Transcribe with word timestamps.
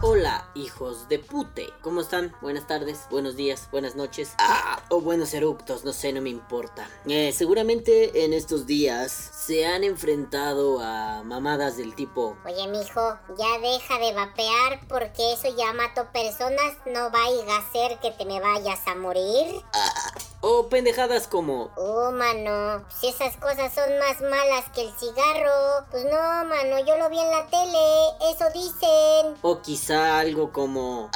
Hola, 0.00 0.48
hijos 0.54 1.06
de 1.10 1.18
pute. 1.18 1.68
¿Cómo 1.82 2.00
están? 2.00 2.34
Buenas 2.40 2.66
tardes, 2.66 3.00
buenos 3.10 3.36
días, 3.36 3.68
buenas 3.70 3.96
noches. 3.96 4.32
Ah, 4.38 4.80
o 4.88 5.02
buenos 5.02 5.34
eruptos, 5.34 5.84
no 5.84 5.92
sé, 5.92 6.14
no 6.14 6.22
me 6.22 6.30
importa. 6.30 6.88
Eh, 7.04 7.32
seguramente 7.32 8.24
en 8.24 8.32
estos 8.32 8.64
días 8.66 9.12
se 9.12 9.66
han 9.66 9.84
enfrentado 9.84 10.80
a 10.80 11.22
mamadas 11.22 11.76
del 11.76 11.94
tipo. 11.94 12.38
Oye, 12.46 12.66
mijo, 12.68 13.18
ya 13.36 13.58
deja 13.60 13.98
de 13.98 14.14
vapear 14.14 14.80
porque 14.88 15.34
eso 15.34 15.54
ya 15.54 15.74
mato 15.74 16.10
personas. 16.12 16.78
No 16.86 17.10
vaya 17.10 17.44
a 17.54 17.58
hacer 17.58 17.98
que 18.00 18.10
te 18.12 18.24
me 18.24 18.40
vayas 18.40 18.80
a 18.86 18.94
morir. 18.94 19.62
O 20.40 20.68
pendejadas 20.68 21.26
como. 21.26 21.70
Oh, 21.76 22.12
mano, 22.12 22.84
si 23.00 23.08
esas 23.08 23.36
cosas 23.38 23.74
son 23.74 23.98
más 23.98 24.20
malas 24.20 24.66
que 24.72 24.82
el 24.82 24.92
cigarro. 24.92 25.84
Pues 25.90 26.04
no, 26.04 26.44
mano, 26.44 26.78
yo 26.86 26.96
lo 26.96 27.10
vi 27.10 27.18
en 27.18 27.30
la 27.30 27.46
tele. 27.46 28.32
Eso 28.32 28.44
dicen. 28.54 29.36
O 29.42 29.60
quizá 29.60 30.20
algo 30.20 30.52
como. 30.52 31.10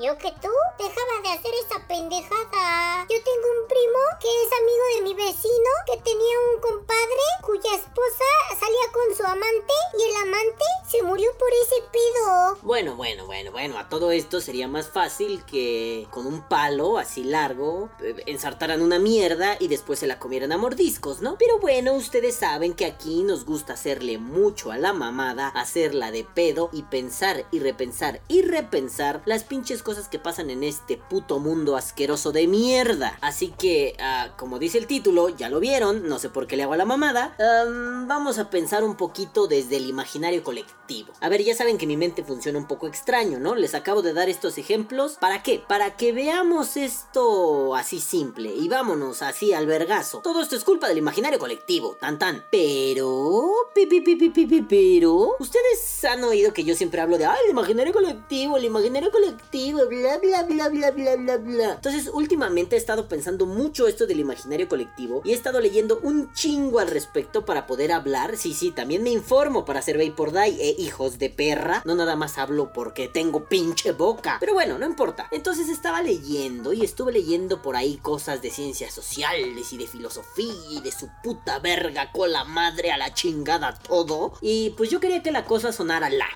Yo 0.00 0.16
que 0.16 0.30
tú, 0.40 0.48
dejaba 0.78 1.22
de 1.24 1.30
hacer 1.30 1.52
esa 1.54 1.84
pendejada. 1.88 3.04
Yo 3.10 3.16
tengo 3.16 3.46
un 3.60 3.66
primo 3.66 3.98
que 4.20 4.28
es 4.28 4.50
amigo 4.52 4.84
de 4.94 5.02
mi 5.02 5.14
vecino 5.14 5.70
que 5.90 5.96
tenía 6.02 6.36
un 6.54 6.60
compadre 6.60 7.26
cuya 7.42 7.74
esposa 7.74 8.24
salía 8.60 8.92
con 8.92 9.16
su 9.16 9.24
amante 9.24 9.74
y 9.98 10.08
el 10.08 10.16
amante 10.22 10.64
se 10.88 11.02
murió 11.02 11.28
por 11.36 11.48
ese 11.48 11.82
pedo. 11.90 12.58
Bueno, 12.62 12.94
bueno, 12.94 13.26
bueno, 13.26 13.50
bueno, 13.50 13.76
a 13.76 13.88
todo 13.88 14.12
esto 14.12 14.40
sería 14.40 14.68
más 14.68 14.88
fácil 14.88 15.44
que 15.44 16.06
con 16.10 16.28
un 16.28 16.42
palo 16.42 16.98
así 16.98 17.24
largo 17.24 17.90
eh, 18.00 18.22
ensartaran 18.26 18.82
una 18.82 19.00
mierda 19.00 19.56
y 19.58 19.66
después 19.66 19.98
se 19.98 20.06
la 20.06 20.20
comieran 20.20 20.52
a 20.52 20.58
mordiscos, 20.58 21.22
¿no? 21.22 21.36
Pero 21.38 21.58
bueno, 21.58 21.94
ustedes 21.94 22.36
saben 22.36 22.74
que 22.74 22.86
aquí 22.86 23.24
nos 23.24 23.44
gusta 23.44 23.72
hacerle 23.72 24.18
mucho 24.18 24.70
a 24.70 24.78
la 24.78 24.92
mamada, 24.92 25.48
hacerla 25.48 26.12
de 26.12 26.22
pedo 26.22 26.70
y 26.72 26.84
pensar 26.84 27.46
y 27.50 27.58
repensar 27.58 28.20
y 28.28 28.42
repensar 28.42 29.22
las 29.24 29.42
pinches 29.42 29.82
cosas 29.88 30.08
que 30.08 30.18
pasan 30.18 30.50
en 30.50 30.64
este 30.64 30.98
puto 30.98 31.38
mundo 31.38 31.74
asqueroso 31.74 32.30
de 32.30 32.46
mierda. 32.46 33.16
Así 33.22 33.54
que, 33.58 33.96
ah, 33.98 34.34
como 34.36 34.58
dice 34.58 34.76
el 34.76 34.86
título, 34.86 35.30
ya 35.30 35.48
lo 35.48 35.60
vieron, 35.60 36.06
no 36.10 36.18
sé 36.18 36.28
por 36.28 36.46
qué 36.46 36.58
le 36.58 36.64
hago 36.64 36.74
a 36.74 36.76
la 36.76 36.84
mamada, 36.84 37.34
am, 37.38 38.06
vamos 38.06 38.38
a 38.38 38.50
pensar 38.50 38.84
un 38.84 38.96
poquito 38.96 39.46
desde 39.46 39.78
el 39.78 39.88
imaginario 39.88 40.44
colectivo. 40.44 41.14
A 41.22 41.30
ver, 41.30 41.42
ya 41.42 41.54
saben 41.54 41.78
que 41.78 41.86
mi 41.86 41.96
mente 41.96 42.22
funciona 42.22 42.58
un 42.58 42.66
poco 42.66 42.86
extraño, 42.86 43.38
¿no? 43.38 43.54
Les 43.54 43.74
acabo 43.74 44.02
de 44.02 44.12
dar 44.12 44.28
estos 44.28 44.58
ejemplos. 44.58 45.16
¿Para 45.18 45.42
qué? 45.42 45.64
Para 45.66 45.96
que 45.96 46.12
veamos 46.12 46.76
esto 46.76 47.74
así 47.74 47.98
simple 47.98 48.54
y 48.54 48.68
vámonos 48.68 49.22
así 49.22 49.54
al 49.54 49.66
vergazo. 49.66 50.20
Todo 50.20 50.42
esto 50.42 50.54
es 50.54 50.64
culpa 50.64 50.86
del 50.86 50.98
imaginario 50.98 51.38
colectivo, 51.38 51.96
tan 51.98 52.18
tan. 52.18 52.44
Pero, 52.52 53.52
pi, 53.74 53.86
pi, 53.86 54.00
pi, 54.00 54.62
pero, 54.68 55.36
ustedes 55.38 56.04
han 56.04 56.22
oído 56.24 56.52
que 56.52 56.64
yo 56.64 56.74
siempre 56.74 57.00
hablo 57.00 57.16
de, 57.16 57.24
ay, 57.24 57.38
el 57.44 57.52
imaginario 57.52 57.94
colectivo, 57.94 58.58
el 58.58 58.66
imaginario 58.66 59.10
colectivo, 59.10 59.77
bla, 59.86 60.18
bla, 60.18 60.42
bla, 60.44 60.68
bla, 60.68 60.90
bla, 60.90 61.16
bla, 61.16 61.36
bla. 61.36 61.72
Entonces, 61.74 62.10
últimamente 62.12 62.76
he 62.76 62.78
estado 62.78 63.08
pensando 63.08 63.46
mucho 63.46 63.86
esto 63.86 64.06
del 64.06 64.20
imaginario 64.20 64.68
colectivo 64.68 65.22
y 65.24 65.32
he 65.32 65.34
estado 65.34 65.60
leyendo 65.60 66.00
un 66.02 66.32
chingo 66.32 66.78
al 66.78 66.88
respecto 66.88 67.44
para 67.44 67.66
poder 67.66 67.92
hablar. 67.92 68.36
Sí, 68.36 68.54
sí, 68.54 68.70
también 68.70 69.02
me 69.02 69.10
informo 69.10 69.64
para 69.64 69.80
hacer 69.80 69.98
Vapor 69.98 70.32
Die, 70.32 70.56
eh, 70.60 70.76
hijos 70.78 71.18
de 71.18 71.30
perra. 71.30 71.82
No 71.84 71.94
nada 71.94 72.16
más 72.16 72.38
hablo 72.38 72.72
porque 72.72 73.08
tengo 73.08 73.44
pinche 73.44 73.92
boca. 73.92 74.38
Pero 74.40 74.54
bueno, 74.54 74.78
no 74.78 74.86
importa. 74.86 75.28
Entonces 75.30 75.68
estaba 75.68 76.02
leyendo 76.02 76.72
y 76.72 76.84
estuve 76.84 77.12
leyendo 77.12 77.62
por 77.62 77.76
ahí 77.76 77.96
cosas 77.98 78.42
de 78.42 78.50
ciencias 78.50 78.94
sociales 78.94 79.72
y 79.72 79.78
de 79.78 79.86
filosofía 79.86 80.54
y 80.70 80.80
de 80.80 80.92
su 80.92 81.08
puta 81.22 81.58
verga 81.58 82.10
con 82.12 82.32
la 82.32 82.44
madre 82.44 82.92
a 82.92 82.96
la 82.96 83.14
chingada 83.14 83.78
todo. 83.78 84.32
Y 84.40 84.70
pues 84.70 84.90
yo 84.90 85.00
quería 85.00 85.22
que 85.22 85.30
la 85.30 85.44
cosa 85.44 85.72
sonara 85.72 86.10
la. 86.10 86.26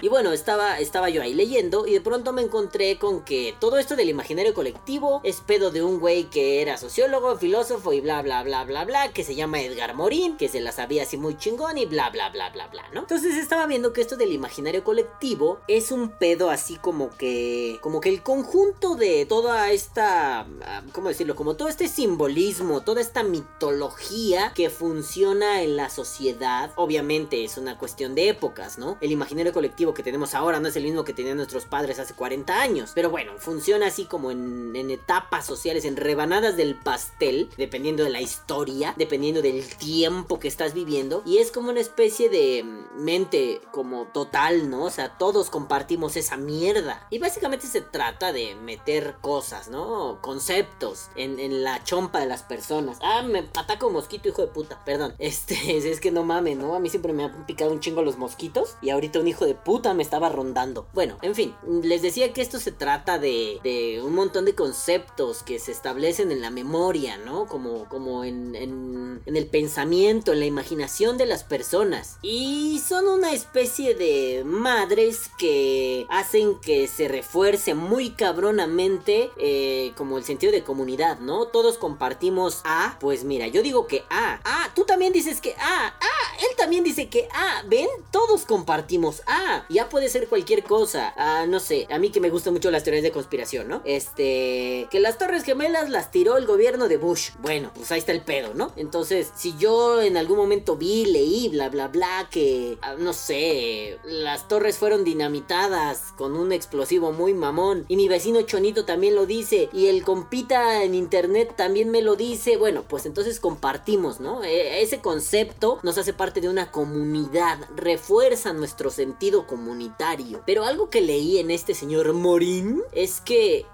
Y 0.00 0.08
bueno, 0.08 0.32
estaba, 0.32 0.78
estaba 0.78 1.08
yo 1.08 1.22
ahí 1.22 1.34
leyendo 1.34 1.86
y 1.86 1.92
de 1.92 2.00
pronto 2.00 2.32
me 2.32 2.37
encontré 2.40 2.98
con 2.98 3.24
que 3.24 3.54
todo 3.58 3.78
esto 3.78 3.96
del 3.96 4.08
imaginario 4.08 4.54
colectivo 4.54 5.20
es 5.24 5.40
pedo 5.40 5.70
de 5.70 5.82
un 5.82 6.00
güey 6.00 6.24
que 6.24 6.62
era 6.62 6.76
sociólogo, 6.76 7.36
filósofo 7.36 7.92
y 7.92 8.00
bla 8.00 8.22
bla 8.22 8.42
bla 8.42 8.64
bla 8.64 8.84
bla, 8.84 9.12
que 9.12 9.24
se 9.24 9.34
llama 9.34 9.60
Edgar 9.60 9.94
Morin, 9.94 10.36
que 10.36 10.48
se 10.48 10.60
la 10.60 10.72
sabía 10.72 11.02
así 11.02 11.16
muy 11.16 11.36
chingón 11.36 11.78
y 11.78 11.86
bla 11.86 12.10
bla 12.10 12.30
bla 12.30 12.50
bla 12.50 12.68
bla, 12.68 12.84
¿no? 12.92 13.00
Entonces 13.00 13.36
estaba 13.36 13.66
viendo 13.66 13.92
que 13.92 14.00
esto 14.00 14.16
del 14.16 14.32
imaginario 14.32 14.84
colectivo 14.84 15.60
es 15.68 15.90
un 15.92 16.10
pedo 16.10 16.50
así 16.50 16.76
como 16.76 17.10
que 17.10 17.78
como 17.82 18.00
que 18.00 18.08
el 18.08 18.22
conjunto 18.22 18.94
de 18.94 19.26
toda 19.26 19.70
esta 19.70 20.40
ah, 20.40 20.82
¿cómo 20.92 21.08
decirlo? 21.08 21.36
Como 21.36 21.56
todo 21.56 21.68
este 21.68 21.88
simbolismo, 21.88 22.82
toda 22.82 23.00
esta 23.00 23.22
mitología 23.22 24.52
que 24.54 24.70
funciona 24.70 25.62
en 25.62 25.76
la 25.76 25.90
sociedad, 25.90 26.72
obviamente 26.76 27.44
es 27.44 27.58
una 27.58 27.78
cuestión 27.78 28.14
de 28.14 28.28
épocas, 28.28 28.78
¿no? 28.78 28.98
El 29.00 29.12
imaginario 29.12 29.52
colectivo 29.52 29.94
que 29.94 30.02
tenemos 30.02 30.34
ahora 30.34 30.60
no 30.60 30.68
es 30.68 30.76
el 30.76 30.84
mismo 30.84 31.04
que 31.04 31.12
tenían 31.12 31.36
nuestros 31.36 31.64
padres 31.64 31.98
hace 31.98 32.14
40 32.14 32.27
años, 32.48 32.92
pero 32.94 33.10
bueno, 33.10 33.32
funciona 33.38 33.86
así 33.86 34.04
como 34.04 34.30
en, 34.30 34.68
etapas 34.90 35.44
sociales, 35.44 35.84
en 35.84 35.96
rebanadas 35.96 36.56
del 36.56 36.74
pastel, 36.76 37.50
dependiendo 37.56 38.04
de 38.04 38.10
la 38.10 38.20
historia, 38.20 38.94
dependiendo 38.96 39.42
del 39.42 39.66
tiempo 39.76 40.38
que 40.38 40.48
estás 40.48 40.72
viviendo, 40.72 41.22
y 41.26 41.38
es 41.38 41.50
como 41.50 41.70
una 41.70 41.80
especie 41.80 42.28
de 42.28 42.64
mente 42.96 43.60
como 43.72 44.06
total, 44.06 44.70
¿no? 44.70 44.84
O 44.84 44.90
sea, 44.90 45.18
todos 45.18 45.50
compartimos 45.50 46.16
esa 46.16 46.36
mierda. 46.36 47.06
Y 47.10 47.18
básicamente 47.18 47.66
se 47.66 47.80
trata 47.80 48.32
de 48.32 48.54
meter 48.54 49.16
cosas, 49.20 49.68
¿no? 49.68 50.18
Conceptos 50.20 51.08
en, 51.16 51.38
la 51.62 51.82
chompa 51.82 52.20
de 52.20 52.26
las 52.26 52.42
personas. 52.42 52.98
Ah, 53.02 53.22
me 53.22 53.40
ataca 53.40 53.86
un 53.86 53.94
mosquito, 53.94 54.28
hijo 54.28 54.42
de 54.42 54.48
puta. 54.48 54.80
Perdón. 54.84 55.14
Este, 55.28 55.76
es 55.76 56.00
que 56.00 56.10
no 56.10 56.24
mames, 56.24 56.56
¿no? 56.56 56.74
A 56.74 56.80
mí 56.80 56.88
siempre 56.88 57.12
me 57.12 57.24
han 57.24 57.46
picado 57.46 57.70
un 57.70 57.80
chingo 57.80 58.02
los 58.02 58.16
mosquitos. 58.16 58.76
Y 58.80 58.90
ahorita 58.90 59.20
un 59.20 59.28
hijo 59.28 59.44
de 59.44 59.54
puta 59.54 59.94
me 59.94 60.02
estaba 60.02 60.28
rondando. 60.28 60.86
Bueno, 60.94 61.18
en 61.22 61.34
fin, 61.34 61.54
les 61.82 62.02
decía 62.08 62.32
que 62.32 62.40
esto 62.40 62.58
se 62.58 62.72
trata 62.72 63.18
de, 63.18 63.60
de 63.62 64.00
un 64.02 64.14
montón 64.14 64.46
de 64.46 64.54
conceptos 64.54 65.42
que 65.42 65.58
se 65.58 65.72
establecen 65.72 66.32
en 66.32 66.40
la 66.40 66.48
memoria, 66.50 67.18
¿no? 67.18 67.46
Como, 67.46 67.86
como 67.88 68.24
en, 68.24 68.54
en, 68.54 69.20
el 69.26 69.46
pensamiento, 69.46 70.32
en 70.32 70.40
la 70.40 70.46
imaginación 70.46 71.18
de 71.18 71.26
las 71.26 71.44
personas. 71.44 72.16
Y 72.22 72.80
son 72.86 73.06
una 73.08 73.32
especie 73.32 73.94
de 73.94 74.42
madres 74.44 75.30
que 75.38 76.06
hacen 76.08 76.58
que 76.60 76.88
se 76.88 77.08
refuerce 77.08 77.74
muy 77.74 78.10
cabronamente 78.10 79.30
eh, 79.38 79.92
como 79.96 80.16
el 80.16 80.24
sentido 80.24 80.50
de 80.50 80.64
comunidad, 80.64 81.18
¿no? 81.18 81.48
Todos 81.48 81.76
compartimos 81.76 82.62
A. 82.64 82.96
Pues 83.00 83.24
mira, 83.24 83.48
yo 83.48 83.62
digo 83.62 83.86
que 83.86 84.04
A. 84.08 84.40
Ah, 84.44 84.70
tú 84.74 84.84
también 84.84 85.12
dices 85.12 85.42
que 85.42 85.52
A. 85.54 85.88
Ah, 86.00 86.36
él 86.40 86.56
también 86.56 86.84
dice 86.84 87.10
que 87.10 87.28
A. 87.34 87.62
¿Ven? 87.66 87.88
Todos 88.10 88.46
compartimos 88.46 89.22
A. 89.26 89.66
Ya 89.68 89.90
puede 89.90 90.08
ser 90.08 90.26
cualquier 90.28 90.64
cosa. 90.64 91.12
Ah, 91.18 91.44
no 91.46 91.60
sé. 91.60 91.86
A 91.98 92.00
mí 92.00 92.10
que 92.10 92.20
me 92.20 92.30
gustan 92.30 92.52
mucho 92.52 92.70
las 92.70 92.84
teorías 92.84 93.02
de 93.02 93.10
conspiración, 93.10 93.66
¿no? 93.66 93.82
Este. 93.84 94.86
Que 94.88 95.00
las 95.00 95.18
Torres 95.18 95.42
Gemelas 95.42 95.90
las 95.90 96.12
tiró 96.12 96.36
el 96.36 96.46
gobierno 96.46 96.86
de 96.86 96.96
Bush. 96.96 97.30
Bueno, 97.40 97.72
pues 97.74 97.90
ahí 97.90 97.98
está 97.98 98.12
el 98.12 98.20
pedo, 98.20 98.54
¿no? 98.54 98.70
Entonces, 98.76 99.32
si 99.34 99.56
yo 99.58 100.00
en 100.00 100.16
algún 100.16 100.36
momento 100.36 100.76
vi, 100.76 101.06
leí, 101.06 101.48
bla, 101.48 101.70
bla, 101.70 101.88
bla, 101.88 102.28
que. 102.30 102.78
ah, 102.82 102.94
no 102.96 103.12
sé. 103.12 103.98
Las 104.04 104.46
torres 104.46 104.78
fueron 104.78 105.02
dinamitadas 105.02 106.12
con 106.16 106.36
un 106.36 106.52
explosivo 106.52 107.10
muy 107.10 107.34
mamón. 107.34 107.84
Y 107.88 107.96
mi 107.96 108.06
vecino 108.06 108.42
Chonito 108.42 108.84
también 108.84 109.16
lo 109.16 109.26
dice. 109.26 109.68
Y 109.72 109.86
el 109.86 110.04
compita 110.04 110.84
en 110.84 110.94
internet 110.94 111.54
también 111.56 111.90
me 111.90 112.00
lo 112.00 112.14
dice. 112.14 112.58
Bueno, 112.58 112.84
pues 112.86 113.06
entonces 113.06 113.40
compartimos, 113.40 114.20
¿no? 114.20 114.44
E- 114.44 114.82
ese 114.82 115.00
concepto 115.00 115.80
nos 115.82 115.98
hace 115.98 116.12
parte 116.12 116.40
de 116.40 116.48
una 116.48 116.70
comunidad. 116.70 117.58
Refuerza 117.74 118.52
nuestro 118.52 118.90
sentido 118.90 119.48
comunitario. 119.48 120.42
Pero 120.46 120.64
algo 120.64 120.90
que 120.90 121.00
leí 121.00 121.38
en 121.38 121.50
este 121.50 121.74
señor 121.74 121.87
Morín 121.88 122.82
es 122.92 123.20
que 123.20 123.64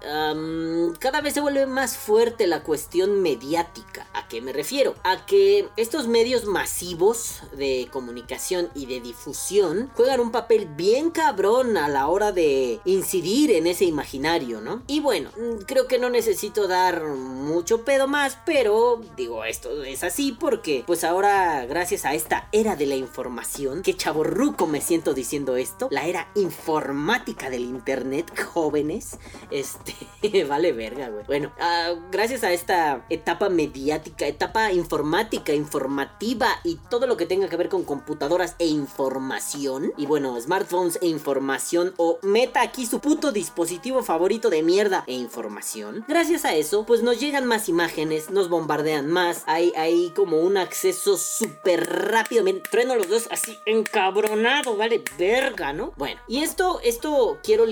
cada 0.99 1.21
vez 1.21 1.33
se 1.33 1.41
vuelve 1.41 1.65
más 1.65 1.97
fuerte 1.97 2.47
la 2.47 2.63
cuestión 2.63 3.21
mediática. 3.21 4.07
¿A 4.13 4.27
qué 4.27 4.41
me 4.41 4.53
refiero? 4.53 4.95
A 5.03 5.25
que 5.25 5.67
estos 5.75 6.07
medios 6.07 6.45
masivos 6.45 7.41
de 7.57 7.87
comunicación 7.91 8.69
y 8.73 8.85
de 8.85 9.01
difusión 9.01 9.89
juegan 9.95 10.19
un 10.19 10.31
papel 10.31 10.67
bien 10.67 11.11
cabrón 11.11 11.77
a 11.77 11.89
la 11.89 12.07
hora 12.07 12.31
de 12.31 12.79
incidir 12.85 13.51
en 13.51 13.67
ese 13.67 13.85
imaginario, 13.85 14.61
¿no? 14.61 14.83
Y 14.87 15.01
bueno, 15.01 15.31
mm, 15.37 15.63
creo 15.65 15.87
que 15.87 15.99
no 15.99 16.09
necesito 16.09 16.67
dar 16.67 17.03
mucho 17.03 17.83
pedo 17.83 18.07
más, 18.07 18.37
pero 18.45 19.01
digo, 19.17 19.43
esto 19.43 19.83
es 19.83 20.03
así 20.03 20.31
porque 20.31 20.83
pues 20.87 21.03
ahora 21.03 21.65
gracias 21.65 22.05
a 22.05 22.13
esta 22.13 22.47
era 22.51 22.75
de 22.75 22.85
la 22.85 22.95
información, 22.95 23.81
que 23.81 23.95
chaborruco 23.95 24.67
me 24.67 24.81
siento 24.81 25.13
diciendo 25.13 25.57
esto, 25.57 25.87
la 25.91 26.05
era 26.05 26.29
informática 26.35 27.49
del 27.49 27.63
internet 27.63 28.04
jóvenes, 28.53 29.17
este, 29.51 30.43
vale 30.49 30.71
verga, 30.71 31.09
güey. 31.09 31.25
Bueno, 31.25 31.51
ah, 31.59 31.93
gracias 32.11 32.43
a 32.43 32.51
esta 32.51 33.05
etapa 33.09 33.49
mediática, 33.49 34.27
etapa 34.27 34.71
informática, 34.71 35.53
informativa 35.53 36.47
y 36.63 36.75
todo 36.89 37.07
lo 37.07 37.17
que 37.17 37.25
tenga 37.25 37.49
que 37.49 37.57
ver 37.57 37.69
con 37.69 37.83
computadoras 37.83 38.55
e 38.59 38.67
información, 38.67 39.91
y 39.97 40.05
bueno, 40.05 40.39
smartphones 40.39 40.99
e 41.01 41.07
información, 41.07 41.93
o 41.97 42.19
meta 42.21 42.61
aquí 42.61 42.85
su 42.85 42.99
puto 42.99 43.31
dispositivo 43.31 44.03
favorito 44.03 44.49
de 44.49 44.63
mierda 44.63 45.03
e 45.07 45.13
información, 45.13 46.05
gracias 46.07 46.45
a 46.45 46.55
eso, 46.55 46.85
pues 46.85 47.03
nos 47.03 47.19
llegan 47.19 47.45
más 47.45 47.69
imágenes, 47.69 48.29
nos 48.29 48.49
bombardean 48.49 49.07
más, 49.07 49.43
hay, 49.45 49.73
hay 49.75 50.11
como 50.15 50.39
un 50.39 50.57
acceso 50.57 51.17
súper 51.17 51.89
rápido, 52.09 52.43
me 52.43 52.53
trueno 52.53 52.95
los 52.95 53.09
dos 53.09 53.27
así 53.31 53.57
encabronado, 53.65 54.77
vale 54.77 55.03
verga, 55.17 55.73
¿no? 55.73 55.93
Bueno, 55.97 56.21
y 56.27 56.43
esto, 56.43 56.79
esto 56.83 57.39
quiero 57.43 57.65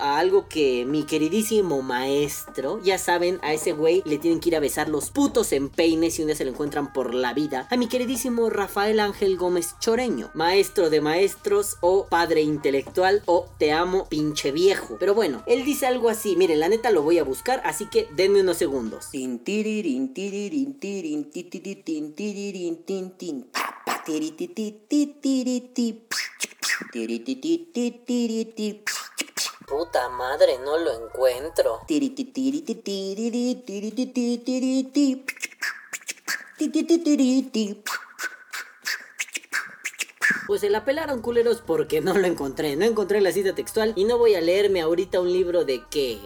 a 0.00 0.18
algo 0.18 0.46
que 0.48 0.84
mi 0.86 1.02
queridísimo 1.02 1.82
maestro, 1.82 2.80
ya 2.84 2.98
saben, 2.98 3.40
a 3.42 3.52
ese 3.52 3.72
güey 3.72 4.00
le 4.06 4.18
tienen 4.18 4.38
que 4.38 4.50
ir 4.50 4.56
a 4.56 4.60
besar 4.60 4.88
los 4.88 5.10
putos 5.10 5.52
empeines 5.52 6.14
si 6.14 6.22
un 6.22 6.28
día 6.28 6.36
se 6.36 6.44
lo 6.44 6.52
encuentran 6.52 6.92
por 6.92 7.12
la 7.12 7.34
vida, 7.34 7.66
a 7.68 7.76
mi 7.76 7.88
queridísimo 7.88 8.48
Rafael 8.48 9.00
Ángel 9.00 9.36
Gómez 9.36 9.74
Choreño, 9.80 10.30
maestro 10.34 10.88
de 10.88 11.00
maestros 11.00 11.78
o 11.80 12.06
padre 12.06 12.42
intelectual 12.42 13.22
o 13.26 13.46
te 13.58 13.72
amo 13.72 14.06
pinche 14.08 14.52
viejo. 14.52 14.98
Pero 15.00 15.14
bueno, 15.14 15.42
él 15.46 15.64
dice 15.64 15.86
algo 15.86 16.10
así, 16.10 16.36
miren, 16.36 16.60
la 16.60 16.68
neta 16.68 16.92
lo 16.92 17.02
voy 17.02 17.18
a 17.18 17.24
buscar, 17.24 17.60
así 17.64 17.86
que 17.86 18.06
denme 18.14 18.42
unos 18.42 18.58
segundos. 18.58 19.08
Puta 29.66 30.08
madre, 30.08 30.58
no 30.60 30.78
lo 30.78 30.92
encuentro. 30.92 31.80
Pues 40.46 40.60
se 40.60 40.70
la 40.70 40.84
pelaron 40.84 41.20
culeros 41.20 41.62
porque 41.64 42.00
no 42.00 42.14
lo 42.14 42.26
encontré. 42.26 42.76
No 42.76 42.84
encontré 42.84 43.20
la 43.20 43.32
cita 43.32 43.54
textual 43.54 43.92
y 43.96 44.04
no 44.04 44.18
voy 44.18 44.34
a 44.34 44.40
leerme 44.40 44.80
ahorita 44.80 45.20
un 45.20 45.32
libro 45.32 45.64
de 45.64 45.82
qué. 45.90 46.20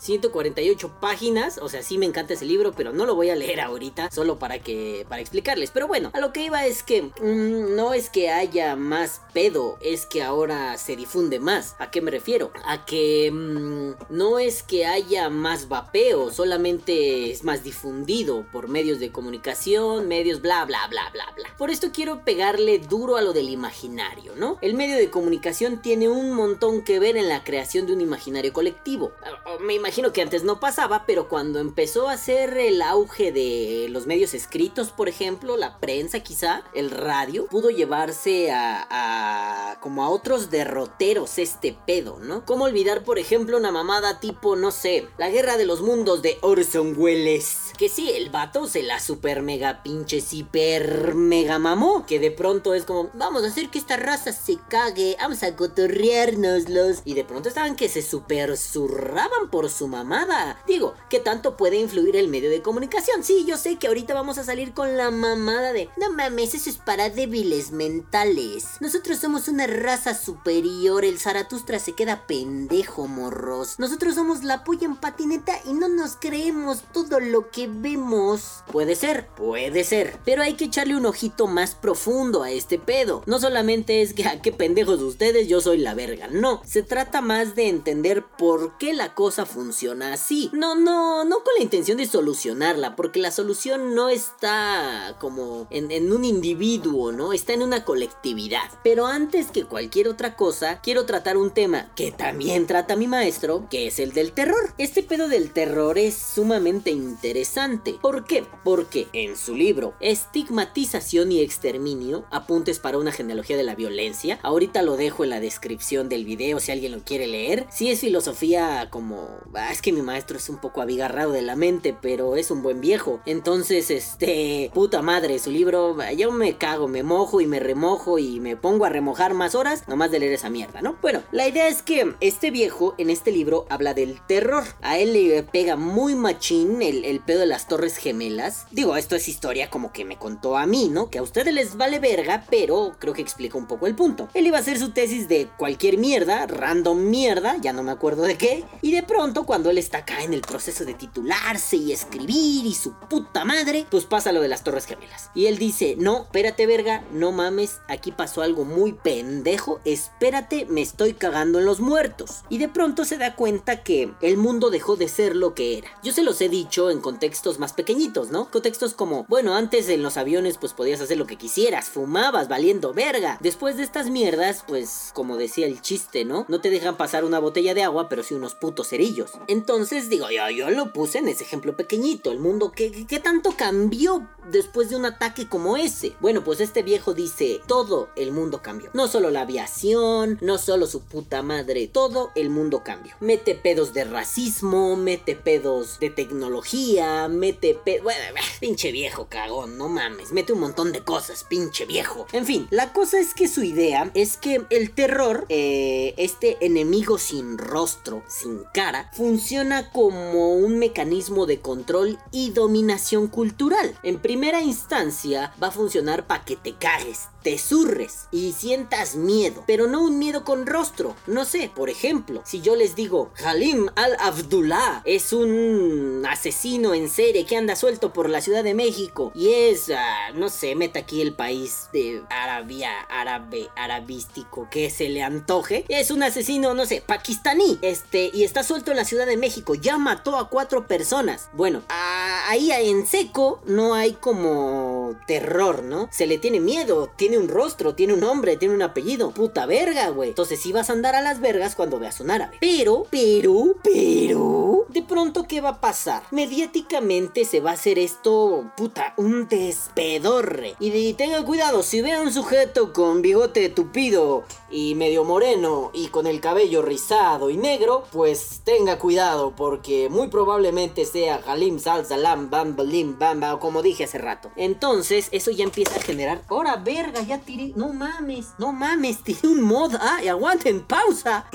148 0.00 1.00
páginas. 1.00 1.58
O 1.58 1.68
sea, 1.68 1.82
sí 1.82 1.98
me 1.98 2.06
encanta 2.06 2.34
ese 2.34 2.44
libro, 2.44 2.72
pero 2.72 2.92
no 2.92 3.06
lo 3.06 3.14
voy 3.14 3.30
a 3.30 3.36
leer 3.36 3.60
ahorita. 3.60 4.10
Solo 4.10 4.38
para 4.38 4.58
que. 4.58 5.06
para 5.08 5.20
explicarles. 5.20 5.70
Pero 5.70 5.86
bueno, 5.86 6.10
a 6.12 6.20
lo 6.20 6.32
que 6.32 6.44
iba 6.44 6.64
es 6.66 6.82
que. 6.82 7.02
Mm, 7.02 7.76
no 7.76 7.94
es 7.94 8.10
que 8.10 8.30
haya 8.30 8.76
más 8.76 9.20
pedo. 9.32 9.78
Es 9.80 10.06
que 10.06 10.22
ahora 10.22 10.76
se 10.78 10.96
difunde 10.96 11.40
más. 11.40 11.76
¿A 11.78 11.90
qué 11.90 12.00
me 12.00 12.10
refiero? 12.10 12.52
A 12.64 12.84
que. 12.84 13.30
Mm, 13.32 13.92
no 14.10 14.38
es 14.38 14.62
que 14.62 14.86
haya 14.86 15.28
más 15.30 15.68
vapeo. 15.68 16.32
Solamente 16.32 17.30
es 17.30 17.44
más 17.44 17.62
difundido 17.62 18.46
por 18.52 18.68
medios 18.68 19.00
de 19.00 19.12
comunicación. 19.12 20.08
Medios 20.08 20.40
bla 20.40 20.64
bla 20.64 20.86
bla 20.88 21.10
bla 21.12 21.24
bla. 21.34 21.56
Por 21.56 21.70
esto 21.70 21.90
quiero 21.92 22.24
pegarle 22.24 22.78
duro 22.78 23.03
a 23.16 23.22
lo 23.22 23.32
del 23.32 23.50
imaginario, 23.50 24.34
¿no? 24.36 24.58
El 24.62 24.74
medio 24.74 24.96
de 24.96 25.10
comunicación 25.10 25.82
tiene 25.82 26.08
un 26.08 26.32
montón 26.32 26.82
que 26.82 26.98
ver 26.98 27.16
en 27.16 27.28
la 27.28 27.44
creación 27.44 27.86
de 27.86 27.92
un 27.92 28.00
imaginario 28.00 28.52
colectivo. 28.52 29.12
Ah, 29.22 29.42
ah, 29.46 29.56
me 29.60 29.74
imagino 29.74 30.12
que 30.12 30.22
antes 30.22 30.42
no 30.42 30.58
pasaba, 30.60 31.04
pero 31.06 31.28
cuando 31.28 31.58
empezó 31.58 32.08
a 32.08 32.16
ser 32.16 32.56
el 32.56 32.80
auge 32.82 33.30
de 33.30 33.88
los 33.90 34.06
medios 34.06 34.34
escritos, 34.34 34.90
por 34.90 35.08
ejemplo, 35.08 35.56
la 35.56 35.78
prensa 35.78 36.20
quizá, 36.20 36.64
el 36.74 36.90
radio, 36.90 37.46
pudo 37.46 37.70
llevarse 37.70 38.50
a, 38.50 38.86
a 38.90 39.80
como 39.80 40.02
a 40.02 40.08
otros 40.08 40.50
derroteros 40.50 41.38
este 41.38 41.76
pedo, 41.86 42.18
¿no? 42.20 42.44
¿Cómo 42.46 42.64
olvidar, 42.64 43.04
por 43.04 43.18
ejemplo, 43.18 43.58
una 43.58 43.70
mamada 43.70 44.20
tipo, 44.20 44.56
no 44.56 44.70
sé, 44.70 45.08
la 45.18 45.28
guerra 45.28 45.56
de 45.56 45.66
los 45.66 45.82
mundos 45.82 46.22
de 46.22 46.38
Orson 46.40 46.94
Welles? 46.96 47.72
Que 47.76 47.88
sí, 47.88 48.10
el 48.10 48.30
vato 48.30 48.66
se 48.66 48.82
la 48.82 49.00
super 49.00 49.42
mega 49.42 49.82
pinche 49.82 50.22
hiper 50.30 51.14
mega 51.14 51.58
mamó, 51.58 52.06
que 52.06 52.18
de 52.18 52.30
pronto 52.30 52.74
es 52.74 52.84
como, 52.84 52.93
vamos 53.14 53.44
a 53.44 53.48
hacer 53.48 53.70
que 53.70 53.78
esta 53.78 53.96
raza 53.96 54.32
se 54.32 54.58
cague, 54.68 55.16
vamos 55.20 55.42
a 55.42 55.54
cotorreárnoslos. 55.56 57.02
Y 57.04 57.14
de 57.14 57.24
pronto 57.24 57.48
estaban 57.48 57.76
que 57.76 57.88
se 57.88 58.02
super 58.02 58.56
zurraban 58.56 59.50
por 59.50 59.70
su 59.70 59.88
mamada. 59.88 60.58
Digo, 60.66 60.94
¿qué 61.10 61.18
tanto 61.18 61.56
puede 61.56 61.76
influir 61.76 62.16
el 62.16 62.28
medio 62.28 62.50
de 62.50 62.62
comunicación? 62.62 63.24
Sí, 63.24 63.44
yo 63.46 63.56
sé 63.56 63.76
que 63.76 63.88
ahorita 63.88 64.14
vamos 64.14 64.38
a 64.38 64.44
salir 64.44 64.72
con 64.72 64.96
la 64.96 65.10
mamada 65.10 65.72
de, 65.72 65.88
no 65.96 66.10
mames, 66.12 66.54
eso 66.54 66.70
es 66.70 66.78
para 66.78 67.10
débiles 67.10 67.70
mentales. 67.70 68.66
Nosotros 68.80 69.18
somos 69.18 69.48
una 69.48 69.66
raza 69.66 70.14
superior, 70.14 71.04
el 71.04 71.18
Zaratustra 71.18 71.78
se 71.78 71.92
queda 71.92 72.26
pendejo, 72.26 73.06
morros. 73.06 73.78
Nosotros 73.78 74.14
somos 74.14 74.44
la 74.44 74.64
puya 74.64 74.86
en 74.86 74.96
patineta 74.96 75.54
y 75.64 75.72
no 75.72 75.88
nos 75.88 76.16
creemos 76.16 76.82
todo 76.92 77.20
lo 77.20 77.50
que 77.50 77.68
vemos. 77.68 78.62
Puede 78.70 78.96
ser, 78.96 79.28
puede 79.28 79.84
ser. 79.84 80.18
Pero 80.24 80.42
hay 80.42 80.54
que 80.54 80.66
echarle 80.66 80.96
un 80.96 81.06
ojito 81.06 81.46
más 81.46 81.74
profundo 81.74 82.42
a 82.42 82.50
este 82.50 82.78
pedo. 82.84 83.22
No 83.26 83.38
solamente 83.38 84.02
es 84.02 84.14
que, 84.14 84.24
a 84.24 84.30
ah, 84.32 84.42
qué 84.42 84.52
pendejos 84.52 85.00
ustedes, 85.00 85.48
yo 85.48 85.60
soy 85.60 85.78
la 85.78 85.94
verga. 85.94 86.28
No, 86.28 86.62
se 86.64 86.82
trata 86.82 87.20
más 87.20 87.54
de 87.54 87.68
entender 87.68 88.24
por 88.38 88.78
qué 88.78 88.94
la 88.94 89.14
cosa 89.14 89.46
funciona 89.46 90.12
así. 90.12 90.50
No, 90.52 90.74
no, 90.74 91.24
no 91.24 91.42
con 91.42 91.54
la 91.56 91.62
intención 91.62 91.98
de 91.98 92.06
solucionarla, 92.06 92.96
porque 92.96 93.20
la 93.20 93.30
solución 93.30 93.94
no 93.94 94.08
está 94.08 95.16
como 95.20 95.66
en, 95.70 95.90
en 95.90 96.12
un 96.12 96.24
individuo, 96.24 97.12
¿no? 97.12 97.32
Está 97.32 97.52
en 97.52 97.62
una 97.62 97.84
colectividad. 97.84 98.70
Pero 98.82 99.06
antes 99.06 99.50
que 99.50 99.64
cualquier 99.64 100.08
otra 100.08 100.36
cosa, 100.36 100.80
quiero 100.82 101.06
tratar 101.06 101.36
un 101.36 101.50
tema 101.50 101.92
que 101.94 102.12
también 102.12 102.66
trata 102.66 102.96
mi 102.96 103.06
maestro, 103.06 103.66
que 103.70 103.86
es 103.86 103.98
el 103.98 104.12
del 104.12 104.32
terror. 104.32 104.72
Este 104.78 105.02
pedo 105.02 105.28
del 105.28 105.52
terror 105.52 105.98
es 105.98 106.16
sumamente 106.16 106.90
interesante. 106.90 107.98
¿Por 108.00 108.24
qué? 108.24 108.44
Porque 108.62 109.08
en 109.12 109.36
su 109.36 109.54
libro 109.54 109.94
Estigmatización 110.00 111.32
y 111.32 111.40
Exterminio, 111.40 112.24
apuntes 112.30 112.73
para 112.78 112.98
una 112.98 113.12
genealogía 113.12 113.56
de 113.56 113.62
la 113.62 113.74
violencia, 113.74 114.38
ahorita 114.42 114.82
lo 114.82 114.96
dejo 114.96 115.24
en 115.24 115.30
la 115.30 115.40
descripción 115.40 116.08
del 116.08 116.24
video 116.24 116.58
si 116.60 116.72
alguien 116.72 116.92
lo 116.92 117.04
quiere 117.04 117.26
leer. 117.26 117.66
Si 117.70 117.90
es 117.90 118.00
filosofía 118.00 118.88
como... 118.90 119.28
Ah, 119.54 119.70
es 119.70 119.82
que 119.82 119.92
mi 119.92 120.02
maestro 120.02 120.36
es 120.36 120.48
un 120.48 120.58
poco 120.58 120.80
abigarrado 120.80 121.32
de 121.32 121.42
la 121.42 121.56
mente, 121.56 121.94
pero 122.00 122.36
es 122.36 122.50
un 122.50 122.62
buen 122.62 122.80
viejo. 122.80 123.20
Entonces, 123.26 123.90
este... 123.90 124.70
Puta 124.74 125.02
madre, 125.02 125.38
su 125.38 125.50
libro... 125.50 125.96
Yo 126.16 126.32
me 126.32 126.56
cago, 126.56 126.88
me 126.88 127.02
mojo 127.02 127.40
y 127.40 127.46
me 127.46 127.60
remojo 127.60 128.18
y 128.18 128.40
me 128.40 128.56
pongo 128.56 128.86
a 128.86 128.88
remojar 128.88 129.34
más 129.34 129.54
horas, 129.54 129.86
nomás 129.88 130.10
de 130.10 130.20
leer 130.20 130.32
esa 130.32 130.50
mierda, 130.50 130.82
¿no? 130.82 130.96
Bueno, 131.02 131.22
la 131.32 131.46
idea 131.46 131.68
es 131.68 131.82
que 131.82 132.14
este 132.20 132.50
viejo 132.50 132.94
en 132.98 133.10
este 133.10 133.30
libro 133.30 133.66
habla 133.68 133.94
del 133.94 134.20
terror. 134.26 134.64
A 134.82 134.98
él 134.98 135.12
le 135.12 135.42
pega 135.42 135.76
muy 135.76 136.14
machín 136.14 136.82
el 136.82 136.94
el, 137.04 137.20
pedo 137.20 137.40
de 137.40 137.46
las 137.46 137.68
torres 137.68 137.96
gemelas. 137.96 138.66
Digo, 138.70 138.96
esto 138.96 139.16
es 139.16 139.28
historia 139.28 139.70
como 139.70 139.92
que 139.92 140.04
me 140.04 140.18
contó 140.18 140.56
a 140.56 140.66
mí, 140.66 140.88
¿no? 140.90 141.10
Que 141.10 141.18
a 141.18 141.22
ustedes 141.22 141.52
les 141.52 141.76
vale 141.76 141.98
verga, 141.98 142.44
pero 142.50 142.63
creo 142.98 143.12
que 143.12 143.22
explica 143.22 143.58
un 143.58 143.66
poco 143.66 143.86
el 143.86 143.94
punto. 143.94 144.28
Él 144.34 144.46
iba 144.46 144.58
a 144.58 144.60
hacer 144.60 144.78
su 144.78 144.90
tesis 144.90 145.28
de 145.28 145.48
cualquier 145.56 145.98
mierda, 145.98 146.46
random 146.46 146.98
mierda, 147.10 147.56
ya 147.60 147.72
no 147.72 147.82
me 147.82 147.92
acuerdo 147.92 148.22
de 148.22 148.36
qué. 148.36 148.64
Y 148.82 148.92
de 148.92 149.02
pronto, 149.02 149.44
cuando 149.44 149.70
él 149.70 149.78
está 149.78 149.98
acá 149.98 150.22
en 150.22 150.34
el 150.34 150.40
proceso 150.40 150.84
de 150.84 150.94
titularse 150.94 151.76
y 151.76 151.92
escribir 151.92 152.66
y 152.66 152.74
su 152.74 152.92
puta 152.92 153.44
madre, 153.44 153.86
pues 153.90 154.04
pasa 154.04 154.32
lo 154.32 154.40
de 154.40 154.48
las 154.48 154.64
torres 154.64 154.86
gemelas. 154.86 155.30
Y 155.34 155.46
él 155.46 155.58
dice, 155.58 155.96
no, 155.98 156.22
espérate 156.22 156.66
verga, 156.66 157.04
no 157.12 157.32
mames, 157.32 157.78
aquí 157.88 158.12
pasó 158.12 158.42
algo 158.42 158.64
muy 158.64 158.92
pendejo, 158.92 159.80
espérate, 159.84 160.66
me 160.66 160.82
estoy 160.82 161.14
cagando 161.14 161.58
en 161.58 161.64
los 161.64 161.80
muertos. 161.80 162.42
Y 162.48 162.58
de 162.58 162.68
pronto 162.68 163.04
se 163.04 163.18
da 163.18 163.34
cuenta 163.34 163.82
que 163.82 164.12
el 164.20 164.36
mundo 164.36 164.70
dejó 164.70 164.96
de 164.96 165.08
ser 165.08 165.36
lo 165.36 165.54
que 165.54 165.78
era. 165.78 165.88
Yo 166.02 166.12
se 166.12 166.22
los 166.22 166.40
he 166.40 166.48
dicho 166.48 166.90
en 166.90 167.00
contextos 167.00 167.58
más 167.58 167.72
pequeñitos, 167.72 168.30
¿no? 168.30 168.50
Contextos 168.50 168.94
como, 168.94 169.24
bueno, 169.28 169.54
antes 169.54 169.88
en 169.88 170.02
los 170.02 170.16
aviones 170.16 170.58
pues 170.58 170.72
podías 170.72 171.00
hacer 171.00 171.18
lo 171.18 171.26
que 171.26 171.36
quisieras, 171.36 171.88
fumabas 171.88 172.48
valiendo 172.54 172.94
verga. 172.94 173.36
Después 173.40 173.76
de 173.76 173.82
estas 173.82 174.10
mierdas, 174.10 174.62
pues 174.64 175.10
como 175.12 175.36
decía 175.36 175.66
el 175.66 175.82
chiste, 175.82 176.24
¿no? 176.24 176.46
No 176.48 176.60
te 176.60 176.70
dejan 176.70 176.96
pasar 176.96 177.24
una 177.24 177.40
botella 177.40 177.74
de 177.74 177.82
agua, 177.82 178.08
pero 178.08 178.22
sí 178.22 178.32
unos 178.32 178.54
putos 178.54 178.90
cerillos. 178.90 179.32
Entonces 179.48 180.08
digo, 180.08 180.28
yo, 180.30 180.48
yo 180.50 180.70
lo 180.70 180.92
puse 180.92 181.18
en 181.18 181.26
ese 181.26 181.42
ejemplo 181.42 181.74
pequeñito, 181.74 182.30
el 182.30 182.38
mundo 182.38 182.70
que, 182.70 183.06
que 183.08 183.18
tanto 183.18 183.56
cambió 183.56 184.28
después 184.52 184.88
de 184.88 184.94
un 184.94 185.04
ataque 185.04 185.48
como 185.48 185.76
ese. 185.76 186.14
Bueno, 186.20 186.44
pues 186.44 186.60
este 186.60 186.84
viejo 186.84 187.12
dice, 187.12 187.60
todo 187.66 188.10
el 188.14 188.30
mundo 188.30 188.62
cambió. 188.62 188.90
No 188.92 189.08
solo 189.08 189.30
la 189.30 189.40
aviación, 189.40 190.38
no 190.40 190.58
solo 190.58 190.86
su 190.86 191.00
puta 191.00 191.42
madre, 191.42 191.88
todo 191.88 192.30
el 192.36 192.50
mundo 192.50 192.82
cambió. 192.84 193.16
Mete 193.18 193.56
pedos 193.56 193.92
de 193.94 194.04
racismo, 194.04 194.94
mete 194.94 195.34
pedos 195.34 195.98
de 195.98 196.10
tecnología, 196.10 197.26
mete 197.26 197.74
pe... 197.74 198.00
Bueno, 198.00 198.20
pinche 198.60 198.92
viejo 198.92 199.26
cagón, 199.28 199.76
no 199.76 199.88
mames, 199.88 200.30
mete 200.30 200.52
un 200.52 200.60
montón 200.60 200.92
de 200.92 201.02
cosas, 201.02 201.42
pinche 201.42 201.84
viejo. 201.84 202.26
Fin, 202.44 202.66
la 202.70 202.92
cosa 202.92 203.18
es 203.18 203.34
que 203.34 203.48
su 203.48 203.62
idea 203.62 204.10
es 204.14 204.36
que 204.36 204.64
el 204.70 204.90
terror, 204.90 205.46
eh, 205.48 206.14
este 206.16 206.64
enemigo 206.64 207.18
sin 207.18 207.58
rostro, 207.58 208.22
sin 208.28 208.64
cara, 208.72 209.10
funciona 209.12 209.90
como 209.90 210.54
un 210.54 210.78
mecanismo 210.78 211.46
de 211.46 211.60
control 211.60 212.18
y 212.32 212.50
dominación 212.50 213.28
cultural. 213.28 213.96
En 214.02 214.18
primera 214.18 214.62
instancia, 214.62 215.52
va 215.62 215.68
a 215.68 215.72
funcionar 215.72 216.26
para 216.26 216.44
que 216.44 216.56
te 216.56 216.74
cagues, 216.74 217.28
te 217.44 217.58
surres 217.58 218.26
y 218.32 218.52
sientas 218.52 219.16
miedo, 219.16 219.62
pero 219.66 219.86
no 219.86 220.02
un 220.02 220.18
miedo 220.18 220.44
con 220.44 220.66
rostro. 220.66 221.14
No 221.26 221.44
sé, 221.44 221.70
por 221.72 221.90
ejemplo, 221.90 222.40
si 222.44 222.62
yo 222.62 222.74
les 222.74 222.96
digo, 222.96 223.30
Halim 223.44 223.90
al-Abdullah 223.94 225.02
es 225.04 225.32
un 225.34 226.26
asesino 226.28 226.94
en 226.94 227.10
serie 227.10 227.44
que 227.44 227.58
anda 227.58 227.76
suelto 227.76 228.14
por 228.14 228.30
la 228.30 228.40
Ciudad 228.40 228.64
de 228.64 228.72
México 228.72 229.30
y 229.34 229.50
es, 229.50 229.90
ah, 229.90 230.30
no 230.34 230.48
sé, 230.48 230.74
meta 230.74 231.00
aquí 231.00 231.20
el 231.20 231.34
país 231.34 231.88
de 231.92 232.22
Arabia, 232.30 232.90
árabe, 233.10 233.68
arabístico 233.76 234.66
que 234.70 234.88
se 234.88 235.10
le 235.10 235.22
antoje. 235.22 235.84
Es 235.88 236.10
un 236.10 236.22
asesino, 236.22 236.72
no 236.72 236.86
sé, 236.86 237.02
pakistaní, 237.06 237.78
este, 237.82 238.30
y 238.32 238.44
está 238.44 238.64
suelto 238.64 238.90
en 238.90 238.96
la 238.96 239.04
Ciudad 239.04 239.26
de 239.26 239.36
México, 239.36 239.74
ya 239.74 239.98
mató 239.98 240.38
a 240.38 240.48
cuatro 240.48 240.86
personas. 240.86 241.50
Bueno, 241.52 241.82
ahí 241.88 242.70
en 242.72 243.06
seco 243.06 243.60
no 243.66 243.94
hay 243.94 244.12
como 244.12 245.14
terror, 245.26 245.82
¿no? 245.82 246.08
Se 246.10 246.26
le 246.26 246.38
tiene 246.38 246.60
miedo, 246.60 247.12
tiene 247.16 247.33
un 247.38 247.48
rostro, 247.48 247.94
tiene 247.94 248.14
un 248.14 248.20
nombre, 248.20 248.56
tiene 248.56 248.74
un 248.74 248.82
apellido. 248.82 249.30
Puta 249.30 249.66
verga, 249.66 250.08
güey. 250.08 250.30
Entonces 250.30 250.60
sí 250.60 250.72
vas 250.72 250.90
a 250.90 250.92
andar 250.92 251.14
a 251.14 251.22
las 251.22 251.40
vergas 251.40 251.74
cuando 251.74 251.98
veas 251.98 252.20
un 252.20 252.30
árabe. 252.30 252.56
Pero, 252.60 253.06
pero, 253.10 253.74
pero... 253.82 254.86
De 254.88 255.02
pronto, 255.02 255.44
¿qué 255.48 255.60
va 255.60 255.70
a 255.70 255.80
pasar? 255.80 256.22
Mediáticamente 256.30 257.44
se 257.44 257.60
va 257.60 257.70
a 257.70 257.74
hacer 257.74 257.98
esto, 257.98 258.70
puta, 258.76 259.14
un 259.16 259.48
despedorre. 259.48 260.76
Y 260.78 261.14
tengan 261.14 261.44
cuidado, 261.44 261.82
si 261.82 262.00
ve 262.00 262.12
a 262.12 262.20
un 262.20 262.32
sujeto 262.32 262.92
con 262.92 263.22
bigote 263.22 263.68
tupido 263.70 264.44
y 264.70 264.94
medio 264.94 265.24
moreno 265.24 265.90
y 265.92 266.08
con 266.08 266.26
el 266.26 266.40
cabello 266.40 266.82
rizado 266.82 267.50
y 267.50 267.56
negro, 267.56 268.04
pues 268.12 268.60
tenga 268.64 268.98
cuidado 268.98 269.54
porque 269.56 270.08
muy 270.08 270.28
probablemente 270.28 271.04
sea 271.04 271.40
Halim 271.46 271.78
Sal 271.78 272.06
Salam 272.06 272.50
Bambalim 272.50 273.18
Bamba 273.18 273.54
o 273.54 273.60
como 273.60 273.82
dije 273.82 274.04
hace 274.04 274.18
rato. 274.18 274.50
Entonces, 274.56 275.28
eso 275.32 275.50
ya 275.50 275.64
empieza 275.64 275.96
a 275.96 276.02
generar, 276.02 276.42
¡hora 276.48 276.76
verga! 276.76 277.22
Ya 277.24 277.38
tiré. 277.38 277.72
No 277.76 277.92
mames, 277.92 278.54
no 278.58 278.72
mames, 278.72 279.22
tiré 279.22 279.48
un 279.48 279.60
mod. 279.60 279.94
Ah, 280.00 280.20
y 280.22 280.28
aguanten, 280.28 280.86
pausa. 280.86 281.46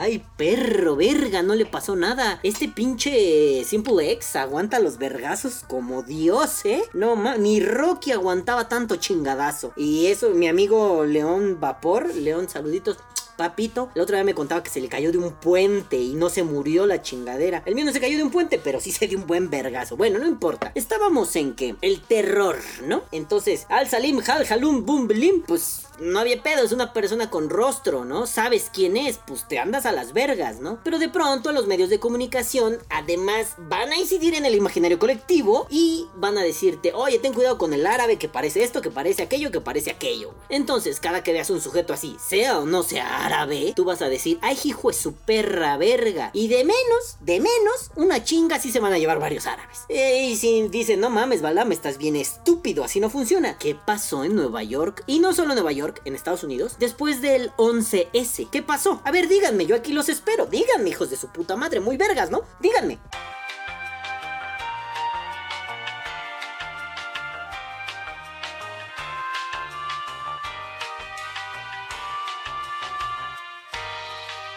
Ay, 0.00 0.24
perro, 0.36 0.96
verga, 0.96 1.42
no 1.42 1.54
le 1.54 1.66
pasó 1.66 1.94
nada. 1.94 2.40
Este 2.42 2.68
pinche 2.68 3.62
Simple 3.64 4.10
X 4.12 4.34
aguanta 4.34 4.80
los 4.80 4.98
vergazos 4.98 5.64
como 5.68 6.02
Dios, 6.02 6.64
¿eh? 6.64 6.82
No, 6.92 7.14
ma 7.14 7.36
ni 7.36 7.60
Rocky 7.60 8.10
aguantaba 8.10 8.68
tanto 8.68 8.96
chingadazo. 8.96 9.72
Y 9.76 10.06
eso, 10.06 10.30
mi 10.30 10.48
amigo 10.48 11.04
León 11.04 11.58
Vapor, 11.60 12.12
León, 12.14 12.48
saluditos 12.48 12.98
papito. 13.36 13.90
La 13.94 14.02
otra 14.02 14.16
vez 14.18 14.26
me 14.26 14.34
contaba 14.34 14.62
que 14.62 14.70
se 14.70 14.80
le 14.80 14.88
cayó 14.88 15.12
de 15.12 15.18
un 15.18 15.32
puente 15.32 15.96
y 15.96 16.14
no 16.14 16.28
se 16.28 16.42
murió 16.42 16.86
la 16.86 17.02
chingadera. 17.02 17.62
El 17.66 17.74
mío 17.74 17.84
no 17.84 17.92
se 17.92 18.00
cayó 18.00 18.16
de 18.16 18.22
un 18.22 18.30
puente, 18.30 18.58
pero 18.62 18.80
sí 18.80 18.92
se 18.92 19.06
dio 19.06 19.18
un 19.18 19.26
buen 19.26 19.50
vergazo. 19.50 19.96
Bueno, 19.96 20.18
no 20.18 20.26
importa. 20.26 20.72
Estábamos 20.74 21.34
en 21.36 21.54
que 21.54 21.76
el 21.80 22.00
terror, 22.00 22.58
¿no? 22.84 23.02
Entonces, 23.12 23.66
al 23.68 23.88
salim, 23.88 24.20
hal, 24.26 24.46
halum, 24.48 24.84
bum, 24.84 25.06
blim, 25.08 25.42
pues 25.42 25.86
no 26.00 26.18
había 26.18 26.42
pedo, 26.42 26.64
es 26.64 26.72
una 26.72 26.92
persona 26.92 27.30
con 27.30 27.50
rostro, 27.50 28.04
¿no? 28.04 28.26
Sabes 28.26 28.70
quién 28.72 28.96
es, 28.96 29.18
pues 29.24 29.46
te 29.46 29.58
andas 29.58 29.86
a 29.86 29.92
las 29.92 30.12
vergas, 30.12 30.60
¿no? 30.60 30.78
Pero 30.82 30.98
de 30.98 31.08
pronto 31.08 31.52
los 31.52 31.66
medios 31.66 31.90
de 31.90 32.00
comunicación 32.00 32.78
además 32.90 33.54
van 33.58 33.92
a 33.92 33.96
incidir 33.96 34.34
en 34.34 34.46
el 34.46 34.54
imaginario 34.54 34.98
colectivo 34.98 35.66
y 35.70 36.08
van 36.16 36.38
a 36.38 36.42
decirte, 36.42 36.92
oye, 36.94 37.18
ten 37.18 37.32
cuidado 37.32 37.58
con 37.58 37.72
el 37.72 37.86
árabe 37.86 38.18
que 38.18 38.28
parece 38.28 38.64
esto, 38.64 38.82
que 38.82 38.90
parece 38.90 39.22
aquello, 39.22 39.50
que 39.50 39.60
parece 39.60 39.90
aquello. 39.90 40.34
Entonces, 40.48 40.98
cada 40.98 41.22
que 41.22 41.32
veas 41.32 41.50
un 41.50 41.60
sujeto 41.60 41.92
así, 41.92 42.16
sea 42.18 42.58
o 42.58 42.66
no 42.66 42.82
sea 42.82 43.21
árabe, 43.22 43.72
tú 43.74 43.84
vas 43.84 44.02
a 44.02 44.08
decir, 44.08 44.38
ay, 44.42 44.58
hijo 44.64 44.90
es 44.90 44.96
su 44.96 45.14
perra 45.14 45.76
verga. 45.76 46.30
Y 46.32 46.48
de 46.48 46.64
menos, 46.64 47.16
de 47.20 47.38
menos, 47.40 47.90
una 47.96 48.24
chinga 48.24 48.58
sí 48.58 48.70
se 48.70 48.80
van 48.80 48.92
a 48.92 48.98
llevar 48.98 49.18
varios 49.18 49.46
árabes. 49.46 49.80
Y 49.88 50.36
si 50.36 50.68
dicen, 50.68 51.00
no 51.00 51.10
mames, 51.10 51.42
Balam, 51.42 51.72
estás 51.72 51.98
bien 51.98 52.16
estúpido, 52.16 52.84
así 52.84 53.00
no 53.00 53.10
funciona. 53.10 53.58
¿Qué 53.58 53.74
pasó 53.74 54.24
en 54.24 54.34
Nueva 54.36 54.62
York? 54.62 55.04
Y 55.06 55.18
no 55.18 55.32
solo 55.32 55.50
en 55.50 55.56
Nueva 55.56 55.72
York, 55.72 56.02
en 56.04 56.14
Estados 56.14 56.44
Unidos, 56.44 56.76
después 56.78 57.22
del 57.22 57.52
11S. 57.52 58.48
¿Qué 58.50 58.62
pasó? 58.62 59.00
A 59.04 59.10
ver, 59.10 59.28
díganme, 59.28 59.66
yo 59.66 59.76
aquí 59.76 59.92
los 59.92 60.08
espero. 60.08 60.46
Díganme, 60.46 60.90
hijos 60.90 61.10
de 61.10 61.16
su 61.16 61.28
puta 61.28 61.56
madre, 61.56 61.80
muy 61.80 61.96
vergas, 61.96 62.30
¿no? 62.30 62.42
Díganme. 62.60 62.98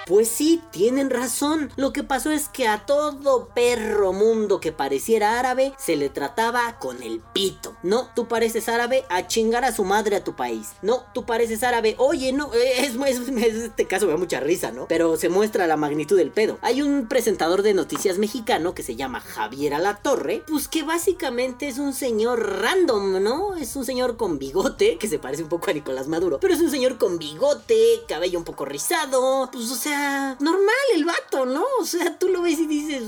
Pues 0.06 0.28
sí, 0.28 0.62
tienen 0.72 1.10
razón. 1.10 1.72
Lo 1.76 1.92
que 1.92 2.04
pasó 2.04 2.32
es 2.32 2.48
que 2.48 2.68
a 2.68 2.86
todo 2.86 3.50
perro 3.56 4.14
mundo 4.14 4.60
que 4.60 4.72
pareciera 4.72 5.40
árabe 5.40 5.74
se 5.78 5.96
le 5.96 6.10
trataba 6.10 6.78
con 6.80 7.02
el 7.02 7.22
pito. 7.34 7.76
No, 7.82 8.10
tú 8.16 8.28
pareces 8.28 8.70
árabe 8.70 9.06
a 9.10 9.28
chingar 9.28 9.66
a 9.66 9.72
su 9.72 9.84
madre 9.84 10.18
a 10.18 10.24
tu 10.24 10.36
país. 10.36 10.74
No, 10.82 11.04
tú 11.14 11.26
pareces 11.26 11.64
árabe. 11.64 11.96
Oye, 11.98 12.34
no, 12.34 12.54
eh, 12.54 12.86
es, 12.86 12.96
es, 12.96 13.56
este 13.56 13.88
caso 13.88 14.06
me 14.06 14.12
da 14.12 14.18
mucha 14.18 14.40
risa, 14.40 14.72
¿no? 14.72 14.88
Pero 14.88 15.18
se 15.18 15.30
muestra 15.30 15.66
la 15.68 15.78
magnitud 15.78 16.18
del 16.18 16.32
pedo. 16.32 16.60
Hay 16.62 16.82
un 16.82 17.08
presentador 17.08 17.64
de 17.64 17.74
noticias 17.74 18.18
mexicano 18.18 18.76
que 18.76 18.84
se 18.84 18.96
llama 18.96 19.22
Javier 19.22 19.74
Alatorre, 19.74 20.44
pues 20.48 20.68
que 20.68 20.84
básicamente 20.84 21.68
es 21.68 21.80
un 21.80 21.94
señor 21.94 22.62
random, 22.62 23.24
¿no? 23.24 23.56
Es 23.56 23.76
un 23.76 23.86
señor 23.86 24.18
con 24.18 24.38
bigote, 24.38 24.98
que 24.98 25.08
se 25.08 25.20
parece 25.20 25.44
un 25.44 25.50
poco 25.50 25.72
a 25.72 25.74
Nicolás 25.74 26.08
Maduro, 26.08 26.40
pero 26.40 26.54
es 26.54 26.62
un 26.62 26.70
señor 26.70 26.98
con 26.98 27.18
bigote, 27.18 28.04
cabello 28.08 28.38
un 28.38 28.46
poco 28.46 28.66
rizado, 28.66 29.50
pues 29.52 29.72
o 29.72 29.76
sea, 29.76 29.95
normal 30.40 30.76
el 30.94 31.06
vato, 31.06 31.46
¿no? 31.46 31.64
O 31.80 31.86
sea, 31.86 32.18
tú 32.18 32.30
lo 32.30 32.42
ves 32.42 32.60
y 32.60 32.68
dices, 32.68 33.04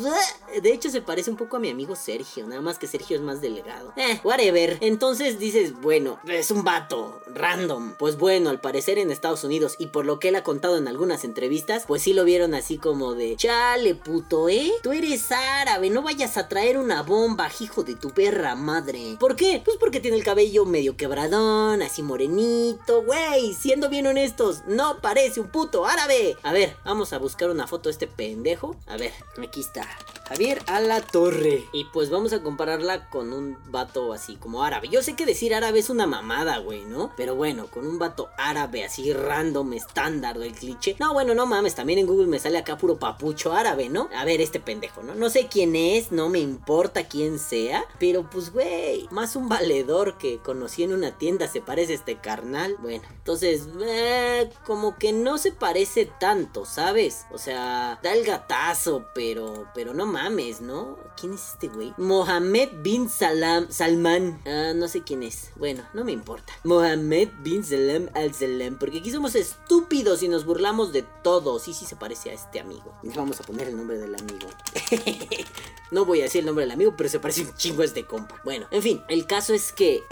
de 0.62 0.74
hecho 0.74 0.90
se 0.90 1.02
parece 1.02 1.30
un 1.30 1.38
poco 1.38 1.58
a 1.58 1.60
mi 1.60 1.70
amigo 1.70 1.96
Sergio, 1.96 2.48
nada 2.48 2.62
más 2.62 2.78
que 2.78 2.88
Sergio 2.88 3.16
es 3.16 3.22
más 3.22 3.42
delegado. 3.42 3.94
Eh, 3.96 4.20
whatever. 4.24 4.78
Entonces 4.82 5.40
dices, 5.40 5.74
bueno, 5.82 6.20
es 6.28 6.52
un 6.52 6.64
vato, 6.64 7.22
random. 7.28 7.96
Pues 7.98 8.18
bueno, 8.18 8.50
al 8.50 8.62
parecer 8.62 8.98
en 8.98 9.12
Estados 9.12 9.44
Unidos 9.44 9.76
y 9.80 9.88
por 9.88 10.06
lo 10.06 10.20
que 10.20 10.30
él 10.30 10.36
ha 10.36 10.44
contado 10.44 10.78
en 10.78 10.88
algunas 10.88 11.24
entrevistas, 11.24 11.86
pues 11.88 12.02
sí 12.02 12.14
lo 12.14 12.24
vieron 12.24 12.54
así 12.54 12.78
como 12.78 13.16
de, 13.16 13.36
chale 13.36 13.96
puto, 13.96 14.50
¿eh? 14.50 14.72
Tú 14.84 14.92
eres 14.92 15.32
árabe, 15.32 15.90
no 15.90 16.02
vayas 16.02 16.38
a 16.38 16.48
traer 16.48 16.78
una 16.78 17.04
bomba, 17.04 17.50
hijo 17.60 17.84
de 17.84 17.96
tu 17.96 18.12
perra 18.12 18.56
madre. 18.56 19.18
¿Por 19.20 19.36
qué? 19.36 19.62
Pues 19.64 19.78
porque 19.78 20.00
tiene 20.00 20.18
el 20.18 20.24
cabello 20.24 20.66
medio 20.66 20.98
quebradón, 20.98 21.82
así 21.82 22.04
morenito, 22.04 23.04
güey, 23.04 23.54
siendo 23.54 23.90
bien 23.90 24.08
honestos, 24.08 24.64
no 24.68 25.00
parece 25.02 25.40
un 25.40 25.48
puto 25.48 25.86
árabe. 25.86 26.38
A 26.44 26.54
ver, 26.54 26.77
Vamos 26.86 27.14
a 27.14 27.18
buscar 27.18 27.50
una 27.50 27.68
foto 27.68 27.90
de 27.90 27.94
este 27.94 28.08
pendejo. 28.08 28.76
A 28.88 28.98
ver, 28.98 29.12
aquí 29.42 29.62
está. 29.62 29.88
Javier 30.28 30.62
a 30.68 30.82
la 30.82 31.02
torre. 31.02 31.64
Y 31.72 31.86
pues 31.86 32.10
vamos 32.10 32.34
a 32.34 32.42
compararla 32.42 33.10
con 33.10 33.32
un 33.32 33.58
vato 33.68 34.12
así 34.12 34.36
como 34.36 34.64
árabe. 34.64 34.90
Yo 34.90 35.02
sé 35.02 35.16
que 35.16 35.26
decir 35.26 35.56
árabe 35.56 35.80
es 35.80 35.90
una 35.90 36.06
mamada, 36.06 36.58
güey, 36.58 36.84
¿no? 36.84 37.12
Pero 37.16 37.36
bueno, 37.36 37.68
con 37.68 37.88
un 37.88 37.98
vato 37.98 38.30
árabe 38.38 38.84
así 38.84 39.14
random, 39.14 39.74
estándar 39.74 40.38
del 40.38 40.54
cliché. 40.54 40.96
No, 41.00 41.14
bueno, 41.14 41.34
no 41.34 41.46
mames, 41.46 41.76
también 41.76 42.00
en 42.00 42.08
Google 42.08 42.28
me 42.28 42.40
sale 42.40 42.58
acá 42.58 42.78
puro 42.78 42.98
papucho 42.98 43.54
árabe, 43.54 43.90
¿no? 43.90 44.10
A 44.16 44.26
ver, 44.26 44.42
este 44.42 44.60
pendejo, 44.60 45.02
¿no? 45.02 45.16
No 45.16 45.30
sé 45.30 45.48
quién 45.48 45.76
es, 45.76 46.12
no 46.12 46.30
me 46.30 46.40
importa 46.40 47.08
quién 47.08 47.40
sea. 47.40 47.86
Pero 48.00 48.30
pues, 48.30 48.52
güey, 48.52 49.08
más 49.12 49.36
un 49.36 49.48
valedor 49.48 50.18
que 50.18 50.40
conocí 50.40 50.84
en 50.84 50.94
una 50.94 51.18
tienda 51.18 51.48
se 51.48 51.62
parece 51.62 51.94
a 51.94 51.96
este 51.96 52.18
carnal. 52.18 52.76
Bueno, 52.82 53.04
entonces, 53.10 53.68
eh, 53.82 54.50
como 54.66 54.98
que 54.98 55.14
no 55.14 55.38
se 55.38 55.52
parece 55.52 56.06
tanto, 56.06 56.66
¿sabes? 56.68 57.26
O 57.32 57.38
sea, 57.38 58.00
da 58.04 58.14
el 58.14 58.26
gatazo, 58.26 59.06
pero, 59.14 59.68
pero 59.74 59.94
no 59.94 60.06
mames, 60.06 60.62
¿no? 60.62 60.98
¿Quién 61.20 61.34
es 61.34 61.54
este 61.54 61.68
güey? 61.68 61.94
Mohamed 61.98 62.70
bin 62.82 63.10
Salam, 63.10 63.72
Salman. 63.72 64.42
Ah, 64.46 64.74
no 64.76 64.88
sé 64.88 65.02
quién 65.02 65.24
es. 65.24 65.52
Bueno, 65.56 65.84
no 65.94 66.04
me 66.04 66.12
importa. 66.12 66.54
Mohamed 66.64 67.30
bin 67.40 67.64
Salam 67.64 68.10
al-Salam. 68.14 68.78
Porque 68.78 69.00
aquí 69.00 69.12
somos 69.12 69.36
estúpidos 69.36 70.22
y 70.24 70.28
nos 70.28 70.46
burlamos 70.46 70.94
de 70.94 71.04
todo. 71.24 71.60
Sí, 71.60 71.74
sí 71.74 71.86
se 71.86 71.96
parece 71.96 72.30
a 72.30 72.34
este 72.34 72.60
amigo. 72.60 72.94
Vamos 73.16 73.40
a 73.40 73.44
poner 73.44 73.70
el 73.70 73.78
nombre 73.78 73.98
del 73.98 74.14
amigo. 74.14 74.48
no 75.92 76.06
voy 76.06 76.20
a 76.20 76.24
decir 76.24 76.40
el 76.40 76.46
nombre 76.46 76.66
del 76.66 76.72
amigo, 76.72 76.94
pero 76.96 77.10
se 77.10 77.20
parece 77.20 77.42
un 77.42 77.56
chingo 77.56 77.82
a 77.82 77.86
este 77.86 78.06
compa. 78.06 78.40
Bueno, 78.44 78.68
en 78.72 78.84
fin, 78.84 79.04
el 79.08 79.26
caso 79.26 79.54
es 79.54 79.72
que 79.72 80.04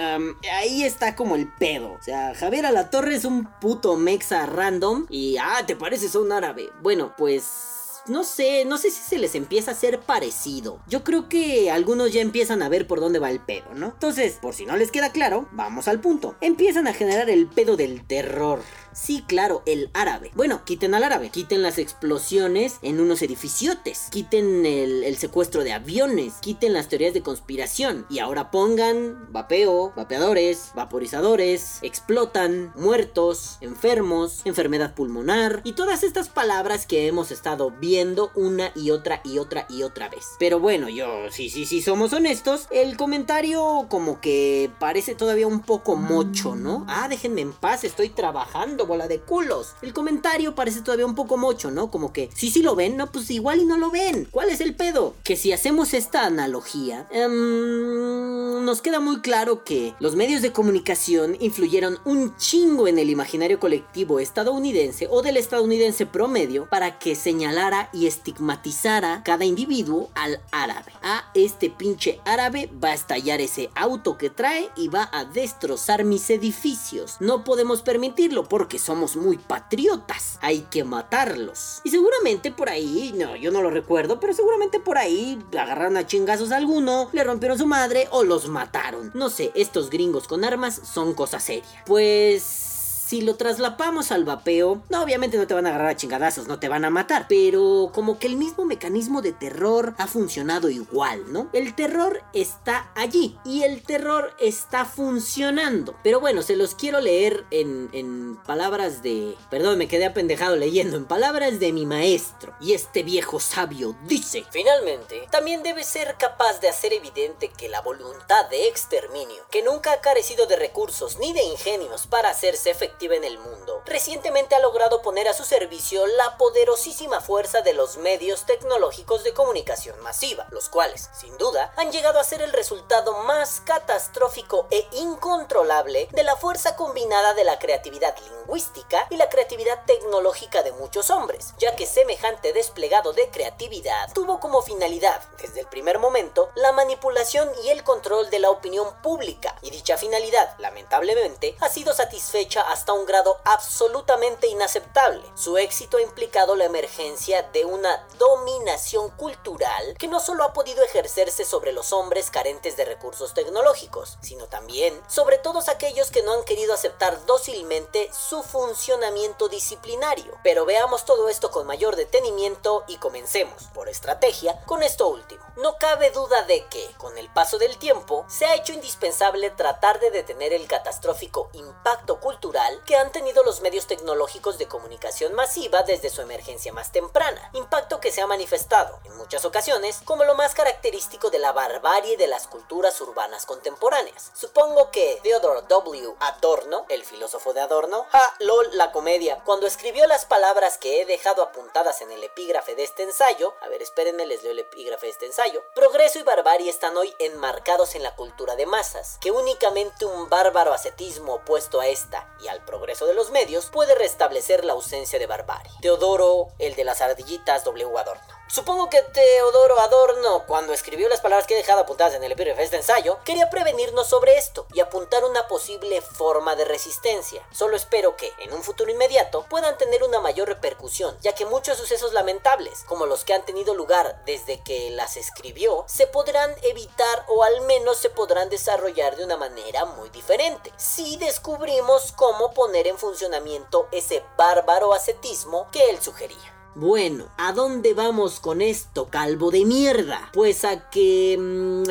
ahí 0.51 0.83
está 0.83 1.15
como 1.15 1.35
el 1.35 1.51
pedo. 1.53 1.91
O 1.91 2.01
sea, 2.01 2.33
Javier 2.33 2.65
Alatorre 2.65 3.15
es 3.15 3.25
un 3.25 3.45
puto 3.59 3.95
mexa 3.97 4.45
random. 4.45 5.05
Y 5.09 5.38
ah, 5.38 5.63
te 5.67 5.75
pareces 5.75 6.15
a 6.15 6.19
un 6.19 6.31
árabe. 6.31 6.45
Bueno, 6.82 7.14
pues 7.18 8.02
no 8.08 8.24
sé, 8.24 8.66
no 8.66 8.78
sé 8.78 8.92
si 8.92 9.02
se 9.02 9.18
les 9.18 9.34
empieza 9.34 9.72
a 9.72 9.74
hacer 9.74 10.00
parecido. 10.00 10.80
Yo 10.88 11.04
creo 11.04 11.28
que 11.28 11.72
algunos 11.72 12.14
ya 12.14 12.22
empiezan 12.22 12.62
a 12.62 12.70
ver 12.70 12.88
por 12.88 13.00
dónde 13.00 13.20
va 13.20 13.32
el 13.32 13.40
pedo, 13.40 13.74
¿no? 13.74 13.88
Entonces, 13.88 14.38
por 14.42 14.54
si 14.54 14.66
no 14.66 14.78
les 14.78 14.92
queda 14.92 15.12
claro, 15.12 15.48
vamos 15.52 15.88
al 15.88 16.00
punto. 16.00 16.36
Empiezan 16.42 16.88
a 16.88 16.94
generar 16.94 17.30
el 17.30 17.48
pedo 17.48 17.78
del 17.78 18.06
terror. 18.06 18.62
Sí, 18.96 19.25
claro, 19.28 19.62
el 19.66 19.90
árabe. 19.94 20.32
Bueno, 20.36 20.64
quiten 20.64 20.96
al 20.96 21.04
árabe, 21.04 21.30
quiten 21.30 21.62
las 21.62 21.78
explosiones 21.80 22.80
en 22.82 23.02
unos 23.02 23.22
edificiotes, 23.22 24.08
quiten 24.10 24.66
el, 24.66 25.18
secuestro 25.18 25.66
de 25.66 25.74
aviones, 25.74 26.36
quiten 26.40 26.72
las 26.72 26.88
teorías 26.88 27.14
de 27.14 27.22
conspiración 27.22 28.06
y 28.10 28.20
ahora 28.20 28.52
pongan 28.52 29.34
vapeo, 29.34 29.92
vapeadores, 29.98 30.72
vaporizadores, 30.75 31.80
explotan, 31.82 32.72
muertos, 32.75 33.58
enfermos, 33.60 34.42
enfermedad 34.46 34.96
pulmonar 34.96 35.60
y 35.66 35.74
todas 35.74 36.04
estas 36.04 36.30
palabras 36.30 36.86
que 36.86 37.08
hemos 37.08 37.32
estado 37.32 37.72
viendo 37.72 38.32
una 38.34 38.72
y 38.75 38.92
otra 38.92 39.20
y 39.25 39.40
otra 39.40 39.66
y 39.70 39.84
otra 39.84 40.08
vez. 40.08 40.36
Pero 40.40 40.62
bueno, 40.62 40.88
yo, 40.88 41.30
sí, 41.32 41.50
sí, 41.50 41.66
sí, 41.66 41.82
somos 41.82 42.14
honestos, 42.14 42.68
el 42.72 42.96
comentario 42.96 43.88
como 43.90 44.22
que 44.22 44.72
parece 44.80 45.16
todavía 45.16 45.48
un 45.48 45.60
poco 45.62 45.98
mocho, 45.98 46.56
¿no? 46.56 46.86
Ah, 46.88 47.08
déjenme 47.10 47.42
en 47.42 47.52
paz, 47.52 47.84
estoy 47.84 48.08
trabajando 48.08 48.85
bola 48.86 49.08
de 49.08 49.20
culos. 49.20 49.75
El 49.82 49.94
comentario 49.94 50.56
parece 50.56 50.82
todavía 50.82 51.06
un 51.06 51.15
poco 51.15 51.38
mocho, 51.38 51.72
¿no? 51.72 51.92
Como 51.92 52.13
que, 52.13 52.30
si 52.34 52.50
sí 52.50 52.62
lo 52.62 52.75
ven, 52.75 52.98
no, 52.98 53.12
pues 53.12 53.30
igual 53.32 53.60
y 53.62 53.65
no 53.65 53.77
lo 53.77 53.92
ven. 53.92 54.27
¿Cuál 54.32 54.50
es 54.50 54.62
el 54.62 54.75
pedo? 54.75 55.15
Que 55.24 55.36
si 55.36 55.51
hacemos 55.51 55.94
esta 55.94 56.25
analogía, 56.25 57.08
em, 57.12 58.63
nos 58.65 58.82
queda 58.82 59.00
muy 59.00 59.22
claro 59.22 59.63
que 59.63 59.94
los 60.00 60.15
medios 60.15 60.42
de 60.42 60.51
comunicación 60.51 61.38
influyeron 61.39 62.00
un 62.06 62.36
chingo 62.38 62.88
en 62.88 63.00
el 63.00 63.10
imaginario 63.10 63.60
colectivo 63.60 64.20
estadounidense 64.20 65.08
o 65.10 65.22
del 65.22 65.38
estadounidense 65.38 66.06
promedio 66.06 66.68
para 66.70 67.00
que 67.00 67.15
señalara 67.15 67.89
y 67.94 68.08
estigmatizara 68.08 69.22
cada 69.24 69.46
individuo 69.46 70.10
al 70.15 70.42
árabe. 70.51 70.92
A 71.01 71.30
este 71.34 71.70
pinche 71.70 72.20
árabe 72.25 72.70
va 72.84 72.89
a 72.89 72.94
estallar 72.94 73.42
ese 73.42 73.70
auto 73.75 74.18
que 74.18 74.30
trae 74.30 74.70
y 74.75 74.88
va 74.88 75.10
a 75.12 75.25
destrozar 75.25 76.04
mis 76.04 76.30
edificios. 76.30 77.18
No 77.20 77.44
podemos 77.44 77.82
permitirlo 77.82 78.48
porque 78.48 78.75
somos 78.79 79.15
muy 79.15 79.38
patriotas. 79.38 80.39
Hay 80.41 80.62
que 80.70 80.84
matarlos. 80.84 81.82
Y 81.84 81.89
seguramente 81.89 82.51
por 82.51 82.70
ahí, 82.70 83.13
no, 83.15 83.36
yo 83.36 83.51
no 83.51 83.62
lo 83.62 83.70
recuerdo, 83.70 84.20
pero 84.20 84.34
seguramente 84.34 84.79
por 84.79 84.98
ahí 84.98 85.44
agarraron 85.58 85.98
a 85.98 86.05
chingazos 86.05 86.51
a 86.51 86.58
alguno, 86.58 87.10
le 87.12 87.24
rompieron 87.24 87.58
su 87.58 87.67
madre 87.67 88.08
o 88.12 88.24
los 88.24 88.50
mataron. 88.50 89.12
No 89.13 89.29
sé, 89.29 89.51
estos 89.55 89.89
gringos 89.89 90.27
con 90.27 90.44
armas 90.44 90.82
son 90.84 91.13
cosa 91.13 91.39
seria. 91.39 91.84
Pues 91.86 92.64
si 93.05 93.21
lo 93.21 93.35
traslapamos 93.35 94.12
al 94.12 94.25
vapeo, 94.25 94.81
no, 94.89 95.03
obviamente 95.03 95.38
no 95.38 95.45
te 95.45 95.53
van 95.53 95.67
a 95.67 95.69
agarrar 95.69 95.89
a 95.89 95.95
chingadazos, 95.95 96.47
no 96.47 96.57
te 96.57 96.69
van 96.69 96.85
a 96.85 96.89
matar, 96.89 97.27
pero 97.29 97.91
como 97.93 98.17
que 98.17 98.25
el 98.25 98.35
mismo 98.35 98.65
mecanismo 98.65 99.21
de 99.21 99.31
terror 99.31 99.93
ha 100.00 100.07
funcionado 100.07 100.69
igual, 100.69 101.31
¿no? 101.31 101.47
El 101.53 101.75
terror 101.75 102.24
está 102.33 102.91
allí 102.95 103.38
y 103.45 103.62
el 103.62 103.83
terror 103.83 104.33
está 104.39 104.85
funcionando. 104.85 105.95
Pero 106.01 106.19
bueno, 106.19 106.41
se 106.41 106.55
los 106.55 106.74
quiero 106.74 107.00
leer 107.00 107.45
en, 107.51 107.89
en 107.93 108.38
palabras 108.38 109.03
de... 109.03 109.35
Perdón, 109.51 109.77
me 109.77 109.88
quedé 109.88 110.05
apendejado 110.05 110.55
leyendo, 110.55 110.97
en 110.97 111.05
palabras 111.05 111.59
de 111.59 111.74
mi 111.74 111.85
maestro. 111.85 112.55
Y 112.59 112.74
este 112.74 113.03
viejo 113.03 113.39
sabio 113.39 113.95
dice, 114.07 114.45
finalmente, 114.50 115.27
también 115.29 115.62
debe 115.62 115.83
ser 115.83 116.15
capaz 116.17 116.59
de 116.59 116.69
hacer 116.69 116.91
evidente 116.93 117.50
que 117.50 117.69
la 117.69 117.81
voluntad 117.81 118.50
de 118.50 118.67
exterminio, 118.67 119.43
que 119.51 119.62
nunca 119.62 119.91
ha 119.91 120.01
carecido 120.01 120.47
de 120.47 120.55
recursos 120.55 121.19
ni 121.19 121.33
de 121.33 121.43
ingenios 121.43 122.07
para 122.07 122.29
hacerse 122.29 122.74
en 123.02 123.25
el 123.25 123.38
mundo, 123.38 123.84
recientemente 123.86 124.56
ha 124.56 124.60
logrado 124.60 125.02
poner 125.02 125.28
a 125.28 125.34
su 125.34 125.44
servicio 125.44 126.08
la 126.08 126.38
poderosísima 126.38 127.20
fuerza 127.20 127.62
de 127.62 127.74
los 127.74 127.98
medios 127.98 128.46
tecnológicos 128.46 129.24
de 129.24 129.34
comunicación 129.34 130.00
masiva, 130.02 130.48
los 130.50 130.70
cuales, 130.70 131.10
sin 131.14 131.38
duda, 131.38 131.74
han 131.75 131.92
llegado 131.92 132.20
a 132.20 132.24
ser 132.24 132.42
el 132.42 132.54
resultado 132.54 133.18
más 133.24 133.62
catastrófico 133.66 134.68
e 134.72 134.88
incontrolable 134.94 136.08
de 136.12 136.24
la 136.24 136.38
fuerza 136.38 136.78
combinada 136.78 137.34
de 137.34 137.44
la 137.44 137.60
creatividad 137.60 138.16
lingüística 138.18 139.08
y 139.10 139.18
la 139.18 139.30
creatividad 139.30 139.84
tecnológica 139.86 140.64
de 140.64 140.72
muchos 140.72 141.10
hombres, 141.10 141.54
ya 141.58 141.75
que 141.75 141.86
semejante 141.86 142.54
desplegado 142.54 143.12
de 143.12 143.30
creatividad 143.30 144.12
tuvo 144.14 144.40
como 144.40 144.62
finalidad, 144.62 145.22
desde 145.42 145.60
el 145.60 145.68
primer 145.68 146.00
momento, 146.00 146.50
la 146.56 146.72
manipulación 146.72 147.50
y 147.64 147.70
el 147.70 147.84
control 147.84 148.30
de 148.30 148.40
la 148.40 148.50
opinión 148.50 148.88
pública, 149.04 149.56
y 149.62 149.70
dicha 149.70 149.98
finalidad, 149.98 150.56
lamentablemente, 150.60 151.58
ha 151.60 151.70
sido 151.70 151.94
satisfecha 151.94 152.62
hasta 152.62 152.85
un 152.94 153.06
grado 153.06 153.39
absolutamente 153.44 154.48
inaceptable. 154.48 155.24
Su 155.36 155.58
éxito 155.58 155.98
ha 155.98 156.01
implicado 156.01 156.56
la 156.56 156.65
emergencia 156.65 157.44
de 157.44 157.65
una 157.65 158.06
dominación 158.18 159.10
cultural 159.12 159.96
que 159.98 160.08
no 160.08 160.20
solo 160.20 160.44
ha 160.44 160.54
podido 160.54 160.84
ejercerse 160.84 161.46
sobre 161.46 161.72
los 161.72 161.94
hombres 161.94 162.30
carentes 162.30 162.77
de 162.77 162.86
recursos 162.86 163.34
tecnológicos, 163.34 164.18
sino 164.22 164.48
también 164.48 165.00
sobre 165.08 165.38
todos 165.38 165.70
aquellos 165.70 166.12
que 166.12 166.24
no 166.24 166.34
han 166.34 166.44
querido 166.44 166.74
aceptar 166.74 167.25
dócilmente 167.25 168.10
su 168.13 168.44
funcionamiento 168.44 169.50
disciplinario. 169.50 170.38
Pero 170.44 170.65
veamos 170.65 171.06
todo 171.06 171.30
esto 171.30 171.51
con 171.51 171.68
mayor 171.68 171.96
detenimiento 171.96 172.84
y 172.88 172.98
comencemos, 172.98 173.63
por 173.74 173.89
estrategia, 173.89 174.63
con 174.65 174.84
esto 174.84 175.08
último. 175.08 175.44
No 175.58 175.77
cabe 175.77 176.12
duda 176.12 176.44
de 176.44 176.65
que, 176.68 176.86
con 176.98 177.18
el 177.18 177.32
paso 177.32 177.58
del 177.58 177.77
tiempo, 177.77 178.25
se 178.27 178.46
ha 178.46 178.56
hecho 178.56 178.74
indispensable 178.74 179.50
tratar 179.51 180.00
de 180.00 180.12
detener 180.12 180.54
el 180.54 180.68
catastrófico 180.68 181.50
impacto 181.54 182.20
cultural 182.20 182.75
que 182.84 182.96
han 182.96 183.12
tenido 183.12 183.44
los 183.44 183.62
medios 183.62 183.88
tecnológicos 183.88 184.58
de 184.58 184.67
comunicación 184.67 185.34
masiva 185.34 185.83
desde 185.83 186.09
su 186.09 186.22
emergencia 186.22 186.74
más 186.74 186.92
temprana, 186.92 187.50
impacto 187.53 188.00
que 188.00 188.11
se 188.11 188.22
ha 188.22 188.27
manifestado, 188.27 189.00
en 189.05 189.16
muchas 189.18 189.46
ocasiones, 189.46 190.01
como 190.05 190.24
lo 190.24 190.35
más 190.35 190.53
característico 190.53 191.29
de 191.29 191.40
la 191.40 191.51
barbarie 191.51 192.18
de 192.18 192.27
las 192.27 192.48
culturas 192.48 193.00
urbanas 193.01 193.46
contemporáneas. 193.46 194.31
Supongo 194.33 194.92
que 194.92 195.20
Theodore 195.24 195.61
W. 195.68 196.16
Adorno, 196.20 196.85
el 196.90 197.03
filósofo 197.03 197.53
de 197.53 197.61
Adorno, 197.61 198.05
ja, 198.11 198.35
lol, 198.40 198.68
la 198.74 198.92
comedia, 198.92 199.42
cuando 199.46 199.68
escribió 199.68 200.07
las 200.07 200.25
palabras 200.25 200.77
que 200.77 201.01
he 201.01 201.05
dejado 201.05 201.44
apuntadas 201.44 202.01
en 202.01 202.11
el 202.11 202.24
epígrafe 202.24 202.75
de 202.75 202.83
este 202.83 203.03
ensayo, 203.03 203.53
a 203.61 203.68
ver, 203.68 203.81
espérenme, 203.81 204.25
les 204.25 204.44
leo 204.44 204.51
el 204.51 204.59
epígrafe 204.59 205.05
de 205.05 205.11
este 205.11 205.25
ensayo, 205.27 205.64
progreso 205.74 206.20
y 206.20 206.24
barbarie 206.24 206.70
están 206.70 206.98
hoy 206.98 207.14
enmarcados 207.20 207.96
en 207.96 208.03
la 208.03 208.16
cultura 208.16 208.55
de 208.55 208.66
masas, 208.66 209.18
que 209.22 209.31
únicamente 209.31 210.05
un 210.05 210.29
bárbaro 210.29 210.74
ascetismo 210.74 211.35
opuesto 211.35 211.79
a 211.79 211.88
esta 211.88 212.27
y 212.40 212.48
al 212.48 212.65
progreso 212.66 213.06
de 213.06 213.14
los 213.14 213.32
medios 213.32 213.68
puede 213.68 213.96
restablecer 213.96 214.66
la 214.66 214.74
ausencia 214.74 215.20
de 215.20 215.28
barbarie. 215.28 215.72
Teodoro, 215.82 216.48
el 216.60 216.75
de 216.75 216.84
las 216.84 217.01
ardillitas 217.01 217.64
W. 217.64 217.98
Adorno. 217.98 218.34
Supongo 218.48 218.92
que 218.92 219.01
Teodoro 219.01 219.79
Adorno, 219.79 220.46
cuando 220.46 220.72
escribió 220.72 221.10
las 221.10 221.20
palabras 221.20 221.48
que 221.48 221.55
he 221.55 221.58
dejado 221.58 221.81
apuntadas 221.81 222.14
en 222.14 222.24
el 222.24 222.31
epígrafe 222.31 222.60
de 222.60 222.66
este 222.66 222.77
ensayo, 222.77 223.18
quería 223.25 223.50
prevenirnos 223.50 224.08
sobre 224.08 224.38
esto 224.38 224.68
y 224.72 224.81
apuntar 224.81 225.25
una 225.25 225.48
posible 225.48 226.00
forma 226.01 226.55
de 226.55 226.64
resistencia. 226.64 227.44
Solo 227.51 227.75
espero 227.75 228.16
que, 228.16 228.31
en 228.38 228.53
un 228.53 228.62
futuro 228.62 228.92
inmediato, 228.92 229.48
puedan 229.50 229.79
tener 229.79 230.03
una 230.03 230.20
mayor 230.20 230.48
repercusión, 230.48 231.18
ya 231.22 231.34
que 231.34 231.48
muchos 231.48 231.77
sucesos 231.79 232.14
lamentables, 232.14 232.84
como 232.84 233.08
los 233.08 233.25
que 233.25 233.34
han 233.34 233.46
tenido 233.46 233.74
lugar 233.74 234.22
desde 234.25 234.62
que 234.62 234.92
las 234.92 235.18
escribió, 235.18 235.84
se 235.88 236.05
podrán 236.05 236.55
evitar 236.62 237.25
o 237.27 237.44
al 237.44 237.62
menos 237.62 237.98
se 237.98 238.12
podrán 238.12 238.50
desarrollar 238.50 239.16
de 239.16 239.25
una 239.25 239.38
manera 239.38 239.86
muy 239.86 240.10
diferente, 240.12 240.72
si 240.77 241.18
descubrimos 241.18 242.12
cómo 242.12 242.53
poner 242.53 242.86
en 242.86 243.00
funcionamiento 243.00 243.88
ese 243.92 244.24
bárbaro 244.38 244.94
ascetismo 244.94 245.68
que 245.72 245.90
él 245.90 246.00
sugería. 246.00 246.54
Bueno, 246.77 247.29
¿a 247.38 247.53
dónde 247.53 247.94
vamos 247.94 248.42
con 248.42 248.61
esto, 248.61 249.07
calvo 249.09 249.50
de 249.50 249.64
mierda? 249.64 250.29
Pues 250.33 250.66
a 250.66 250.90
que... 250.90 251.38
Mm, 251.40 251.90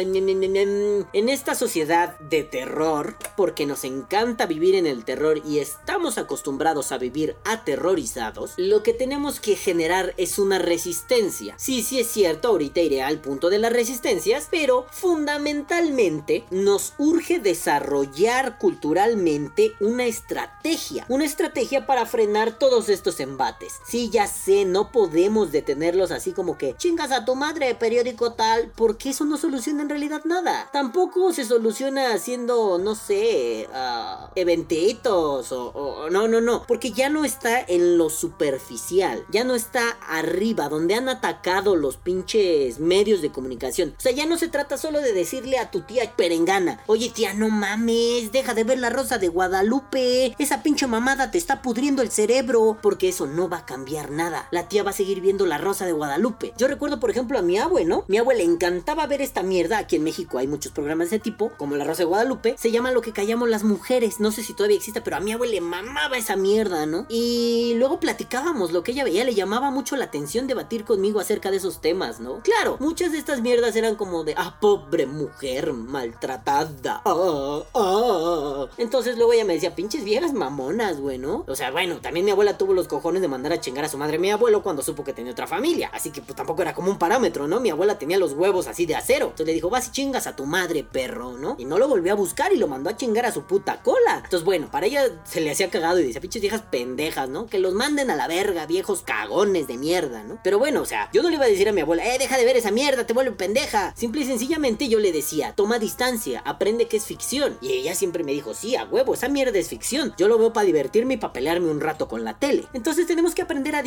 en 1.15 1.29
esta 1.31 1.55
sociedad 1.55 2.19
de 2.19 2.43
terror, 2.43 3.17
porque 3.35 3.65
nos 3.65 3.85
encanta 3.85 4.45
vivir 4.45 4.75
en 4.75 4.87
el 4.87 5.07
terror 5.07 5.41
y 5.43 5.59
estamos 5.61 6.19
acostumbrados 6.19 6.93
a 6.93 6.99
vivir 6.99 7.35
aterrorizados, 7.45 8.53
lo 8.59 8.83
que 8.83 8.93
tenemos 8.93 9.41
que 9.41 9.57
generar 9.57 10.13
es 10.19 10.39
una 10.39 10.59
resistencia. 10.59 11.55
Sí, 11.57 11.83
sí 11.83 12.01
es 12.01 12.09
cierto, 12.09 12.49
ahorita 12.49 12.81
iré 12.81 13.03
al 13.03 13.21
punto 13.21 13.49
de 13.49 13.61
las 13.61 13.73
resistencias, 13.73 14.49
pero 14.51 14.85
fundamentalmente 14.91 16.45
nos 16.51 16.93
urge 16.99 17.39
desarrollar 17.39 18.59
culturalmente 18.59 19.73
una 19.81 20.05
estrategia. 20.05 21.07
Una 21.09 21.25
estrategia 21.25 21.87
para 21.87 22.05
frenar 22.05 22.59
todos 22.59 22.91
estos 22.91 23.19
embates. 23.21 23.77
Sí, 23.87 24.11
ya 24.11 24.27
sé, 24.27 24.67
no 24.75 24.91
podemos 24.91 25.53
detenerlos 25.53 26.11
así 26.11 26.33
como 26.33 26.59
que 26.59 26.75
chingas 26.77 27.13
a 27.13 27.25
tu 27.25 27.37
madre, 27.37 27.77
periódico 27.77 28.33
tal, 28.33 28.73
porque 28.75 29.11
eso 29.11 29.25
no 29.25 29.37
soluciona 29.37 29.83
en 29.83 29.89
realidad 29.89 30.23
nada. 30.25 30.69
Tampoco 30.73 31.33
se 31.33 31.45
soluciona 31.45 32.13
haciendo, 32.13 32.77
no 32.79 32.97
sé, 32.97 33.69
uh, 33.73 34.31
eventitos 34.35 35.53
o, 35.53 36.11
no, 36.11 36.27
no, 36.27 36.41
no, 36.41 36.65
porque 36.67 36.91
ya 36.91 37.09
no 37.09 37.25
está 37.25 37.61
en 37.61 37.99
lo 37.99 38.11
superficial, 38.11 39.25
ya 39.31 39.45
no 39.45 39.55
está 39.55 39.91
arriba, 40.09 40.69
donde 40.69 40.97
han 40.97 41.09
atacado 41.09 41.77
los 41.77 41.97
pinches 41.97 42.81
medios 42.81 43.23
de 43.23 43.31
comunicación. 43.31 43.95
O 43.97 44.01
sea, 44.01 44.11
ya 44.11 44.27
no 44.27 44.37
se 44.39 44.49
trata 44.49 44.77
solo 44.77 45.01
de 45.01 45.13
decirle 45.13 45.59
a 45.59 45.71
tu 45.71 45.83
tía 45.83 46.17
perengana, 46.17 46.81
oye 46.89 47.11
tía, 47.11 47.33
no 47.33 47.49
mames, 47.49 48.33
deja 48.33 48.55
de 48.55 48.65
ver 48.65 48.81
la 48.81 48.91
rosa 48.91 49.19
de 49.19 49.29
Guadalupe, 49.29 50.35
esa 50.41 50.65
pinche 50.65 50.89
mamada 50.89 51.31
te 51.31 51.39
está 51.39 51.63
pudriendo 51.63 52.03
el 52.03 52.11
cerebro, 52.11 52.77
porque 52.83 53.11
eso 53.11 53.29
no 53.29 53.49
va 53.49 53.59
a 53.59 53.67
cambiar 53.67 54.11
nada. 54.11 54.49
Tía 54.69 54.83
va 54.83 54.91
a 54.91 54.95
seguir 54.95 55.21
viendo 55.21 55.47
La 55.47 55.59
Rosa 55.59 55.87
de 55.87 55.93
Guadalupe. 55.93 56.53
Yo 56.57 56.69
recuerdo, 56.69 57.01
por 57.01 57.11
ejemplo, 57.11 57.39
a 57.39 57.43
mi 57.43 57.59
abue, 57.59 57.85
¿no? 57.85 58.05
Mi 58.09 58.19
abue 58.19 58.35
le 58.35 58.45
encantaba 58.45 59.07
ver 59.07 59.23
esta 59.23 59.43
mierda. 59.43 59.79
Aquí 59.79 59.97
en 59.97 60.05
México 60.05 60.39
hay 60.39 60.47
muchos 60.47 60.73
programas 60.73 61.11
de 61.11 61.17
ese 61.17 61.23
tipo, 61.23 61.53
como 61.57 61.77
La 61.77 61.85
Rosa 61.85 62.03
de 62.03 62.07
Guadalupe. 62.07 62.57
Se 62.59 62.71
llama 62.71 62.93
Lo 62.93 63.03
que 63.03 63.13
callamos 63.13 63.49
las 63.49 63.65
mujeres. 63.65 64.21
No 64.21 64.31
sé 64.31 64.43
si 64.43 64.55
todavía 64.55 64.77
existe, 64.77 65.01
pero 65.01 65.17
a 65.17 65.21
mi 65.21 65.33
abue 65.33 65.49
le 65.49 65.61
mamaba 65.61 66.17
esa 66.17 66.37
mierda, 66.37 66.87
¿no? 66.87 67.07
Y 67.09 67.75
luego 67.77 68.01
platicábamos 68.01 68.73
lo 68.73 68.83
que 68.83 68.93
ella 68.93 69.05
veía. 69.05 69.25
Le 69.25 69.35
llamaba 69.35 69.71
mucho 69.71 69.97
la 69.97 70.07
atención 70.07 70.47
debatir 70.47 70.85
conmigo 70.85 71.21
acerca 71.21 71.51
de 71.51 71.59
esos 71.59 71.81
temas, 71.81 72.21
¿no? 72.21 72.41
Claro, 72.41 72.77
muchas 72.81 73.13
de 73.13 73.19
estas 73.19 73.41
mierdas 73.41 73.77
eran 73.77 73.97
como 73.97 74.25
de, 74.25 74.35
ah, 74.37 74.59
pobre 74.61 75.07
mujer 75.07 75.73
maltratada. 75.73 77.03
Ah, 77.05 77.63
ah. 77.75 78.67
Entonces 78.79 79.17
luego 79.17 79.33
ella 79.33 79.45
me 79.45 79.55
decía, 79.55 79.75
pinches 79.75 80.05
viejas 80.05 80.33
mamonas, 80.33 81.01
güey, 81.01 81.19
¿no? 81.19 81.45
O 81.47 81.57
sea, 81.57 81.71
bueno, 81.71 81.99
también 82.01 82.25
mi 82.25 82.33
abuela 82.33 82.59
tuvo 82.59 82.75
los 82.75 82.89
cojones 82.89 83.23
de 83.23 83.29
mandar 83.29 83.53
a 83.53 83.61
chingar 83.61 83.85
a 83.85 83.89
su 83.89 83.99
madre 83.99 84.19
mi 84.19 84.31
cuando 84.63 84.83
supo 84.83 85.05
que 85.05 85.13
tenía 85.13 85.33
otra 85.33 85.47
familia. 85.47 85.91
Así 85.93 86.11
que 86.11 86.23
pues 86.23 86.37
tampoco 86.37 86.63
era 86.63 86.75
como 86.75 86.91
un 86.91 86.99
parámetro, 86.99 87.47
¿no? 87.49 87.61
Mi 87.61 87.71
abuela 87.71 87.99
tenía 87.99 88.19
los 88.19 88.33
huevos 88.33 88.67
así 88.67 88.87
de 88.87 88.97
acero. 88.97 89.27
Entonces 89.27 89.47
le 89.47 89.53
dijo, 89.55 89.71
vas 89.71 89.89
y 89.89 89.93
chingas 89.93 90.27
a 90.27 90.37
tu 90.37 90.47
madre, 90.47 90.85
perro, 90.85 91.33
¿no? 91.39 91.57
Y 91.59 91.65
no 91.65 91.79
lo 91.79 91.89
volvió 91.89 92.13
a 92.13 92.17
buscar 92.17 92.53
y 92.53 92.57
lo 92.57 92.69
mandó 92.69 92.91
a 92.91 92.97
chingar 92.97 93.27
a 93.27 93.33
su 93.33 93.43
puta 93.45 93.83
cola. 93.83 94.21
Entonces, 94.25 94.45
bueno, 94.45 94.71
para 94.71 94.87
ella 94.87 95.05
se 95.25 95.41
le 95.41 95.51
hacía 95.51 95.71
cagado 95.71 96.01
y 96.01 96.05
decía, 96.05 96.21
pinches 96.21 96.43
viejas 96.43 96.63
pendejas, 96.63 97.29
¿no? 97.29 97.47
Que 97.47 97.59
los 97.59 97.75
manden 97.75 98.11
a 98.11 98.17
la 98.17 98.29
verga, 98.29 98.67
viejos 98.67 99.03
cagones 99.03 99.67
de 99.67 99.77
mierda, 99.77 100.23
¿no? 100.23 100.39
Pero 100.43 100.59
bueno, 100.59 100.83
o 100.83 100.87
sea, 100.87 101.11
yo 101.13 101.23
no 101.23 101.31
le 101.31 101.37
iba 101.37 101.45
a 101.45 101.49
decir 101.49 101.69
a 101.69 101.73
mi 101.73 101.81
abuela, 101.81 102.07
eh, 102.07 102.19
deja 102.19 102.37
de 102.37 102.45
ver 102.45 102.57
esa 102.57 102.71
mierda, 102.71 103.07
te 103.07 103.13
vuelve 103.13 103.33
pendeja. 103.33 103.93
Simple 103.97 104.23
y 104.23 104.27
sencillamente 104.27 104.89
yo 104.89 104.99
le 104.99 105.13
decía, 105.13 105.55
toma 105.55 105.79
distancia, 105.79 106.43
aprende 106.45 106.87
que 106.87 106.97
es 106.97 107.05
ficción. 107.05 107.59
Y 107.61 107.73
ella 107.73 107.95
siempre 107.95 108.25
me 108.25 108.33
dijo, 108.33 108.55
sí, 108.55 108.77
a 108.77 108.85
huevo, 108.85 109.15
esa 109.15 109.29
mierda 109.29 109.59
es 109.59 109.69
ficción. 109.69 110.15
Yo 110.17 110.29
lo 110.29 110.39
veo 110.39 110.53
para 110.53 110.67
divertirme 110.67 111.15
y 111.15 111.17
para 111.19 111.33
pelearme 111.33 111.71
un 111.71 111.81
rato 111.81 112.09
con 112.09 112.25
la 112.25 112.39
tele. 112.39 112.67
Entonces 112.73 113.07
tenemos 113.07 113.35
que 113.35 113.43
aprender 113.43 113.77
a 113.77 113.83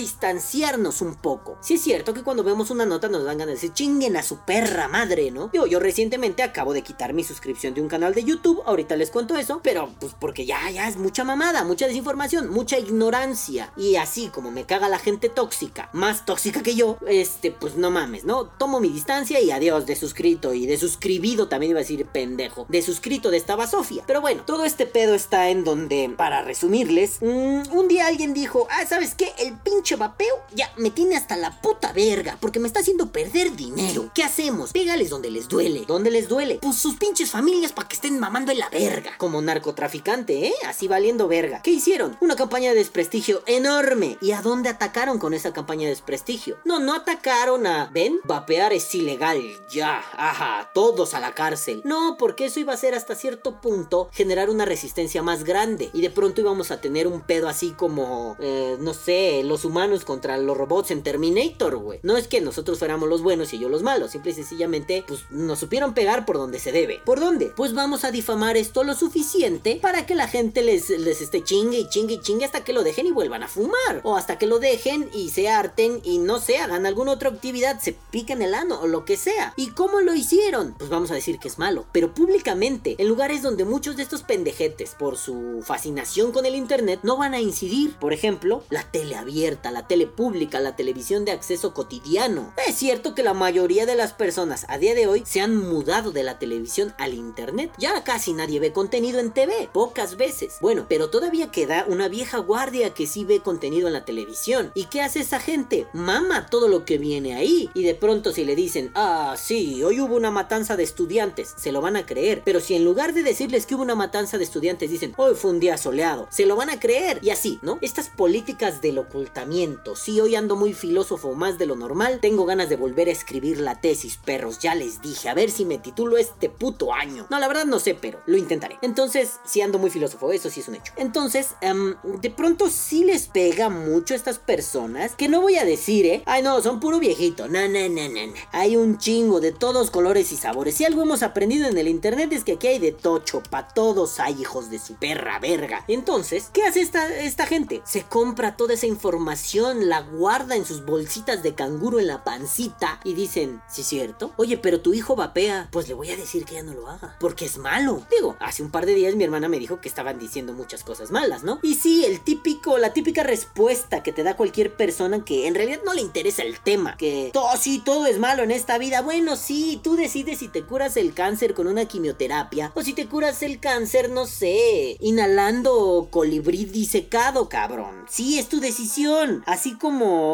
distanciarnos 0.58 1.02
un 1.02 1.16
poco. 1.16 1.58
Sí 1.62 1.76
es 1.76 1.82
cierto 1.82 2.14
que 2.14 2.24
cuando 2.24 2.44
vemos 2.44 2.72
una 2.72 2.86
nota 2.86 3.08
nos 3.10 3.24
dan 3.24 3.38
ganas 3.38 3.48
de 3.48 3.54
decir, 3.54 3.74
chinguen 3.74 4.18
a 4.18 4.24
su 4.24 4.40
perra 4.40 4.88
madre, 4.88 5.32
¿no? 5.32 5.52
Yo, 5.54 5.68
yo 5.68 5.80
recientemente 5.80 6.44
acabo 6.44 6.74
de 6.74 6.82
quitar 6.82 7.14
mi 7.14 7.24
suscripción 7.24 7.74
de 7.74 7.82
un 7.82 7.88
canal 7.88 8.14
de 8.14 8.24
YouTube, 8.24 8.64
ahorita 8.66 8.96
les 8.96 9.12
cuento 9.12 9.36
eso, 9.36 9.60
pero 9.64 9.90
pues 10.00 10.16
porque 10.20 10.46
ya, 10.46 10.70
ya 10.72 10.88
es 10.88 10.98
mucha 10.98 11.24
mamada, 11.24 11.64
mucha 11.64 11.88
desinformación, 11.88 12.50
mucha 12.50 12.80
ignorancia. 12.80 13.72
Y 13.78 13.96
así 13.98 14.30
como 14.30 14.52
me 14.52 14.66
caga 14.66 14.90
la 14.90 15.00
gente 15.00 15.30
tóxica, 15.30 15.90
más 15.94 16.26
tóxica 16.26 16.64
que 16.64 16.76
yo, 16.76 16.98
este, 17.08 17.52
pues 17.52 17.76
no 17.76 17.92
mames, 17.92 18.26
¿no? 18.26 18.46
Tomo 18.46 18.80
mi 18.80 18.90
distancia 18.90 19.40
y 19.40 19.52
adiós 19.52 19.86
de 19.86 19.96
suscrito 19.96 20.54
y 20.54 20.66
de 20.66 20.78
suscribido 20.78 21.48
también 21.48 21.72
iba 21.72 21.80
a 21.80 21.84
decir 21.84 22.06
pendejo. 22.08 22.66
De 22.70 22.82
suscrito 22.82 23.30
de 23.30 23.38
esta 23.38 23.58
Sofía. 23.68 24.04
Pero 24.06 24.22
bueno, 24.22 24.44
todo 24.46 24.66
este 24.66 24.86
pedo 24.86 25.16
está 25.16 25.50
en 25.50 25.64
donde, 25.64 26.14
para 26.16 26.44
resumirles, 26.44 27.18
mm, 27.22 27.72
un 27.72 27.88
día 27.88 28.08
alguien 28.08 28.34
dijo, 28.34 28.68
ah, 28.70 28.86
¿sabes 28.86 29.16
qué? 29.16 29.34
El 29.40 29.58
pinche 29.58 29.96
vapeo 29.96 30.37
ya 30.54 30.72
me 30.78 30.92
tiene 30.92 31.16
hasta 31.16 31.38
la 31.38 31.62
puta 31.62 31.94
verga 31.94 32.38
porque 32.40 32.60
me 32.60 32.68
está 32.68 32.80
haciendo 32.80 33.12
perder 33.12 33.56
dinero. 33.56 34.12
¿Qué 34.14 34.24
hacemos? 34.24 34.72
Pégales 34.72 35.10
donde 35.10 35.32
les 35.32 35.48
duele. 35.48 35.86
¿Dónde 35.88 36.12
les 36.12 36.28
duele? 36.28 36.60
Pues 36.62 36.78
sus 36.78 36.96
pinches 36.96 37.32
familias 37.32 37.72
para 37.72 37.88
que 37.88 37.96
estén 37.96 38.20
mamando 38.20 38.52
en 38.52 38.60
la 38.60 38.70
verga. 38.70 39.12
Como 39.18 39.42
narcotraficante, 39.42 40.48
¿eh? 40.48 40.54
Así 40.66 40.88
valiendo 40.88 41.28
verga. 41.28 41.62
¿Qué 41.62 41.72
hicieron? 41.72 42.18
Una 42.22 42.36
campaña 42.36 42.72
de 42.72 42.78
desprestigio 42.78 43.44
enorme. 43.46 44.18
¿Y 44.22 44.32
a 44.32 44.42
dónde 44.42 44.70
atacaron 44.70 45.20
con 45.20 45.34
esa 45.34 45.54
campaña 45.54 45.84
de 45.84 45.90
desprestigio? 45.90 46.58
No, 46.66 46.80
no 46.80 46.94
atacaron 46.94 47.66
a... 47.68 47.90
¿Ven? 47.94 48.20
Vapear 48.24 48.74
es 48.74 48.94
ilegal. 48.94 49.42
Ya. 49.70 50.04
Ajá. 50.14 50.72
Todos 50.74 51.14
a 51.14 51.20
la 51.20 51.34
cárcel. 51.34 51.82
No, 51.86 52.18
porque 52.18 52.46
eso 52.46 52.60
iba 52.60 52.74
a 52.74 52.78
ser 52.78 52.96
hasta 52.96 53.16
cierto 53.16 53.62
punto 53.62 54.10
generar 54.12 54.50
una 54.50 54.66
resistencia 54.66 55.22
más 55.24 55.44
grande. 55.44 55.90
Y 55.94 56.02
de 56.02 56.10
pronto 56.10 56.42
íbamos 56.42 56.72
a 56.72 56.82
tener 56.82 57.08
un 57.08 57.22
pedo 57.22 57.48
así 57.48 57.72
como... 57.72 58.36
Eh, 58.40 58.78
no 58.80 58.94
sé, 58.94 59.42
los 59.44 59.66
humanos 59.66 60.06
contra 60.06 60.27
los 60.36 60.58
robots 60.58 60.92
en 60.92 61.04
Terminator, 61.04 61.78
güey. 61.78 62.00
No 62.04 62.18
es 62.18 62.28
que 62.28 62.42
nosotros 62.42 62.80
fuéramos 62.80 63.08
los 63.08 63.22
buenos 63.22 63.54
y 63.54 63.60
yo 63.60 63.70
los 63.70 63.84
malos. 63.84 64.12
Simple 64.12 64.32
y 64.32 64.36
sencillamente, 64.36 65.06
pues 65.08 65.22
nos 65.30 65.60
supieron 65.60 65.94
pegar 65.94 66.26
por 66.26 66.38
donde 66.38 66.60
se 66.60 66.74
debe. 66.74 67.00
¿Por 67.06 67.22
dónde? 67.22 67.54
Pues 67.56 67.74
vamos 67.74 68.04
a 68.04 68.12
difamar 68.12 68.58
esto 68.58 68.84
lo 68.84 68.96
suficiente 68.96 69.80
para 69.82 70.06
que 70.06 70.16
la 70.16 70.28
gente 70.28 70.64
les, 70.64 70.90
les 70.90 71.22
esté 71.22 71.44
chingue 71.44 71.80
y 71.80 71.88
chingue 71.88 72.16
y 72.16 72.20
chingue 72.20 72.46
hasta 72.46 72.64
que 72.64 72.74
lo 72.74 72.84
dejen 72.84 73.08
y 73.08 73.12
vuelvan 73.12 73.44
a 73.44 73.48
fumar. 73.48 74.02
O 74.04 74.18
hasta 74.18 74.38
que 74.38 74.48
lo 74.48 74.60
dejen 74.60 75.10
y 75.14 75.30
se 75.30 75.48
harten 75.48 76.02
y 76.04 76.18
no 76.18 76.40
se 76.40 76.58
hagan 76.58 76.86
alguna 76.86 77.12
otra 77.12 77.30
actividad, 77.30 77.80
se 77.80 77.96
piquen 78.12 78.42
el 78.42 78.54
ano 78.54 78.82
o 78.82 78.88
lo 78.88 79.06
que 79.06 79.16
sea. 79.16 79.54
¿Y 79.56 79.68
cómo 79.68 80.02
lo 80.02 80.14
hicieron? 80.14 80.76
Pues 80.78 80.90
vamos 80.90 81.12
a 81.12 81.16
decir 81.16 81.40
que 81.40 81.48
es 81.48 81.60
malo. 81.60 81.86
Pero 81.92 82.14
públicamente, 82.14 82.96
en 82.98 83.08
lugares 83.08 83.42
donde 83.42 83.66
muchos 83.66 83.96
de 83.96 84.04
estos 84.04 84.24
pendejetes, 84.24 84.96
por 84.98 85.18
su 85.18 85.62
fascinación 85.64 86.32
con 86.32 86.46
el 86.46 86.56
internet, 86.56 87.02
no 87.04 87.18
van 87.18 87.34
a 87.34 87.40
incidir. 87.40 87.96
Por 87.96 88.14
ejemplo, 88.14 88.64
la 88.70 88.90
tele 88.90 89.16
abierta, 89.16 89.72
la 89.72 89.88
tele 89.88 90.08
pública, 90.18 90.60
la 90.60 90.76
televisión 90.76 91.24
de 91.24 91.32
acceso 91.32 91.74
cotidiano. 91.74 92.52
Es 92.68 92.76
cierto 92.76 93.16
que 93.16 93.24
la 93.24 93.34
mayoría 93.34 93.86
de 93.86 93.96
las 93.96 94.12
personas 94.12 94.66
a 94.68 94.78
día 94.78 94.96
de 94.96 95.08
hoy 95.08 95.24
se 95.26 95.40
han 95.40 95.56
mudado 95.56 96.12
de 96.12 96.24
la 96.24 96.40
televisión 96.40 96.94
al 96.98 97.14
internet. 97.14 97.72
Ya 97.78 98.04
casi 98.04 98.34
nadie 98.34 98.60
ve 98.60 98.74
contenido 98.74 99.20
en 99.20 99.32
TV, 99.32 99.70
pocas 99.72 100.18
veces. 100.18 100.58
Bueno, 100.60 100.88
pero 100.90 101.10
todavía 101.10 101.52
queda 101.52 101.86
una 101.88 102.10
vieja 102.10 102.40
guardia 102.40 102.94
que 102.94 103.08
sí 103.08 103.24
ve 103.24 103.40
contenido 103.40 103.88
en 103.88 103.94
la 103.94 104.04
televisión. 104.04 104.72
¿Y 104.74 104.86
qué 104.86 105.02
hace 105.02 105.22
esa 105.22 105.40
gente? 105.40 105.88
Mama 105.94 106.48
todo 106.48 106.68
lo 106.68 106.84
que 106.84 106.98
viene 106.98 107.36
ahí. 107.36 107.70
Y 107.74 107.84
de 107.84 107.96
pronto 107.96 108.34
si 108.34 108.44
le 108.44 108.56
dicen, 108.56 108.92
ah, 108.96 109.36
sí, 109.38 109.84
hoy 109.84 110.02
hubo 110.02 110.16
una 110.16 110.32
matanza 110.32 110.76
de 110.76 110.84
estudiantes, 110.84 111.54
se 111.58 111.72
lo 111.72 111.80
van 111.80 111.96
a 111.96 112.06
creer. 112.08 112.42
Pero 112.44 112.60
si 112.60 112.74
en 112.74 112.84
lugar 112.84 113.14
de 113.14 113.22
decirles 113.22 113.68
que 113.68 113.76
hubo 113.76 113.84
una 113.84 113.96
matanza 113.96 114.40
de 114.40 114.44
estudiantes 114.44 114.90
dicen, 114.90 115.14
hoy 115.18 115.36
fue 115.36 115.52
un 115.52 115.60
día 115.60 115.78
soleado, 115.78 116.28
se 116.32 116.48
lo 116.48 116.56
van 116.56 116.72
a 116.72 116.80
creer. 116.80 117.20
Y 117.22 117.30
así, 117.30 117.60
¿no? 117.62 117.78
Estas 117.82 118.10
políticas 118.10 118.82
del 118.82 118.98
ocultamiento. 118.98 119.96
Si 120.08 120.22
hoy 120.22 120.38
ando 120.38 120.56
muy 120.56 120.74
filósofo 120.74 121.34
más 121.34 121.58
de 121.58 121.66
lo 121.66 121.76
normal, 121.76 122.20
tengo 122.22 122.46
ganas 122.46 122.70
de 122.70 122.78
volver 122.78 123.10
a 123.10 123.12
escribir 123.12 123.60
la 123.60 123.82
tesis, 123.82 124.16
perros. 124.16 124.60
Ya 124.60 124.74
les 124.74 125.02
dije, 125.02 125.28
a 125.28 125.34
ver 125.34 125.52
si 125.52 125.66
me 125.66 125.80
titulo 125.80 126.16
este 126.16 126.48
puto 126.48 126.94
año. 126.94 127.28
No, 127.30 127.40
la 127.40 127.48
verdad 127.50 127.66
no 127.66 127.78
sé, 127.78 127.94
pero 127.94 128.22
lo 128.26 128.38
intentaré. 128.38 128.78
Entonces, 128.82 129.42
si 129.44 129.60
ando 129.60 129.80
muy 129.80 129.90
filósofo, 129.90 130.32
eso 130.32 130.50
sí 130.50 130.62
es 130.62 130.70
un 130.70 130.76
hecho. 130.76 130.94
Entonces, 130.96 131.56
em, 131.60 131.96
de 132.22 132.30
pronto 132.30 132.70
sí 132.70 133.04
les 133.04 133.28
pega 133.28 133.68
mucho 133.68 134.14
a 134.14 134.18
estas 134.18 134.40
personas, 134.40 135.14
que 135.14 135.28
no 135.28 135.42
voy 135.42 135.58
a 135.58 135.66
decir, 135.66 136.06
¿eh? 136.06 136.24
Ay, 136.26 136.42
no, 136.42 136.62
son 136.62 136.80
puro 136.80 137.00
viejito. 137.00 137.50
No, 137.50 137.68
no, 137.68 137.90
no, 137.90 138.08
no. 138.08 138.34
Hay 138.54 138.78
un 138.78 139.00
chingo 139.00 139.42
de 139.42 139.52
todos 139.52 139.92
colores 139.92 140.32
y 140.32 140.38
sabores. 140.38 140.76
Si 140.76 140.86
algo 140.86 141.02
hemos 141.02 141.22
aprendido 141.22 141.68
en 141.68 141.78
el 141.78 141.90
internet 141.90 142.32
es 142.32 142.46
que 142.46 142.54
aquí 142.54 142.68
hay 142.68 142.80
de 142.80 142.94
tocho, 142.94 143.44
pa' 143.44 143.68
todos 143.68 144.22
hay 144.22 144.40
hijos 144.40 144.70
de 144.70 144.80
su 144.80 144.96
perra 144.96 145.38
verga. 145.40 145.84
Entonces, 145.90 146.50
¿qué 146.54 146.64
hace 146.64 146.80
esta, 146.80 147.14
esta 147.14 147.46
gente? 147.46 147.82
Se 147.84 148.04
compra 148.04 148.56
toda 148.56 148.76
esa 148.76 148.88
información, 148.88 149.90
la 149.90 149.97
guarda 150.02 150.56
en 150.56 150.66
sus 150.66 150.86
bolsitas 150.86 151.44
de 151.44 151.56
canguro 151.56 152.00
en 152.00 152.08
la 152.08 152.24
pancita 152.24 153.00
y 153.04 153.14
dicen, 153.14 153.62
¿sí 153.70 153.82
es 153.82 153.88
cierto? 153.88 154.34
Oye, 154.38 154.58
pero 154.58 154.82
tu 154.82 154.94
hijo 154.94 155.16
vapea. 155.16 155.70
Pues 155.72 155.88
le 155.88 155.94
voy 155.94 156.10
a 156.10 156.18
decir 156.18 156.46
que 156.46 156.56
ya 156.56 156.64
no 156.64 156.74
lo 156.74 156.88
haga, 156.88 157.16
porque 157.20 157.46
es 157.46 157.58
malo. 157.58 158.06
Digo, 158.12 158.36
hace 158.40 158.64
un 158.64 158.72
par 158.72 158.86
de 158.86 158.96
días 158.96 159.16
mi 159.16 159.24
hermana 159.24 159.50
me 159.50 159.60
dijo 159.60 159.82
que 159.82 159.90
estaban 159.90 160.20
diciendo 160.20 160.54
muchas 160.54 160.84
cosas 160.84 161.12
malas, 161.12 161.44
¿no? 161.44 161.60
Y 161.62 161.76
sí, 161.76 162.06
el 162.06 162.22
típico, 162.22 162.78
la 162.78 162.94
típica 162.94 163.24
respuesta 163.24 164.04
que 164.04 164.12
te 164.12 164.24
da 164.24 164.36
cualquier 164.36 164.76
persona 164.76 165.24
que 165.24 165.48
en 165.48 165.56
realidad 165.56 165.82
no 165.86 165.94
le 165.94 166.02
interesa 166.02 166.44
el 166.44 166.60
tema, 166.60 166.98
que 166.98 167.32
todo 167.34 167.56
sí, 167.58 167.82
todo 167.84 168.06
es 168.06 168.20
malo 168.20 168.44
en 168.44 168.52
esta 168.52 168.78
vida. 168.78 169.02
Bueno, 169.02 169.36
sí, 169.36 169.80
tú 169.84 169.96
decides 169.96 170.40
si 170.40 170.48
te 170.48 170.64
curas 170.64 170.98
el 170.98 171.14
cáncer 171.14 171.54
con 171.54 171.68
una 171.68 171.86
quimioterapia 171.86 172.72
o 172.76 172.82
si 172.82 172.94
te 172.94 173.08
curas 173.08 173.42
el 173.44 173.60
cáncer, 173.60 174.10
no 174.10 174.26
sé, 174.26 174.98
inhalando 175.00 176.10
colibrí 176.12 176.66
disecado, 176.66 177.50
cabrón. 177.50 178.06
Sí, 178.10 178.40
es 178.40 178.50
tu 178.50 178.60
decisión. 178.60 179.44
Así 179.46 179.78
como 179.78 179.87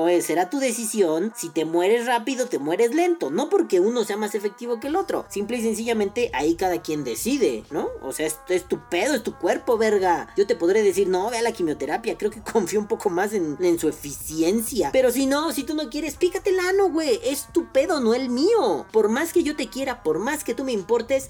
eh, 0.08 0.22
será 0.22 0.50
tu 0.50 0.60
decisión 0.60 1.34
si 1.36 1.50
te 1.50 1.66
mueres 1.66 2.06
rápido, 2.06 2.48
te 2.48 2.60
mueres 2.60 2.94
lento. 2.94 3.30
No 3.30 3.50
porque 3.50 3.80
uno 3.80 4.04
sea 4.04 4.18
más 4.18 4.36
efectivo 4.36 4.80
que 4.80 4.88
el 4.88 4.96
otro. 4.96 5.26
Simple 5.30 5.58
y 5.58 5.62
sencillamente 5.62 6.32
ahí 6.34 6.56
cada 6.56 6.82
quien 6.82 7.04
decide, 7.04 7.64
¿no? 7.70 7.90
O 8.02 8.12
sea, 8.12 8.26
esto 8.26 8.54
es 8.54 8.68
tu 8.68 8.80
pedo, 8.90 9.14
es 9.14 9.24
tu 9.24 9.38
cuerpo, 9.38 9.78
verga. 9.78 10.34
Yo 10.36 10.48
te 10.48 10.56
podré 10.56 10.82
decir, 10.82 11.08
no, 11.08 11.30
ve 11.30 11.38
a 11.38 11.42
la 11.42 11.52
quimioterapia. 11.52 12.18
Creo 12.18 12.32
que 12.32 12.42
confío 12.54 12.80
un 12.80 12.88
poco 12.88 13.10
más 13.10 13.34
en, 13.34 13.58
en 13.62 13.80
su 13.80 13.88
eficiencia. 13.88 14.90
Pero 14.92 15.12
si 15.12 15.26
no, 15.26 15.52
si 15.52 15.64
tú 15.64 15.76
no 15.76 15.90
quieres, 15.90 16.16
pícate 16.16 16.50
el 16.50 16.60
ano, 16.60 16.90
güey. 16.90 17.20
Es 17.24 17.48
tu 17.54 17.72
pedo, 17.72 18.00
no 18.00 18.14
el 18.14 18.30
mío. 18.30 18.86
Por 18.92 19.10
más 19.10 19.34
que 19.34 19.44
yo 19.44 19.56
te 19.56 19.70
quiera, 19.70 20.04
por 20.04 20.20
más 20.20 20.44
que 20.44 20.54
tú 20.54 20.64
me 20.64 20.72
importes, 20.72 21.30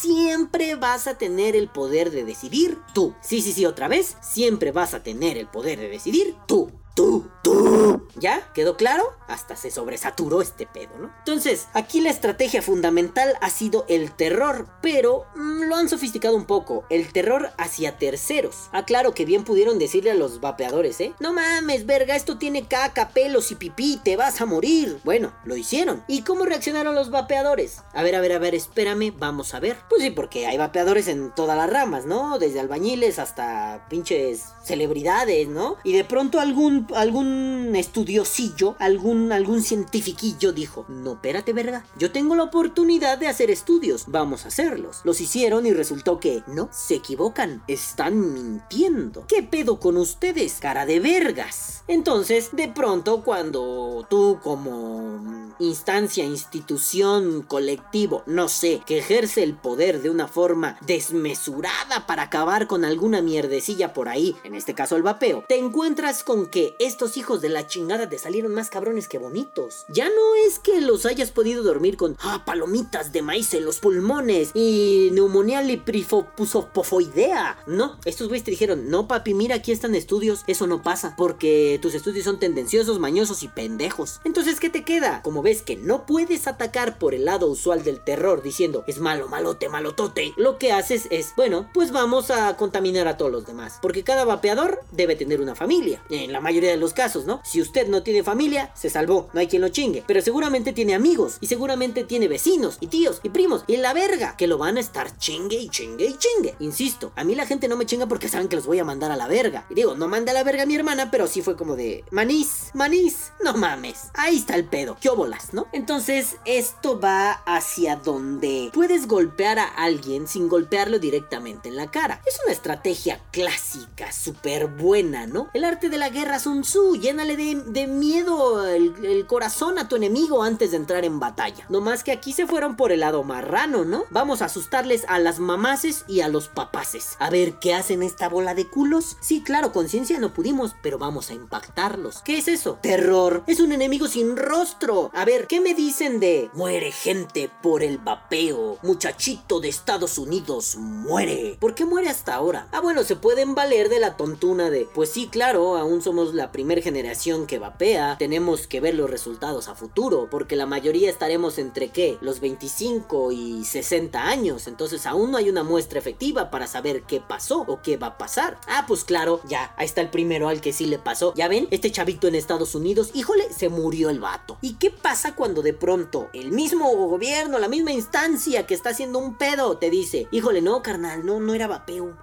siempre 0.00 0.76
vas 0.76 1.06
a 1.06 1.18
tener 1.18 1.56
el 1.56 1.68
poder 1.68 2.10
de 2.10 2.24
decidir 2.24 2.78
tú. 2.94 3.14
Sí, 3.20 3.42
sí, 3.42 3.52
sí, 3.52 3.66
otra 3.66 3.88
vez, 3.88 4.16
siempre 4.20 4.70
vas 4.72 4.94
a 4.94 5.02
tener 5.02 5.36
el 5.36 5.48
poder 5.48 5.78
de 5.78 5.88
decidir 5.88 6.36
tú. 6.46 6.70
Tú, 6.98 7.22
tú. 7.44 7.67
¿Ya? 8.16 8.50
¿Quedó 8.54 8.76
claro? 8.76 9.04
Hasta 9.28 9.56
se 9.56 9.70
sobresaturó 9.70 10.40
este 10.42 10.66
pedo, 10.66 10.98
¿no? 10.98 11.12
Entonces, 11.18 11.68
aquí 11.74 12.00
la 12.00 12.10
estrategia 12.10 12.62
fundamental 12.62 13.34
ha 13.40 13.50
sido 13.50 13.84
el 13.88 14.12
terror, 14.12 14.66
pero 14.82 15.26
mm, 15.34 15.62
lo 15.64 15.76
han 15.76 15.88
sofisticado 15.88 16.36
un 16.36 16.46
poco. 16.46 16.84
El 16.90 17.12
terror 17.12 17.50
hacia 17.58 17.98
terceros. 17.98 18.68
Ah, 18.72 18.84
claro 18.84 19.14
que 19.14 19.24
bien 19.24 19.44
pudieron 19.44 19.78
decirle 19.78 20.10
a 20.10 20.14
los 20.14 20.40
vapeadores, 20.40 21.00
¿eh? 21.00 21.14
No 21.20 21.32
mames, 21.32 21.86
verga, 21.86 22.16
esto 22.16 22.38
tiene 22.38 22.66
caca, 22.66 23.10
pelos 23.10 23.50
y 23.50 23.54
pipí, 23.54 24.00
te 24.02 24.16
vas 24.16 24.40
a 24.40 24.46
morir. 24.46 25.00
Bueno, 25.04 25.32
lo 25.44 25.56
hicieron. 25.56 26.02
¿Y 26.08 26.22
cómo 26.22 26.44
reaccionaron 26.44 26.94
los 26.94 27.10
vapeadores? 27.10 27.82
A 27.92 28.02
ver, 28.02 28.14
a 28.14 28.20
ver, 28.20 28.32
a 28.32 28.38
ver, 28.38 28.54
espérame, 28.54 29.12
vamos 29.16 29.54
a 29.54 29.60
ver. 29.60 29.76
Pues 29.88 30.02
sí, 30.02 30.10
porque 30.10 30.46
hay 30.46 30.58
vapeadores 30.58 31.08
en 31.08 31.34
todas 31.34 31.56
las 31.56 31.70
ramas, 31.70 32.06
¿no? 32.06 32.38
Desde 32.38 32.60
albañiles 32.60 33.18
hasta 33.18 33.86
pinches 33.88 34.44
celebridades, 34.64 35.48
¿no? 35.48 35.76
Y 35.84 35.92
de 35.92 36.04
pronto 36.04 36.40
algún 36.40 36.86
algún 36.94 37.74
estudiosillo, 37.78 38.76
algún, 38.78 39.32
algún 39.32 39.62
cientifiquillo 39.62 40.52
dijo, 40.52 40.86
no, 40.88 41.12
espérate 41.12 41.52
verga, 41.52 41.84
yo 41.96 42.12
tengo 42.12 42.34
la 42.34 42.44
oportunidad 42.44 43.18
de 43.18 43.28
hacer 43.28 43.50
estudios, 43.50 44.04
vamos 44.08 44.44
a 44.44 44.48
hacerlos. 44.48 45.00
Los 45.04 45.20
hicieron 45.20 45.66
y 45.66 45.72
resultó 45.72 46.20
que, 46.20 46.42
no, 46.46 46.68
se 46.72 46.96
equivocan, 46.96 47.62
están 47.68 48.32
mintiendo. 48.32 49.26
¿Qué 49.26 49.42
pedo 49.42 49.80
con 49.80 49.96
ustedes, 49.96 50.58
cara 50.60 50.86
de 50.86 51.00
vergas? 51.00 51.84
Entonces, 51.88 52.50
de 52.52 52.68
pronto, 52.68 53.22
cuando 53.22 54.06
tú 54.10 54.38
como 54.42 55.54
instancia, 55.58 56.24
institución, 56.24 57.42
colectivo, 57.42 58.22
no 58.26 58.48
sé, 58.48 58.82
que 58.86 58.98
ejerce 58.98 59.42
el 59.42 59.54
poder 59.54 60.02
de 60.02 60.10
una 60.10 60.28
forma 60.28 60.78
desmesurada 60.86 62.06
para 62.06 62.24
acabar 62.24 62.66
con 62.66 62.84
alguna 62.84 63.22
mierdecilla 63.22 63.92
por 63.92 64.08
ahí, 64.08 64.36
en 64.44 64.54
este 64.54 64.74
caso 64.74 64.96
el 64.96 65.02
vapeo, 65.02 65.44
te 65.48 65.58
encuentras 65.58 66.24
con 66.24 66.46
que 66.46 66.74
estos 66.78 67.16
hijos 67.16 67.40
de 67.40 67.48
la 67.48 67.66
chingada 67.68 68.08
te 68.08 68.18
salieron 68.18 68.54
más 68.54 68.70
cabrones 68.70 69.08
que 69.08 69.18
bonitos. 69.18 69.84
Ya 69.88 70.08
no 70.08 70.34
es 70.46 70.58
que 70.58 70.80
los 70.80 71.06
hayas 71.06 71.30
podido 71.30 71.62
dormir 71.62 71.96
con 71.96 72.16
ah, 72.20 72.42
palomitas 72.44 73.12
de 73.12 73.22
maíz 73.22 73.54
en 73.54 73.64
los 73.64 73.78
pulmones 73.78 74.50
y 74.54 75.10
neumonía 75.12 75.62
liprifopusopofoidea. 75.62 77.62
No, 77.66 77.98
estos 78.04 78.28
güeyes 78.28 78.44
te 78.44 78.50
dijeron, 78.50 78.90
no 78.90 79.06
papi, 79.06 79.34
mira 79.34 79.56
aquí 79.56 79.72
están 79.72 79.94
estudios, 79.94 80.44
eso 80.46 80.66
no 80.66 80.82
pasa, 80.82 81.14
porque 81.16 81.78
tus 81.80 81.94
estudios 81.94 82.24
son 82.24 82.38
tendenciosos, 82.38 82.98
mañosos 82.98 83.42
y 83.42 83.48
pendejos. 83.48 84.20
Entonces, 84.24 84.60
¿qué 84.60 84.70
te 84.70 84.84
queda? 84.84 85.22
Como 85.22 85.42
ves 85.42 85.62
que 85.62 85.76
no 85.76 86.06
puedes 86.06 86.46
atacar 86.46 86.98
por 86.98 87.14
el 87.14 87.24
lado 87.24 87.48
usual 87.48 87.84
del 87.84 88.00
terror 88.00 88.42
diciendo, 88.42 88.84
es 88.86 88.98
malo, 88.98 89.28
malote, 89.28 89.68
malotote, 89.68 90.32
lo 90.36 90.58
que 90.58 90.72
haces 90.72 91.06
es, 91.10 91.34
bueno, 91.36 91.68
pues 91.74 91.92
vamos 91.92 92.30
a 92.30 92.56
contaminar 92.56 93.08
a 93.08 93.16
todos 93.16 93.30
los 93.30 93.46
demás, 93.46 93.78
porque 93.82 94.04
cada 94.04 94.24
vapeador 94.24 94.80
debe 94.92 95.16
tener 95.16 95.40
una 95.40 95.54
familia, 95.54 96.02
en 96.10 96.32
la 96.32 96.40
mayoría 96.40 96.70
de 96.70 96.76
los 96.76 96.92
casos, 96.92 97.26
¿no? 97.26 97.40
Si 97.44 97.57
usted 97.60 97.88
no 97.88 98.02
tiene 98.02 98.22
familia, 98.22 98.70
se 98.74 98.90
salvó, 98.90 99.28
no 99.32 99.40
hay 99.40 99.46
quien 99.46 99.62
lo 99.62 99.68
chingue, 99.68 100.04
pero 100.06 100.20
seguramente 100.20 100.72
tiene 100.72 100.94
amigos 100.94 101.38
y 101.40 101.46
seguramente 101.46 102.04
tiene 102.04 102.28
vecinos 102.28 102.78
y 102.80 102.88
tíos 102.88 103.20
y 103.22 103.30
primos 103.30 103.64
y 103.66 103.76
la 103.76 103.92
verga 103.92 104.36
que 104.36 104.46
lo 104.46 104.58
van 104.58 104.76
a 104.76 104.80
estar 104.80 105.16
chingue 105.18 105.56
y 105.56 105.68
chingue 105.68 106.06
y 106.06 106.16
chingue. 106.16 106.54
Insisto, 106.60 107.12
a 107.16 107.24
mí 107.24 107.34
la 107.34 107.46
gente 107.46 107.68
no 107.68 107.76
me 107.76 107.86
chinga 107.86 108.06
porque 108.06 108.28
saben 108.28 108.48
que 108.48 108.56
los 108.56 108.66
voy 108.66 108.78
a 108.78 108.84
mandar 108.84 109.10
a 109.10 109.16
la 109.16 109.28
verga. 109.28 109.66
Y 109.70 109.74
digo, 109.74 109.94
no 109.94 110.08
manda 110.08 110.32
a 110.32 110.34
la 110.34 110.44
verga 110.44 110.62
a 110.62 110.66
mi 110.66 110.74
hermana, 110.74 111.10
pero 111.10 111.26
sí 111.26 111.42
fue 111.42 111.56
como 111.56 111.76
de 111.76 112.04
manís, 112.10 112.70
manís, 112.74 113.32
no 113.44 113.54
mames. 113.54 114.08
Ahí 114.14 114.36
está 114.36 114.54
el 114.54 114.64
pedo, 114.64 114.96
qué 115.00 115.08
óbolas, 115.08 115.52
¿no? 115.52 115.66
Entonces, 115.72 116.36
esto 116.44 117.00
va 117.00 117.32
hacia 117.46 117.96
donde 117.96 118.70
puedes 118.72 119.06
golpear 119.06 119.58
a 119.58 119.66
alguien 119.66 120.26
sin 120.26 120.48
golpearlo 120.48 120.98
directamente 120.98 121.68
en 121.68 121.76
la 121.76 121.90
cara. 121.90 122.20
Es 122.26 122.38
una 122.44 122.52
estrategia 122.52 123.20
clásica, 123.30 124.12
súper 124.12 124.66
buena, 124.66 125.26
¿no? 125.26 125.48
El 125.54 125.64
arte 125.64 125.88
de 125.88 125.98
la 125.98 126.10
guerra 126.10 126.38
Sun 126.38 126.62
Tzu, 126.62 126.96
llénale 126.96 127.36
de, 127.38 127.86
miedo 127.86 128.66
el, 128.66 129.26
corazón 129.26 129.78
a 129.78 129.88
tu 129.88 129.96
enemigo 129.96 130.42
antes 130.42 130.72
de 130.72 130.76
entrar 130.76 131.04
en 131.04 131.20
batalla. 131.20 131.66
No 131.68 131.80
más 131.80 132.02
que 132.02 132.12
aquí 132.12 132.32
se 132.32 132.46
fueron 132.46 132.76
por 132.76 132.92
el 132.92 133.00
lado 133.00 133.22
marrano, 133.22 133.84
¿no? 133.84 134.04
Vamos 134.10 134.42
a 134.42 134.46
asustarles 134.46 135.04
a 135.08 135.18
las 135.18 135.38
mamaces 135.38 136.04
y 136.08 136.20
a 136.20 136.28
los 136.28 136.48
papaces. 136.48 137.16
A 137.18 137.30
ver 137.30 137.54
qué 137.60 137.74
hacen 137.74 138.02
esta 138.02 138.28
bola 138.28 138.54
de 138.54 138.66
culos. 138.66 139.16
Sí, 139.20 139.42
claro, 139.42 139.72
conciencia 139.72 140.18
no 140.18 140.34
pudimos, 140.34 140.74
pero 140.82 140.98
vamos 140.98 141.30
a 141.30 141.34
impactarlos. 141.34 142.22
¿Qué 142.22 142.38
es 142.38 142.48
eso? 142.48 142.78
Terror. 142.82 143.44
Es 143.46 143.60
un 143.60 143.72
enemigo 143.72 144.08
sin 144.08 144.36
rostro. 144.36 145.10
A 145.14 145.24
ver, 145.24 145.46
¿qué 145.46 145.60
me 145.60 145.74
dicen 145.74 146.20
de 146.20 146.50
muere 146.54 146.90
gente 146.90 147.50
por 147.62 147.82
el 147.82 147.98
vapeo? 147.98 148.78
Muchachito 148.82 149.60
de 149.60 149.68
Estados 149.68 150.18
Unidos 150.18 150.76
muere. 150.76 151.56
¿Por 151.60 151.74
qué 151.74 151.84
muere 151.84 152.08
hasta 152.08 152.34
ahora? 152.34 152.68
Ah, 152.72 152.80
bueno, 152.80 153.04
se 153.04 153.16
pueden 153.16 153.54
valer 153.54 153.88
de 153.88 154.00
la 154.00 154.16
tontuna 154.16 154.70
de, 154.70 154.88
pues 154.94 155.10
sí, 155.10 155.28
claro, 155.28 155.76
aún 155.76 156.02
somos 156.02 156.34
la 156.34 156.50
primera 156.50 156.80
generación 157.28 157.46
que 157.46 157.58
vapea. 157.58 158.16
Tenemos 158.18 158.66
que 158.66 158.80
ver 158.80 158.94
los 158.94 159.10
resultados 159.10 159.68
a 159.68 159.74
futuro, 159.74 160.28
porque 160.30 160.56
la 160.56 160.66
mayoría 160.66 161.10
estaremos 161.10 161.58
entre 161.58 161.88
qué? 161.88 162.18
Los 162.20 162.40
25 162.40 163.32
y 163.32 163.64
60 163.64 164.22
años. 164.22 164.66
Entonces 164.66 165.06
aún 165.06 165.30
no 165.30 165.36
hay 165.36 165.50
una 165.50 165.62
muestra 165.62 165.98
efectiva 165.98 166.50
para 166.50 166.66
saber 166.66 167.02
qué 167.02 167.20
pasó 167.20 167.64
o 167.66 167.82
qué 167.82 167.96
va 167.96 168.08
a 168.08 168.18
pasar. 168.18 168.58
Ah, 168.66 168.84
pues 168.88 169.04
claro, 169.04 169.40
ya, 169.46 169.74
ahí 169.76 169.86
está 169.86 170.00
el 170.00 170.10
primero 170.10 170.48
al 170.48 170.60
que 170.60 170.72
sí 170.72 170.86
le 170.86 170.98
pasó. 170.98 171.34
Ya 171.36 171.48
ven, 171.48 171.68
este 171.70 171.92
chavito 171.92 172.28
en 172.28 172.34
Estados 172.34 172.74
Unidos, 172.74 173.10
híjole, 173.14 173.52
se 173.52 173.68
murió 173.68 174.10
el 174.10 174.20
vato. 174.20 174.58
¿Y 174.62 174.74
qué 174.74 174.90
pasa 174.90 175.34
cuando 175.34 175.62
de 175.62 175.74
pronto 175.74 176.30
el 176.32 176.52
mismo 176.52 176.90
gobierno, 176.96 177.58
la 177.58 177.68
misma 177.68 177.92
instancia 177.92 178.66
que 178.66 178.74
está 178.74 178.90
haciendo 178.90 179.18
un 179.18 179.36
pedo, 179.36 179.76
te 179.76 179.90
dice, 179.90 180.28
híjole, 180.30 180.62
no, 180.62 180.82
carnal, 180.82 181.24
no, 181.26 181.40
no 181.40 181.54
era 181.54 181.66
vapeo 181.66 182.16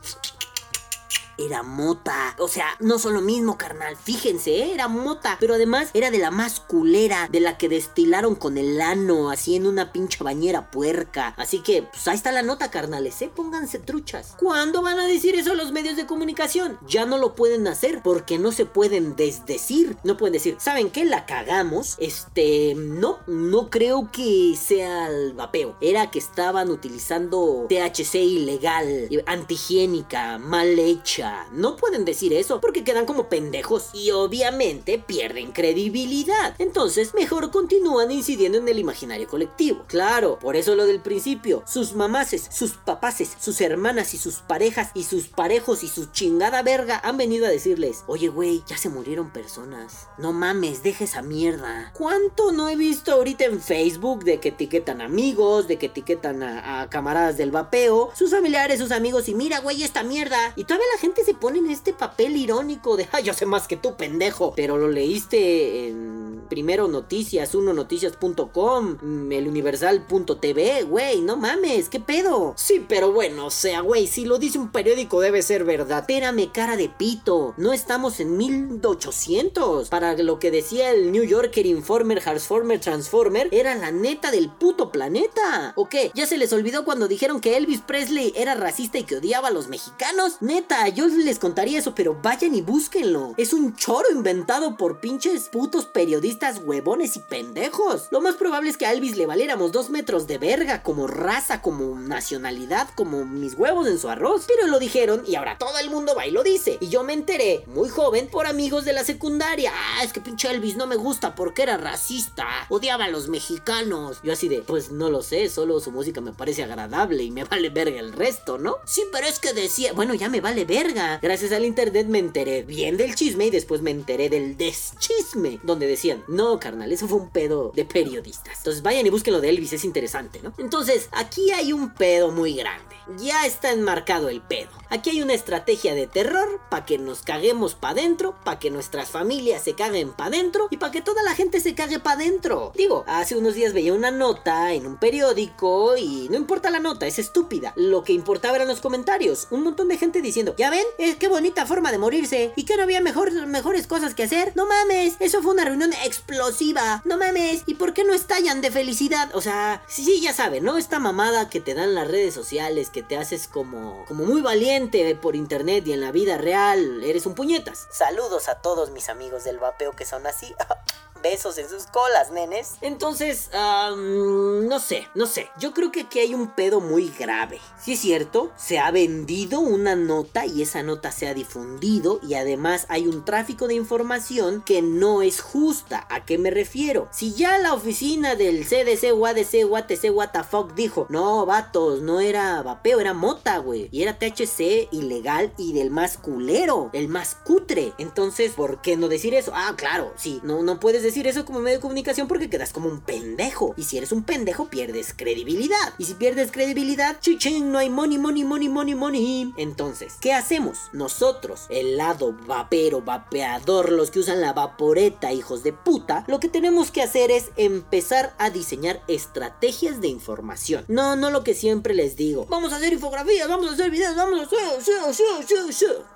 era 1.38 1.64
mota. 1.64 2.36
O 2.40 2.48
sea, 2.48 2.68
no 2.80 3.00
son 3.00 3.14
lo 3.14 3.22
mismo, 3.22 3.58
carnal. 3.58 3.96
Fíjense, 3.98 4.52
¿eh? 4.52 4.74
era 4.74 4.88
mota. 4.88 5.38
Pero 5.40 5.56
además 5.56 5.90
era 5.94 6.12
de 6.12 6.18
la 6.18 6.32
más 6.32 6.60
culera, 6.60 7.28
de 7.32 7.40
la 7.40 7.58
que 7.58 7.70
destilaron 7.70 8.36
con 8.36 8.58
el 8.58 8.82
ano, 8.82 9.30
así 9.30 9.56
en 9.56 9.68
una 9.68 9.92
pinche 9.92 10.24
bañera 10.24 10.72
puerca. 10.72 11.34
Así 11.38 11.60
que, 11.60 11.84
pues 11.84 12.08
ahí 12.08 12.16
está 12.16 12.32
la 12.32 12.42
nota, 12.42 12.72
carnales, 12.72 13.22
¿eh? 13.22 13.32
Pónganse 13.34 13.80
truchas. 13.80 14.36
¿Cuándo 14.38 14.82
van 14.82 15.00
a 15.00 15.08
decir 15.08 15.36
eso 15.36 15.56
los 15.56 15.72
medios 15.72 15.96
de 15.96 16.06
comunicación? 16.06 16.78
Ya 16.88 17.06
no 17.06 17.18
lo 17.18 17.36
pueden 17.36 17.68
hacer 17.68 18.02
porque 18.04 18.38
no 18.38 18.52
se 18.52 18.66
pueden 18.66 19.16
desdecir. 19.16 19.98
No 20.04 20.18
pueden 20.18 20.34
decir, 20.34 20.58
¿saben 20.60 20.90
qué? 20.90 21.06
La 21.06 21.26
cagamos. 21.26 21.96
Este, 22.00 22.74
no, 22.76 23.20
no 23.28 23.70
creo 23.70 24.10
que 24.12 24.56
sea 24.60 25.08
el 25.08 25.34
vapeo. 25.34 25.76
Era 25.82 26.12
que 26.12 26.20
estaban 26.20 26.70
utilizando 26.70 27.66
THC 27.70 28.16
ilegal, 28.16 29.10
antihigiénica, 29.26 30.38
mal 30.38 30.80
hecha 30.80 31.25
no 31.52 31.76
pueden 31.76 32.06
decir 32.06 32.34
eso 32.34 32.62
porque 32.62 32.84
quedan 32.84 33.06
como 33.06 33.30
pendejos 33.30 33.90
y 33.94 34.12
obviamente 34.12 35.00
pierden 35.00 35.52
credibilidad. 35.52 36.56
Entonces, 36.60 37.14
mejor 37.14 37.52
continúan 37.52 38.12
incidiendo 38.12 38.58
en 38.58 38.68
el 38.68 38.80
imaginario 38.80 39.28
colectivo. 39.28 39.84
Claro, 39.88 40.38
por 40.40 40.56
eso 40.56 40.76
lo 40.76 40.86
del 40.86 41.02
principio. 41.02 41.64
Sus 41.66 41.94
mamaces, 41.94 42.48
sus 42.52 42.74
papaces, 42.74 43.36
sus 43.40 43.62
hermanas 43.62 44.14
y 44.14 44.18
sus 44.18 44.36
parejas 44.36 44.92
y 44.94 45.04
sus 45.04 45.28
parejos 45.28 45.84
y 45.84 45.88
su 45.88 46.06
chingada 46.08 46.62
verga 46.62 47.00
han 47.04 47.18
venido 47.18 47.46
a 47.46 47.50
decirles, 47.50 48.04
oye 48.08 48.28
güey, 48.28 48.64
ya 48.68 48.78
se 48.78 48.90
murieron 48.90 49.32
personas. 49.32 50.08
No 50.18 50.34
mames, 50.34 50.84
deja 50.84 51.04
esa 51.04 51.22
mierda. 51.22 51.92
¿Cuánto 51.94 52.52
no 52.52 52.70
he 52.70 52.76
visto 52.76 53.14
ahorita 53.14 53.46
en 53.46 53.62
Facebook 53.62 54.24
de 54.24 54.40
que 54.40 54.50
etiquetan 54.50 55.02
amigos, 55.02 55.68
de 55.68 55.78
que 55.78 55.88
etiquetan 55.88 56.44
a, 56.44 56.82
a 56.82 56.90
camaradas 56.90 57.38
del 57.38 57.52
vapeo, 57.52 58.12
sus 58.16 58.32
familiares, 58.32 58.80
sus 58.80 58.92
amigos 58.92 59.28
y 59.30 59.36
mira 59.36 59.60
güey 59.60 59.84
esta 59.84 60.04
mierda? 60.04 60.54
Y 60.56 60.64
todavía 60.64 60.88
la 60.94 61.02
gente 61.02 61.15
se 61.24 61.34
pone 61.34 61.60
en 61.60 61.70
este 61.70 61.94
papel 61.94 62.36
irónico 62.36 62.98
de, 62.98 63.08
ay, 63.12 63.24
yo 63.24 63.34
sé 63.34 63.46
más 63.46 63.68
que 63.68 63.78
tú, 63.78 63.96
pendejo. 63.96 64.54
Pero 64.56 64.78
lo 64.78 64.90
leíste 64.90 65.88
en 65.88 66.25
primero 66.50 66.88
noticias, 66.88 67.56
uno 67.56 67.74
noticias.com, 67.74 68.98
mm, 69.02 69.32
el 69.32 69.48
universal.tv, 69.48 70.84
güey, 70.84 71.22
no 71.22 71.38
mames, 71.38 71.90
¿qué 71.90 72.00
pedo? 72.00 72.54
Sí, 72.58 72.86
pero 72.88 73.12
bueno, 73.12 73.48
o 73.48 73.52
sea, 73.52 73.82
güey, 73.82 74.08
si 74.08 74.26
lo 74.26 74.38
dice 74.38 74.60
un 74.60 74.72
periódico 74.72 75.22
debe 75.22 75.42
ser 75.42 75.64
verdad. 75.64 76.00
Espérame, 76.00 76.52
cara 76.52 76.78
de 76.78 76.90
pito, 76.90 77.54
no 77.58 77.74
estamos 77.74 78.20
en 78.20 78.38
1800. 78.38 79.90
Para 79.90 80.14
lo 80.16 80.40
que 80.40 80.52
decía 80.52 80.92
el 80.92 81.12
New 81.12 81.24
Yorker 81.24 81.66
Informer, 81.66 82.22
Transformer, 82.22 82.80
Transformer, 82.80 83.50
era 83.52 83.76
la 83.76 83.92
neta 83.92 84.32
del 84.32 84.50
puto 84.50 84.92
planeta. 84.92 85.74
¿O 85.76 85.90
qué? 85.90 86.12
¿Ya 86.14 86.28
se 86.28 86.38
les 86.38 86.54
olvidó 86.54 86.86
cuando 86.86 87.08
dijeron 87.08 87.42
que 87.42 87.58
Elvis 87.58 87.82
Presley 87.82 88.34
era 88.36 88.56
racista 88.56 88.98
y 88.98 89.04
que 89.04 89.18
odiaba 89.18 89.48
a 89.50 89.52
los 89.52 89.68
mexicanos? 89.68 90.42
Neta, 90.42 90.88
yo 90.90 91.08
les 91.08 91.40
contaría 91.40 91.80
eso, 91.80 91.96
pero 91.96 92.18
vayan 92.22 92.56
y 92.56 92.62
búsquenlo. 92.62 93.34
Es 93.38 93.54
un 93.54 93.76
choro 93.76 94.10
inventado 94.12 94.78
por 94.78 95.00
pinches 95.00 95.50
putos 95.50 95.86
periodistas 95.86 96.35
huevones 96.64 97.16
y 97.16 97.20
pendejos. 97.20 98.08
Lo 98.12 98.22
más 98.22 98.36
probable 98.36 98.70
es 98.70 98.78
que 98.78 98.86
a 98.86 98.94
Elvis 98.94 99.16
le 99.16 99.26
valiéramos 99.26 99.72
dos 99.72 99.90
metros 99.90 100.28
de 100.28 100.38
verga, 100.38 100.84
como 100.84 101.08
raza, 101.08 101.62
como 101.62 102.00
nacionalidad, 102.00 102.88
como 102.96 103.26
mis 103.26 103.56
huevos 103.56 103.88
en 103.88 104.00
su 104.00 104.10
arroz. 104.10 104.46
Pero 104.48 104.68
lo 104.68 104.80
dijeron 104.80 105.24
y 105.28 105.36
ahora 105.36 105.58
todo 105.58 105.78
el 105.80 105.90
mundo 105.90 106.14
va 106.16 106.26
y 106.28 106.32
lo 106.32 106.44
dice. 106.44 106.78
Y 106.80 106.90
yo 106.90 107.04
me 107.04 107.14
enteré, 107.14 107.64
muy 107.68 107.90
joven, 107.90 108.28
por 108.28 108.48
amigos 108.48 108.86
de 108.86 108.94
la 108.94 109.04
secundaria. 109.04 109.72
Ah, 109.74 110.04
es 110.04 110.14
que 110.14 110.22
pinche 110.22 110.50
Elvis 110.50 110.78
no 110.78 110.88
me 110.88 110.96
gusta 110.96 111.36
porque 111.36 111.64
era 111.64 111.78
racista. 111.78 112.48
Odiaba 112.70 113.06
a 113.06 113.10
los 113.10 113.28
mexicanos. 113.28 114.20
Yo 114.24 114.34
así 114.34 114.48
de, 114.48 114.62
pues 114.62 114.92
no 114.92 115.10
lo 115.10 115.22
sé, 115.22 115.50
solo 115.50 115.80
su 115.80 115.92
música 115.92 116.22
me 116.22 116.34
parece 116.34 116.64
agradable 116.64 117.24
y 117.24 117.32
me 117.32 117.44
vale 117.44 117.70
verga 117.70 118.00
el 118.00 118.14
resto, 118.14 118.58
¿no? 118.58 118.78
Sí, 118.86 119.04
pero 119.12 119.28
es 119.28 119.40
que 119.40 119.54
decía, 119.54 119.94
bueno, 119.94 120.14
ya 120.14 120.30
me 120.30 120.42
vale 120.42 120.66
verga 120.66 121.20
Gracias 121.22 121.52
al 121.52 121.66
internet 121.66 122.08
me 122.08 122.20
enteré 122.20 122.64
bien 122.64 122.98
del 122.98 123.16
chisme 123.16 123.48
y 123.48 123.50
después 123.50 123.82
me 123.82 123.92
enteré 123.92 124.30
del 124.30 124.58
deschisme, 124.58 125.60
donde 125.64 125.88
decían, 125.88 126.24
No, 126.28 126.60
carnal, 126.60 126.92
eso 126.92 127.08
fue 127.08 127.20
un 127.20 127.30
pedo 127.30 127.72
de 127.76 127.86
periodistas. 127.86 128.58
Entonces 128.58 128.82
vayan 128.82 129.06
y 129.06 129.10
búsquenlo 129.10 129.42
de 129.42 129.50
Elvis, 129.50 129.74
es 129.74 129.86
interesante, 129.86 130.40
¿no? 130.42 130.54
Entonces, 130.58 131.10
aquí 131.12 131.52
hay 131.52 131.74
un 131.74 131.94
pedo 131.94 132.32
muy 132.32 132.54
grande. 132.56 132.96
Ya 133.18 133.46
está 133.46 133.72
enmarcado 133.72 134.30
el 134.30 134.42
pedo. 134.42 134.70
Aquí 134.90 135.12
hay 135.12 135.22
una 135.22 135.34
estrategia 135.34 135.94
de 135.94 136.08
terror 136.08 136.60
para 136.70 136.86
que 136.86 136.98
nos 136.98 137.22
caguemos 137.22 137.76
pa' 137.76 137.94
dentro, 137.94 138.36
para 138.44 138.60
que 138.60 138.72
nuestras 138.72 139.10
familias 139.10 139.64
se 139.64 139.74
caguen 139.74 140.12
pa' 140.14 140.30
dentro 140.30 140.68
y 140.72 140.78
para 140.78 140.92
que 140.92 141.02
toda 141.02 141.22
la 141.22 141.36
gente 141.36 141.60
se 141.60 141.76
cague 141.76 142.00
pa' 142.00 142.16
dentro. 142.16 142.72
Digo, 142.76 143.04
hace 143.08 143.36
unos 143.36 143.54
días 143.54 143.74
veía 143.74 143.94
una 143.94 144.12
nota 144.12 144.74
en 144.74 144.88
un 144.88 144.98
periódico 144.98 145.98
y 145.98 146.28
no 146.30 146.38
importa 146.38 146.70
la 146.70 146.80
nota, 146.80 147.06
es 147.06 147.20
estúpida. 147.20 147.74
Lo 147.76 148.04
que 148.04 148.14
importaba 148.14 148.56
eran 148.56 148.68
los 148.68 148.82
comentarios. 148.82 149.48
Un 149.52 149.64
montón 149.64 149.88
de 149.88 149.98
gente 149.98 150.22
diciendo, 150.22 150.56
ya 150.58 150.70
ven, 150.70 150.86
es 150.98 151.16
qué 151.16 151.28
bonita 151.28 151.66
forma 151.66 151.92
de 151.92 151.98
morirse 151.98 152.54
y 152.56 152.64
que 152.64 152.78
no 152.78 152.84
había 152.84 153.02
mejor, 153.02 153.32
mejores 153.48 153.88
cosas 153.88 154.16
que 154.16 154.24
hacer. 154.24 154.54
No 154.56 154.66
mames, 154.66 155.16
eso 155.20 155.42
fue 155.42 155.54
una 155.54 155.66
reunión 155.66 155.92
explosiva. 156.16 157.02
No 157.06 157.18
mames, 157.18 157.64
¿y 157.66 157.76
por 157.76 157.94
qué 157.94 158.04
no 158.04 158.14
estallan 158.14 158.62
de 158.62 158.72
felicidad? 158.72 159.30
O 159.36 159.42
sea, 159.42 159.84
sí, 159.88 160.04
sí, 160.04 160.22
ya 160.22 160.34
saben, 160.34 160.64
¿no? 160.64 160.78
Esta 160.78 161.00
mamada 161.00 161.50
que 161.50 161.60
te 161.60 161.74
dan 161.74 161.94
las 161.94 162.08
redes 162.08 162.34
sociales, 162.34 162.90
que 162.90 163.04
te 163.04 163.18
haces 163.18 163.48
como, 163.48 164.06
como 164.06 164.26
muy 164.26 164.42
valiente 164.42 165.16
por 165.16 165.36
internet 165.36 165.86
y 165.88 165.94
en 165.94 166.02
la 166.02 166.12
vida 166.12 166.38
real, 166.38 167.04
eres 167.04 167.26
un 167.26 167.36
puñetas. 167.36 167.88
Saludos 167.92 168.48
a 168.48 168.56
todos 168.56 168.92
mis 168.92 169.10
amigos 169.10 169.44
del 169.44 169.60
vapeo 169.60 169.92
que 169.92 170.06
son 170.06 170.26
así. 170.26 170.54
besos 171.26 171.58
en 171.58 171.68
sus 171.68 171.88
colas, 171.88 172.30
nenes. 172.32 172.76
Entonces, 172.82 173.50
no 173.52 174.80
sé, 174.80 175.08
no 175.16 175.26
sé. 175.26 175.50
Yo 175.58 175.74
creo 175.74 175.92
que 175.92 176.02
aquí 176.02 176.20
hay 176.20 176.36
un 176.36 176.52
pedo 176.52 176.82
muy 176.82 177.12
grave. 177.18 177.60
Si 177.82 177.94
es 177.94 178.00
cierto, 178.00 178.52
se 178.58 178.78
ha 178.78 178.92
vendido 178.92 179.60
una 179.60 179.96
nota 179.96 180.46
y 180.46 180.62
esa 180.62 180.84
nota 180.84 181.12
se 181.12 181.28
ha 181.28 181.34
difundido 181.34 182.20
y 182.22 182.36
además 182.36 182.86
hay 182.90 183.08
un 183.08 183.26
tráfico 183.26 183.68
de 183.68 183.74
información 183.74 184.62
que 184.62 184.84
no 184.84 185.24
es 185.24 185.42
justa. 185.42 186.06
¿A 186.12 186.26
qué 186.26 186.38
me 186.38 186.52
refiero? 186.52 187.08
Si 187.12 187.34
ya 187.34 187.58
la 187.58 187.74
oficina 187.74 188.36
del 188.36 188.64
CDC, 188.64 189.12
UADC, 189.16 189.68
UATC, 189.68 190.12
WTF 190.12 190.76
dijo, 190.76 191.08
no, 191.10 191.48
vatos, 191.48 192.02
no 192.02 192.20
era 192.20 192.62
vapeo, 192.62 193.00
era 193.00 193.16
mota, 193.16 193.58
güey. 193.58 193.90
Y 193.92 194.04
era 194.04 194.20
THC 194.20 194.90
ilegal 194.92 195.54
y 195.58 195.74
del 195.74 195.90
más 195.90 196.18
culero, 196.18 196.92
el 196.94 197.08
más 197.08 197.34
cutre. 197.34 197.94
Entonces, 197.98 198.52
¿por 198.52 198.82
qué 198.84 198.96
no 198.96 199.08
decir 199.08 199.34
eso? 199.34 199.52
Ah, 199.56 199.74
claro, 199.76 200.14
sí, 200.18 200.40
no, 200.44 200.62
no 200.62 200.80
puedes 200.80 201.02
decir 201.02 201.15
eso 201.24 201.46
como 201.46 201.60
medio 201.60 201.78
de 201.78 201.82
comunicación 201.82 202.28
porque 202.28 202.50
quedas 202.50 202.74
como 202.74 202.90
un 202.90 203.00
pendejo. 203.00 203.74
Y 203.78 203.84
si 203.84 203.98
eres 203.98 204.12
un 204.12 204.24
pendejo, 204.24 204.70
pierdes 204.70 205.14
credibilidad. 205.16 205.94
Y 205.98 206.06
si 206.06 206.14
pierdes 206.14 206.52
credibilidad, 206.52 207.20
chichín, 207.22 207.72
no 207.72 207.78
hay 207.78 207.90
money, 207.90 208.18
money, 208.18 208.44
money, 208.44 208.70
money, 208.70 208.96
money. 208.96 209.54
Entonces, 209.58 210.16
¿qué 210.20 210.34
hacemos? 210.34 210.90
Nosotros, 210.92 211.68
el 211.70 211.98
lado 211.98 212.36
vapero, 212.46 213.02
vapeador, 213.02 213.92
los 213.92 214.12
que 214.12 214.20
usan 214.20 214.42
la 214.42 214.54
vaporeta, 214.54 215.32
hijos 215.32 215.64
de 215.64 215.72
puta, 215.72 216.26
lo 216.28 216.40
que 216.40 216.50
tenemos 216.50 216.92
que 216.92 217.02
hacer 217.02 217.32
es 217.32 217.52
empezar 217.56 218.36
a 218.38 218.50
diseñar 218.50 219.02
estrategias 219.08 220.02
de 220.02 220.10
información. 220.10 220.84
No, 220.90 221.16
no 221.16 221.32
lo 221.32 221.44
que 221.44 221.54
siempre 221.54 221.94
les 221.94 222.18
digo. 222.18 222.46
Vamos 222.50 222.74
a 222.74 222.78
hacer 222.78 222.92
infografías, 222.92 223.48
vamos 223.48 223.70
a 223.70 223.74
hacer 223.74 223.90
videos, 223.90 224.16
vamos 224.16 224.40
a 224.40 224.44
hacer... 224.44 224.60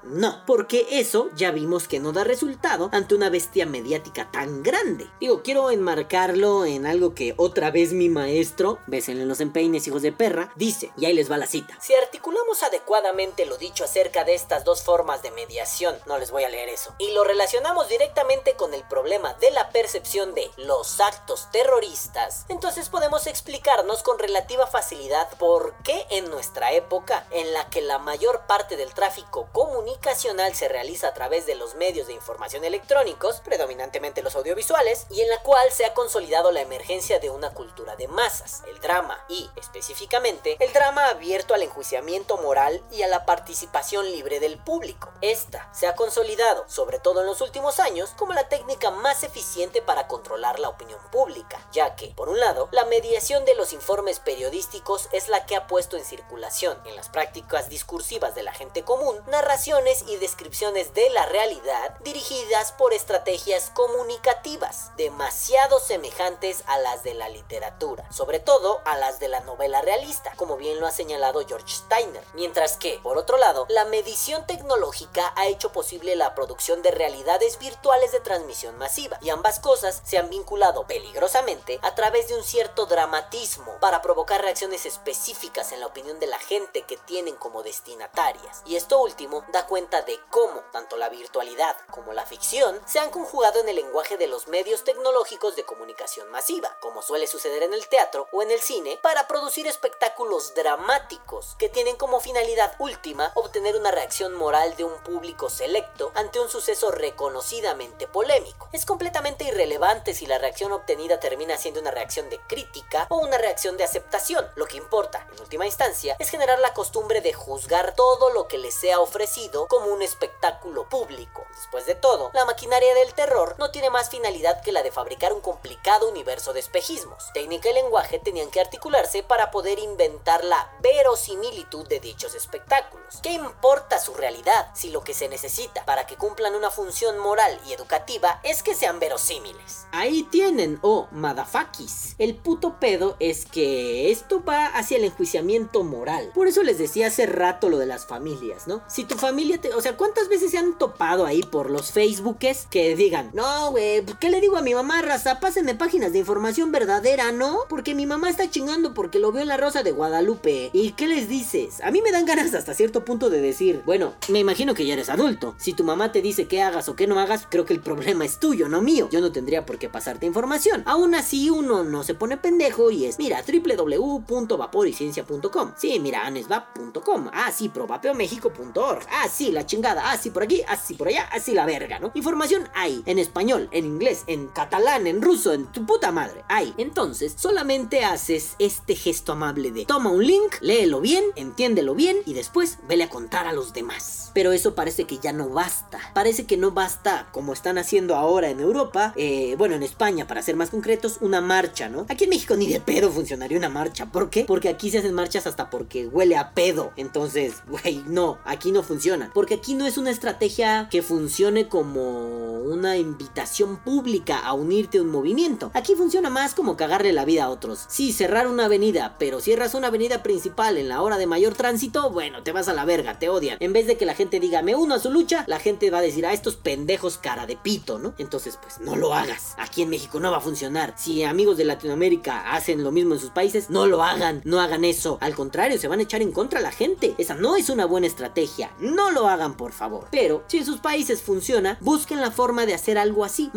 No, 0.04 0.46
porque 0.46 0.88
eso 0.92 1.30
ya 1.36 1.52
vimos 1.52 1.88
que 1.88 2.00
no 2.00 2.12
da 2.12 2.24
resultado 2.24 2.90
ante 2.92 3.16
una 3.16 3.30
bestia 3.30 3.66
mediática 3.66 4.30
tan 4.32 4.64
grande 4.64 4.89
Digo, 5.20 5.44
quiero 5.44 5.70
enmarcarlo 5.72 6.66
en 6.66 6.86
algo 6.86 7.14
que 7.14 7.34
otra 7.38 7.70
vez 7.72 7.94
mi 7.94 8.10
maestro, 8.10 8.80
bésenle 8.88 9.26
los 9.26 9.40
empeines, 9.40 9.88
hijos 9.88 10.02
de 10.02 10.12
perra, 10.12 10.52
dice, 10.56 10.92
y 10.98 11.06
ahí 11.06 11.14
les 11.14 11.32
va 11.32 11.38
la 11.38 11.46
cita. 11.46 11.78
Si 11.80 11.94
articulamos 11.94 12.64
adecuadamente 12.64 13.46
lo 13.46 13.58
dicho 13.58 13.84
acerca 13.84 14.24
de 14.24 14.34
estas 14.34 14.64
dos 14.64 14.82
formas 14.82 15.22
de 15.22 15.32
mediación, 15.32 15.96
no 16.08 16.18
les 16.18 16.32
voy 16.32 16.44
a 16.44 16.50
leer 16.50 16.70
eso, 16.70 16.96
y 16.98 17.12
lo 17.12 17.24
relacionamos 17.24 17.88
directamente 17.90 18.54
con 18.54 18.74
el 18.74 18.84
problema 18.84 19.34
de 19.36 19.52
la 19.52 19.70
percepción 19.70 20.34
de 20.34 20.50
los 20.58 21.00
actos 21.00 21.50
terroristas, 21.52 22.46
entonces 22.50 22.90
podemos 22.90 23.28
explicarnos 23.28 24.02
con 24.04 24.18
relativa 24.18 24.66
facilidad 24.68 25.30
por 25.38 25.76
qué 25.84 26.06
en 26.10 26.30
nuestra 26.30 26.72
época, 26.74 27.28
en 27.32 27.54
la 27.54 27.70
que 27.70 27.82
la 27.82 28.00
mayor 28.00 28.48
parte 28.48 28.78
del 28.78 28.94
tráfico 28.94 29.50
comunicacional 29.52 30.56
se 30.56 30.68
realiza 30.68 31.10
a 31.10 31.14
través 31.14 31.46
de 31.46 31.56
los 31.56 31.76
medios 31.76 32.08
de 32.08 32.14
información 32.14 32.64
electrónicos, 32.64 33.42
predominantemente 33.42 34.22
los 34.22 34.36
audiovisuales, 34.36 34.79
y 35.10 35.22
en 35.22 35.28
la 35.28 35.44
cual 35.44 35.70
se 35.74 35.84
ha 35.84 35.94
consolidado 35.94 36.54
la 36.54 36.62
emergencia 36.62 37.20
de 37.20 37.30
una 37.30 37.50
cultura 37.50 37.98
de 37.98 38.08
masas, 38.08 38.64
el 38.66 38.80
drama 38.80 39.22
y, 39.28 39.50
específicamente, 39.58 40.56
el 40.62 40.72
drama 40.72 41.10
abierto 41.10 41.54
al 41.54 41.64
enjuiciamiento 41.64 42.38
moral 42.38 42.82
y 42.90 43.02
a 43.02 43.10
la 43.10 43.26
participación 43.26 44.10
libre 44.10 44.40
del 44.40 44.58
público. 44.58 45.12
Esta 45.20 45.70
se 45.74 45.86
ha 45.86 45.96
consolidado, 45.96 46.64
sobre 46.70 46.98
todo 46.98 47.20
en 47.20 47.28
los 47.28 47.42
últimos 47.42 47.82
años, 47.82 48.12
como 48.16 48.32
la 48.32 48.48
técnica 48.48 48.90
más 48.90 49.24
eficiente 49.24 49.82
para 49.82 50.08
controlar 50.08 50.60
la 50.60 50.70
opinión 50.70 51.02
pública, 51.12 51.60
ya 51.74 51.98
que, 51.98 52.14
por 52.16 52.30
un 52.30 52.40
lado, 52.40 52.70
la 52.72 52.86
mediación 52.86 53.44
de 53.44 53.56
los 53.56 53.74
informes 53.74 54.22
periodísticos 54.22 55.10
es 55.12 55.28
la 55.28 55.46
que 55.46 55.58
ha 55.58 55.68
puesto 55.68 55.98
en 55.98 56.06
circulación, 56.06 56.82
en 56.86 56.96
las 56.96 57.10
prácticas 57.10 57.68
discursivas 57.68 58.34
de 58.34 58.44
la 58.44 58.54
gente 58.54 58.84
común, 58.84 59.22
narraciones 59.28 60.06
y 60.08 60.16
descripciones 60.16 60.94
de 60.94 61.10
la 61.10 61.26
realidad 61.26 61.98
dirigidas 62.00 62.72
por 62.72 62.94
estrategias 62.94 63.72
comunicativas 63.72 64.59
demasiado 64.98 65.80
semejantes 65.80 66.64
a 66.68 66.78
las 66.78 67.04
de 67.04 67.14
la 67.14 67.30
literatura, 67.30 68.06
sobre 68.12 68.40
todo 68.40 68.82
a 68.86 68.98
las 68.98 69.20
de 69.20 69.28
la 69.28 69.40
novela 69.42 69.82
realista, 69.82 70.34
como 70.36 70.58
bien 70.58 70.80
lo 70.80 70.88
ha 70.88 70.92
señalado 70.92 71.46
George 71.48 71.70
Steiner, 71.70 72.24
mientras 72.34 72.78
que, 72.78 73.00
por 73.02 73.18
otro 73.18 73.38
lado, 73.38 73.66
la 73.70 73.86
medición 73.86 74.46
tecnológica 74.46 75.34
ha 75.36 75.48
hecho 75.48 75.72
posible 75.72 76.16
la 76.16 76.36
producción 76.36 76.82
de 76.82 76.92
realidades 76.92 77.58
virtuales 77.60 78.12
de 78.12 78.20
transmisión 78.20 78.78
masiva, 78.78 79.18
y 79.22 79.30
ambas 79.30 79.60
cosas 79.60 80.02
se 80.04 80.18
han 80.18 80.30
vinculado 80.30 80.86
peligrosamente 80.88 81.80
a 81.82 81.96
través 81.96 82.28
de 82.28 82.36
un 82.36 82.44
cierto 82.44 82.86
dramatismo 82.86 83.78
para 83.80 84.02
provocar 84.02 84.42
reacciones 84.42 84.86
específicas 84.86 85.72
en 85.72 85.80
la 85.80 85.88
opinión 85.88 86.20
de 86.20 86.28
la 86.28 86.40
gente 86.40 86.84
que 86.84 86.98
tienen 86.98 87.36
como 87.36 87.64
destinatarias, 87.64 88.62
y 88.66 88.76
esto 88.76 89.00
último 89.00 89.46
da 89.54 89.68
cuenta 89.68 90.02
de 90.02 90.20
cómo 90.30 90.62
tanto 90.72 90.98
la 90.98 91.10
virtualidad 91.10 91.76
como 91.92 92.14
la 92.14 92.26
ficción 92.26 92.80
se 92.86 93.00
han 93.00 93.10
conjugado 93.10 93.62
en 93.62 93.70
el 93.70 93.78
lenguaje 93.78 94.18
de 94.18 94.28
los 94.28 94.49
medios 94.50 94.84
tecnológicos 94.84 95.56
de 95.56 95.64
comunicación 95.64 96.30
masiva, 96.30 96.76
como 96.80 97.02
suele 97.02 97.28
suceder 97.28 97.64
en 97.64 97.74
el 97.74 97.88
teatro 97.88 98.28
o 98.32 98.42
en 98.42 98.52
el 98.52 98.60
cine, 98.60 99.00
para 99.02 99.28
producir 99.28 99.68
espectáculos 99.68 100.54
dramáticos 100.56 101.56
que 101.58 101.70
tienen 101.70 101.96
como 101.96 102.20
finalidad 102.20 102.74
última 102.80 103.32
obtener 103.36 103.76
una 103.76 103.92
reacción 103.92 104.34
moral 104.34 104.76
de 104.76 104.84
un 104.84 104.98
público 105.04 105.50
selecto 105.50 106.12
ante 106.16 106.40
un 106.40 106.50
suceso 106.50 106.92
reconocidamente 106.92 108.08
polémico. 108.08 108.68
Es 108.74 108.86
completamente 108.86 109.46
irrelevante 109.46 110.14
si 110.14 110.26
la 110.26 110.38
reacción 110.38 110.72
obtenida 110.72 111.20
termina 111.20 111.58
siendo 111.58 111.80
una 111.80 111.92
reacción 111.92 112.30
de 112.30 112.40
crítica 112.40 113.08
o 113.10 113.18
una 113.18 113.38
reacción 113.38 113.78
de 113.78 113.84
aceptación. 113.84 114.50
Lo 114.56 114.66
que 114.66 114.78
importa, 114.78 115.28
en 115.32 115.42
última 115.42 115.66
instancia, 115.66 116.16
es 116.20 116.30
generar 116.30 116.60
la 116.60 116.74
costumbre 116.74 117.22
de 117.22 117.34
juzgar 117.34 117.96
todo 117.96 118.32
lo 118.32 118.48
que 118.48 118.58
les 118.58 118.74
sea 118.74 119.00
ofrecido 119.00 119.68
como 119.68 119.88
un 119.88 120.02
espectáculo 120.02 120.88
público. 120.90 121.46
Después 121.56 121.86
de 121.86 121.96
todo, 121.96 122.32
la 122.34 122.46
maquinaria 122.46 122.94
del 122.94 123.14
terror 123.14 123.56
no 123.58 123.72
tiene 123.72 123.90
más 123.90 124.10
finalidad 124.10 124.39
que 124.64 124.72
la 124.72 124.84
de 124.84 124.92
fabricar 124.92 125.34
un 125.34 125.42
complicado 125.42 126.10
universo 126.10 126.54
de 126.54 126.62
espejismos. 126.62 127.26
Técnica 127.34 127.70
y 127.70 127.74
lenguaje 127.74 128.20
tenían 128.20 128.50
que 128.50 128.62
articularse 128.62 129.22
para 129.22 129.52
poder 129.52 129.80
inventar 129.80 130.44
la 130.46 130.72
verosimilitud 130.82 131.88
de 131.88 132.00
dichos 132.00 132.36
espectáculos. 132.36 133.20
¿Qué 133.22 133.34
importa 133.34 134.00
su 134.00 134.14
realidad 134.14 134.70
si 134.74 134.92
lo 134.92 135.04
que 135.04 135.14
se 135.14 135.28
necesita 135.28 135.86
para 135.86 136.08
que 136.08 136.16
cumplan 136.16 136.56
una 136.56 136.72
función 136.72 137.20
moral 137.20 137.60
y 137.68 137.74
educativa 137.74 138.40
es 138.44 138.64
que 138.64 138.76
sean 138.76 139.00
verosímiles? 139.00 139.88
Ahí 139.92 140.24
tienen, 140.24 140.80
oh, 140.84 141.08
madafakis. 141.12 142.16
El 142.18 142.36
puto 142.36 142.80
pedo 142.80 143.18
es 143.20 143.46
que 143.46 144.12
esto 144.12 144.44
va 144.44 144.68
hacia 144.68 144.98
el 144.98 145.04
enjuiciamiento 145.04 145.84
moral. 145.84 146.32
Por 146.34 146.48
eso 146.48 146.64
les 146.64 146.78
decía 146.78 147.08
hace 147.08 147.26
rato 147.26 147.68
lo 147.68 147.78
de 147.78 147.88
las 147.88 148.06
familias, 148.06 148.68
¿no? 148.68 148.82
Si 148.88 149.04
tu 149.04 149.16
familia 149.16 149.60
te... 149.60 149.74
O 149.74 149.82
sea, 149.82 149.98
¿cuántas 149.98 150.30
veces 150.30 150.52
se 150.52 150.58
han 150.58 150.78
topado 150.78 151.26
ahí 151.26 151.42
por 151.44 151.70
los 151.70 151.92
Facebookes 151.92 152.68
que 152.70 152.96
digan, 152.96 153.32
no, 153.34 153.72
güey, 153.72 154.06
¿qué 154.20 154.29
le 154.30 154.42
digo 154.42 154.58
a 154.58 154.62
mi 154.62 154.74
mamá, 154.74 155.02
raza? 155.02 155.40
Pásenme 155.40 155.76
páginas 155.76 156.14
de 156.14 156.20
información 156.20 156.72
verdadera, 156.72 157.32
¿no? 157.32 157.60
Porque 157.68 157.96
mi 157.96 158.06
mamá 158.06 158.30
está 158.30 158.50
chingando 158.50 158.94
porque 158.94 159.20
lo 159.20 159.32
vio 159.32 159.42
en 159.42 159.48
la 159.48 159.58
Rosa 159.58 159.84
de 159.84 159.92
Guadalupe. 159.92 160.70
¿Y 160.74 160.92
qué 160.92 161.08
les 161.08 161.28
dices? 161.28 161.82
A 161.82 161.92
mí 161.92 162.02
me 162.02 162.12
dan 162.12 162.26
ganas 162.26 162.54
hasta 162.54 162.74
cierto 162.74 163.04
punto 163.04 163.30
de 163.30 163.42
decir, 163.42 163.82
bueno, 163.86 164.14
me 164.28 164.40
imagino 164.40 164.74
que 164.74 164.86
ya 164.86 164.94
eres 164.94 165.10
adulto. 165.10 165.56
Si 165.58 165.74
tu 165.74 165.84
mamá 165.84 166.12
te 166.12 166.22
dice 166.22 166.48
qué 166.48 166.62
hagas 166.62 166.90
o 166.90 166.96
qué 166.96 167.08
no 167.08 167.20
hagas, 167.20 167.48
creo 167.50 167.66
que 167.66 167.74
el 167.74 167.82
problema 167.82 168.24
es 168.24 168.40
tuyo, 168.40 168.70
no 168.70 168.82
mío. 168.82 169.10
Yo 169.12 169.20
no 169.20 169.32
tendría 169.32 169.66
por 169.66 169.80
qué 169.80 169.90
pasarte 169.90 170.26
información. 170.26 170.84
Aún 170.86 171.16
así, 171.16 171.50
uno 171.50 171.84
no 171.84 172.04
se 172.04 172.14
pone 172.14 172.38
pendejo 172.38 172.92
y 172.92 173.06
es, 173.06 173.20
mira, 173.20 173.44
www.vaporiciencia.com. 173.44 175.74
Sí, 175.78 176.00
mira, 176.00 176.26
anesvap.com. 176.26 177.30
Ah, 177.34 177.52
sí, 177.52 177.70
provapeomexico.org. 177.70 179.08
Ah, 179.12 179.28
sí, 179.32 179.52
la 179.52 179.66
chingada. 179.66 180.12
Ah, 180.12 180.18
sí, 180.18 180.30
por 180.30 180.44
aquí, 180.44 180.62
ah, 180.68 180.78
sí, 180.78 180.94
por 180.94 181.08
allá, 181.08 181.28
ah, 181.32 181.40
la 181.54 181.66
verga, 181.66 182.00
¿no? 182.00 182.12
Información 182.14 182.70
hay, 182.76 183.02
en 183.06 183.18
español, 183.18 183.70
en 183.72 183.86
inglés 183.86 184.19
en 184.28 184.48
catalán, 184.48 185.08
en 185.08 185.22
ruso, 185.22 185.54
en 185.54 185.66
tu 185.72 185.86
puta 185.86 186.12
madre. 186.12 186.44
Ahí. 186.48 186.74
Entonces, 186.78 187.34
solamente 187.38 188.04
haces 188.06 188.56
este 188.60 188.96
gesto 188.96 189.34
amable 189.34 189.72
de 189.72 189.86
toma 189.86 190.12
un 190.12 190.26
link, 190.26 190.56
léelo 190.62 191.02
bien, 191.02 191.24
entiéndelo 191.36 191.96
bien 191.96 192.18
y 192.26 192.34
después 192.34 192.80
vele 192.88 193.04
a 193.06 193.10
contar 193.10 193.48
a 193.48 193.54
los 193.54 193.74
demás. 193.74 194.32
Pero 194.34 194.52
eso 194.52 194.76
parece 194.76 195.06
que 195.06 195.18
ya 195.18 195.34
no 195.34 195.50
basta. 195.50 196.00
Parece 196.14 196.46
que 196.46 196.58
no 196.58 196.72
basta, 196.72 197.30
como 197.32 197.54
están 197.54 197.78
haciendo 197.78 198.16
ahora 198.16 198.50
en 198.50 198.60
Europa, 198.60 199.14
eh, 199.16 199.56
bueno, 199.58 199.76
en 199.76 199.84
España, 199.84 200.28
para 200.28 200.42
ser 200.42 200.56
más 200.56 200.70
concretos, 200.70 201.18
una 201.22 201.42
marcha, 201.42 201.90
¿no? 201.90 202.06
Aquí 202.10 202.26
en 202.26 202.30
México 202.32 202.56
ni 202.56 202.68
de 202.68 202.80
pedo 202.80 203.12
funcionaría 203.12 203.58
una 203.58 203.70
marcha. 203.70 204.06
¿Por 204.08 204.30
qué? 204.30 204.46
Porque 204.46 204.70
aquí 204.70 204.92
se 204.92 205.00
hacen 205.00 205.14
marchas 205.14 205.48
hasta 205.48 205.70
porque 205.70 206.08
huele 206.08 206.38
a 206.38 206.54
pedo. 206.54 206.92
Entonces, 206.96 207.56
güey, 207.68 208.04
no, 208.08 208.38
aquí 208.46 208.72
no 208.72 208.84
funciona. 208.84 209.32
Porque 209.34 209.56
aquí 209.56 209.74
no 209.74 209.86
es 209.86 209.98
una 209.98 210.12
estrategia 210.12 210.88
que 210.90 211.02
funcione 211.02 211.68
como 211.68 212.60
una 212.62 212.98
invitación 212.98 213.78
pública 213.78 214.09
a 214.44 214.54
unirte 214.54 214.98
a 214.98 215.02
un 215.02 215.10
movimiento. 215.10 215.72
Aquí 215.74 215.96
funciona 215.96 216.30
más 216.30 216.54
como 216.54 216.76
cagarle 216.76 217.14
la 217.14 217.26
vida 217.26 217.46
a 217.46 217.50
otros. 217.50 217.86
Sí, 217.88 218.12
cerrar 218.12 218.48
una 218.48 218.66
avenida, 218.66 219.16
pero 219.20 219.40
cierras 219.40 219.76
una 219.76 219.88
avenida 219.88 220.24
principal 220.24 220.78
en 220.78 220.90
la 220.90 221.02
hora 221.02 221.18
de 221.18 221.28
mayor 221.28 221.54
tránsito, 221.54 222.10
bueno, 222.10 222.44
te 222.44 222.52
vas 222.52 222.68
a 222.68 222.74
la 222.74 222.86
verga, 222.86 223.20
te 223.20 223.30
odian. 223.30 223.58
En 223.60 223.74
vez 223.74 223.88
de 223.88 223.98
que 223.98 224.06
la 224.06 224.16
gente 224.16 224.40
diga, 224.40 224.62
me 224.62 224.76
uno 224.76 224.96
a 224.96 225.00
su 225.00 225.12
lucha, 225.12 225.44
la 225.48 225.60
gente 225.60 225.92
va 225.92 226.00
a 226.00 226.02
decir, 226.02 226.26
a 226.26 226.34
estos 226.34 226.56
pendejos 226.56 227.18
cara 227.18 227.46
de 227.46 227.56
pito, 227.56 228.00
¿no? 228.00 228.14
Entonces, 228.18 228.58
pues 228.62 228.80
no 228.80 228.96
lo 228.96 229.14
hagas. 229.14 229.54
Aquí 229.58 229.84
en 229.84 229.90
México 229.90 230.20
no 230.20 230.32
va 230.32 230.38
a 230.38 230.42
funcionar. 230.42 230.94
Si 230.98 231.24
amigos 231.24 231.58
de 231.58 231.66
Latinoamérica 231.66 232.52
hacen 232.52 232.84
lo 232.84 232.92
mismo 232.92 233.14
en 233.14 233.20
sus 233.20 233.30
países, 233.30 233.70
no 233.70 233.86
lo 233.86 234.04
hagan, 234.04 234.42
no 234.44 234.60
hagan 234.60 234.86
eso. 234.86 235.18
Al 235.22 235.36
contrario, 235.36 235.78
se 235.78 235.88
van 235.88 236.00
a 236.00 236.04
echar 236.04 236.22
en 236.22 236.32
contra 236.32 236.60
a 236.60 236.64
la 236.64 236.72
gente. 236.72 237.16
Esa 237.18 237.36
no 237.36 237.56
es 237.56 237.70
una 237.70 237.86
buena 237.86 238.08
estrategia. 238.08 238.72
No 238.80 239.12
lo 239.12 239.28
hagan, 239.28 239.56
por 239.56 239.72
favor. 239.72 240.08
Pero, 240.12 240.44
si 240.48 240.58
en 240.58 240.66
sus 240.66 240.80
países 240.80 241.22
funciona, 241.22 241.78
busquen 241.82 242.22
la 242.22 242.32
forma 242.32 242.66
de 242.66 242.74
hacer 242.74 242.98
algo 242.98 243.26
así, 243.26 243.50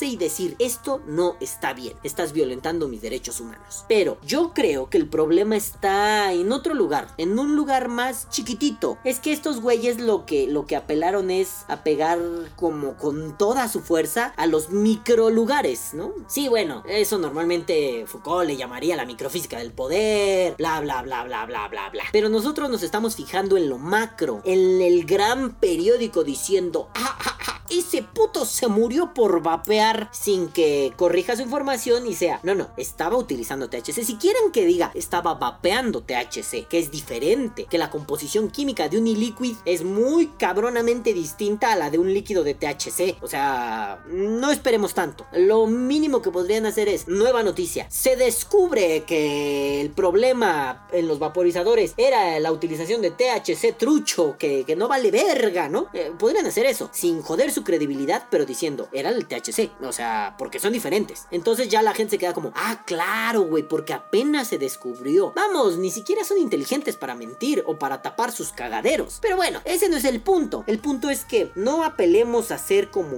y 0.00 0.16
decir, 0.16 0.56
esto 0.58 1.02
no 1.06 1.36
está 1.38 1.72
bien, 1.74 1.96
estás 2.02 2.32
violentando 2.32 2.88
mis 2.88 3.02
derechos 3.02 3.40
humanos. 3.40 3.84
Pero 3.88 4.16
yo 4.26 4.52
creo 4.54 4.88
que 4.88 4.96
el 4.96 5.06
problema 5.06 5.54
está 5.54 6.32
en 6.32 6.50
otro 6.50 6.74
lugar, 6.74 7.08
en 7.18 7.38
un 7.38 7.54
lugar 7.54 7.88
más 7.88 8.28
chiquitito. 8.30 8.98
Es 9.04 9.20
que 9.20 9.32
estos 9.32 9.60
güeyes 9.60 10.00
lo 10.00 10.24
que, 10.24 10.48
lo 10.48 10.66
que 10.66 10.76
apelaron 10.76 11.30
es 11.30 11.66
a 11.68 11.84
pegar 11.84 12.18
como 12.56 12.96
con 12.96 13.36
toda 13.36 13.68
su 13.68 13.80
fuerza 13.80 14.32
a 14.36 14.46
los 14.46 14.70
micro 14.70 15.30
lugares, 15.30 15.90
¿no? 15.92 16.12
Sí, 16.26 16.48
bueno, 16.48 16.82
eso 16.88 17.18
normalmente 17.18 18.06
Foucault 18.06 18.48
le 18.48 18.56
llamaría 18.56 18.96
la 18.96 19.04
microfísica 19.04 19.58
del 19.58 19.72
poder, 19.72 20.56
bla, 20.56 20.80
bla, 20.80 21.02
bla, 21.02 21.22
bla, 21.24 21.44
bla, 21.46 21.68
bla, 21.68 21.90
bla. 21.90 22.04
Pero 22.12 22.28
nosotros 22.28 22.70
nos 22.70 22.82
estamos 22.82 23.14
fijando 23.14 23.56
en 23.56 23.68
lo 23.68 23.78
macro, 23.78 24.40
en 24.44 24.80
el 24.80 25.04
gran 25.04 25.54
periódico 25.54 26.24
diciendo, 26.24 26.88
ah, 26.94 27.18
ah, 27.20 27.38
ah 27.46 27.55
ese 27.70 28.02
puto 28.02 28.44
se 28.44 28.68
murió 28.68 29.14
por 29.14 29.42
vapear 29.42 30.08
sin 30.12 30.48
que 30.48 30.92
corrija 30.96 31.36
su 31.36 31.42
información 31.42 32.06
y 32.06 32.14
sea, 32.14 32.40
no, 32.42 32.54
no, 32.54 32.68
estaba 32.76 33.16
utilizando 33.16 33.68
THC. 33.68 34.04
Si 34.04 34.16
quieren 34.16 34.52
que 34.52 34.66
diga, 34.66 34.90
estaba 34.94 35.34
vapeando 35.34 36.02
THC, 36.02 36.66
que 36.68 36.78
es 36.78 36.90
diferente, 36.90 37.66
que 37.68 37.78
la 37.78 37.90
composición 37.90 38.50
química 38.50 38.88
de 38.88 38.98
un 38.98 39.06
e-liquid 39.06 39.56
es 39.64 39.84
muy 39.84 40.28
cabronamente 40.38 41.12
distinta 41.12 41.72
a 41.72 41.76
la 41.76 41.90
de 41.90 41.98
un 41.98 42.12
líquido 42.12 42.44
de 42.44 42.54
THC. 42.54 43.22
O 43.22 43.28
sea, 43.28 44.04
no 44.08 44.50
esperemos 44.50 44.94
tanto. 44.94 45.26
Lo 45.32 45.66
mínimo 45.66 46.22
que 46.22 46.30
podrían 46.30 46.66
hacer 46.66 46.88
es, 46.88 47.08
nueva 47.08 47.42
noticia, 47.42 47.86
se 47.90 48.16
descubre 48.16 49.04
que 49.04 49.80
el 49.80 49.90
problema 49.90 50.86
en 50.92 51.08
los 51.08 51.18
vaporizadores 51.18 51.94
era 51.96 52.38
la 52.40 52.52
utilización 52.52 53.02
de 53.02 53.10
THC 53.10 53.76
trucho, 53.76 54.36
que, 54.38 54.64
no 54.76 54.88
vale 54.88 55.10
verga, 55.10 55.68
¿no? 55.68 55.88
Eh, 55.94 56.12
podrían 56.18 56.44
hacer 56.46 56.66
eso, 56.66 56.90
sin 56.92 57.22
joder 57.22 57.50
su 57.56 57.64
credibilidad, 57.64 58.26
pero 58.30 58.44
diciendo, 58.44 58.88
era 58.92 59.08
el 59.08 59.26
THC. 59.26 59.70
O 59.82 59.92
sea, 59.92 60.36
porque 60.38 60.60
son 60.60 60.74
diferentes. 60.74 61.26
Entonces 61.30 61.68
ya 61.68 61.80
la 61.82 61.94
gente 61.94 62.12
se 62.12 62.18
queda 62.18 62.34
como, 62.34 62.52
ah, 62.54 62.82
claro, 62.86 63.42
güey, 63.42 63.62
porque 63.62 63.94
apenas 63.94 64.48
se 64.48 64.58
descubrió. 64.58 65.32
Vamos, 65.34 65.78
ni 65.78 65.90
siquiera 65.90 66.22
son 66.22 66.38
inteligentes 66.38 66.96
para 66.96 67.14
mentir 67.14 67.64
o 67.66 67.78
para 67.78 68.02
tapar 68.02 68.30
sus 68.30 68.52
cagaderos. 68.52 69.18
Pero 69.22 69.36
bueno, 69.36 69.60
ese 69.64 69.88
no 69.88 69.96
es 69.96 70.04
el 70.04 70.20
punto. 70.20 70.64
El 70.66 70.78
punto 70.78 71.08
es 71.08 71.24
que 71.24 71.50
no 71.54 71.82
apelemos 71.82 72.50
a 72.50 72.58
ser 72.58 72.90
como 72.90 73.16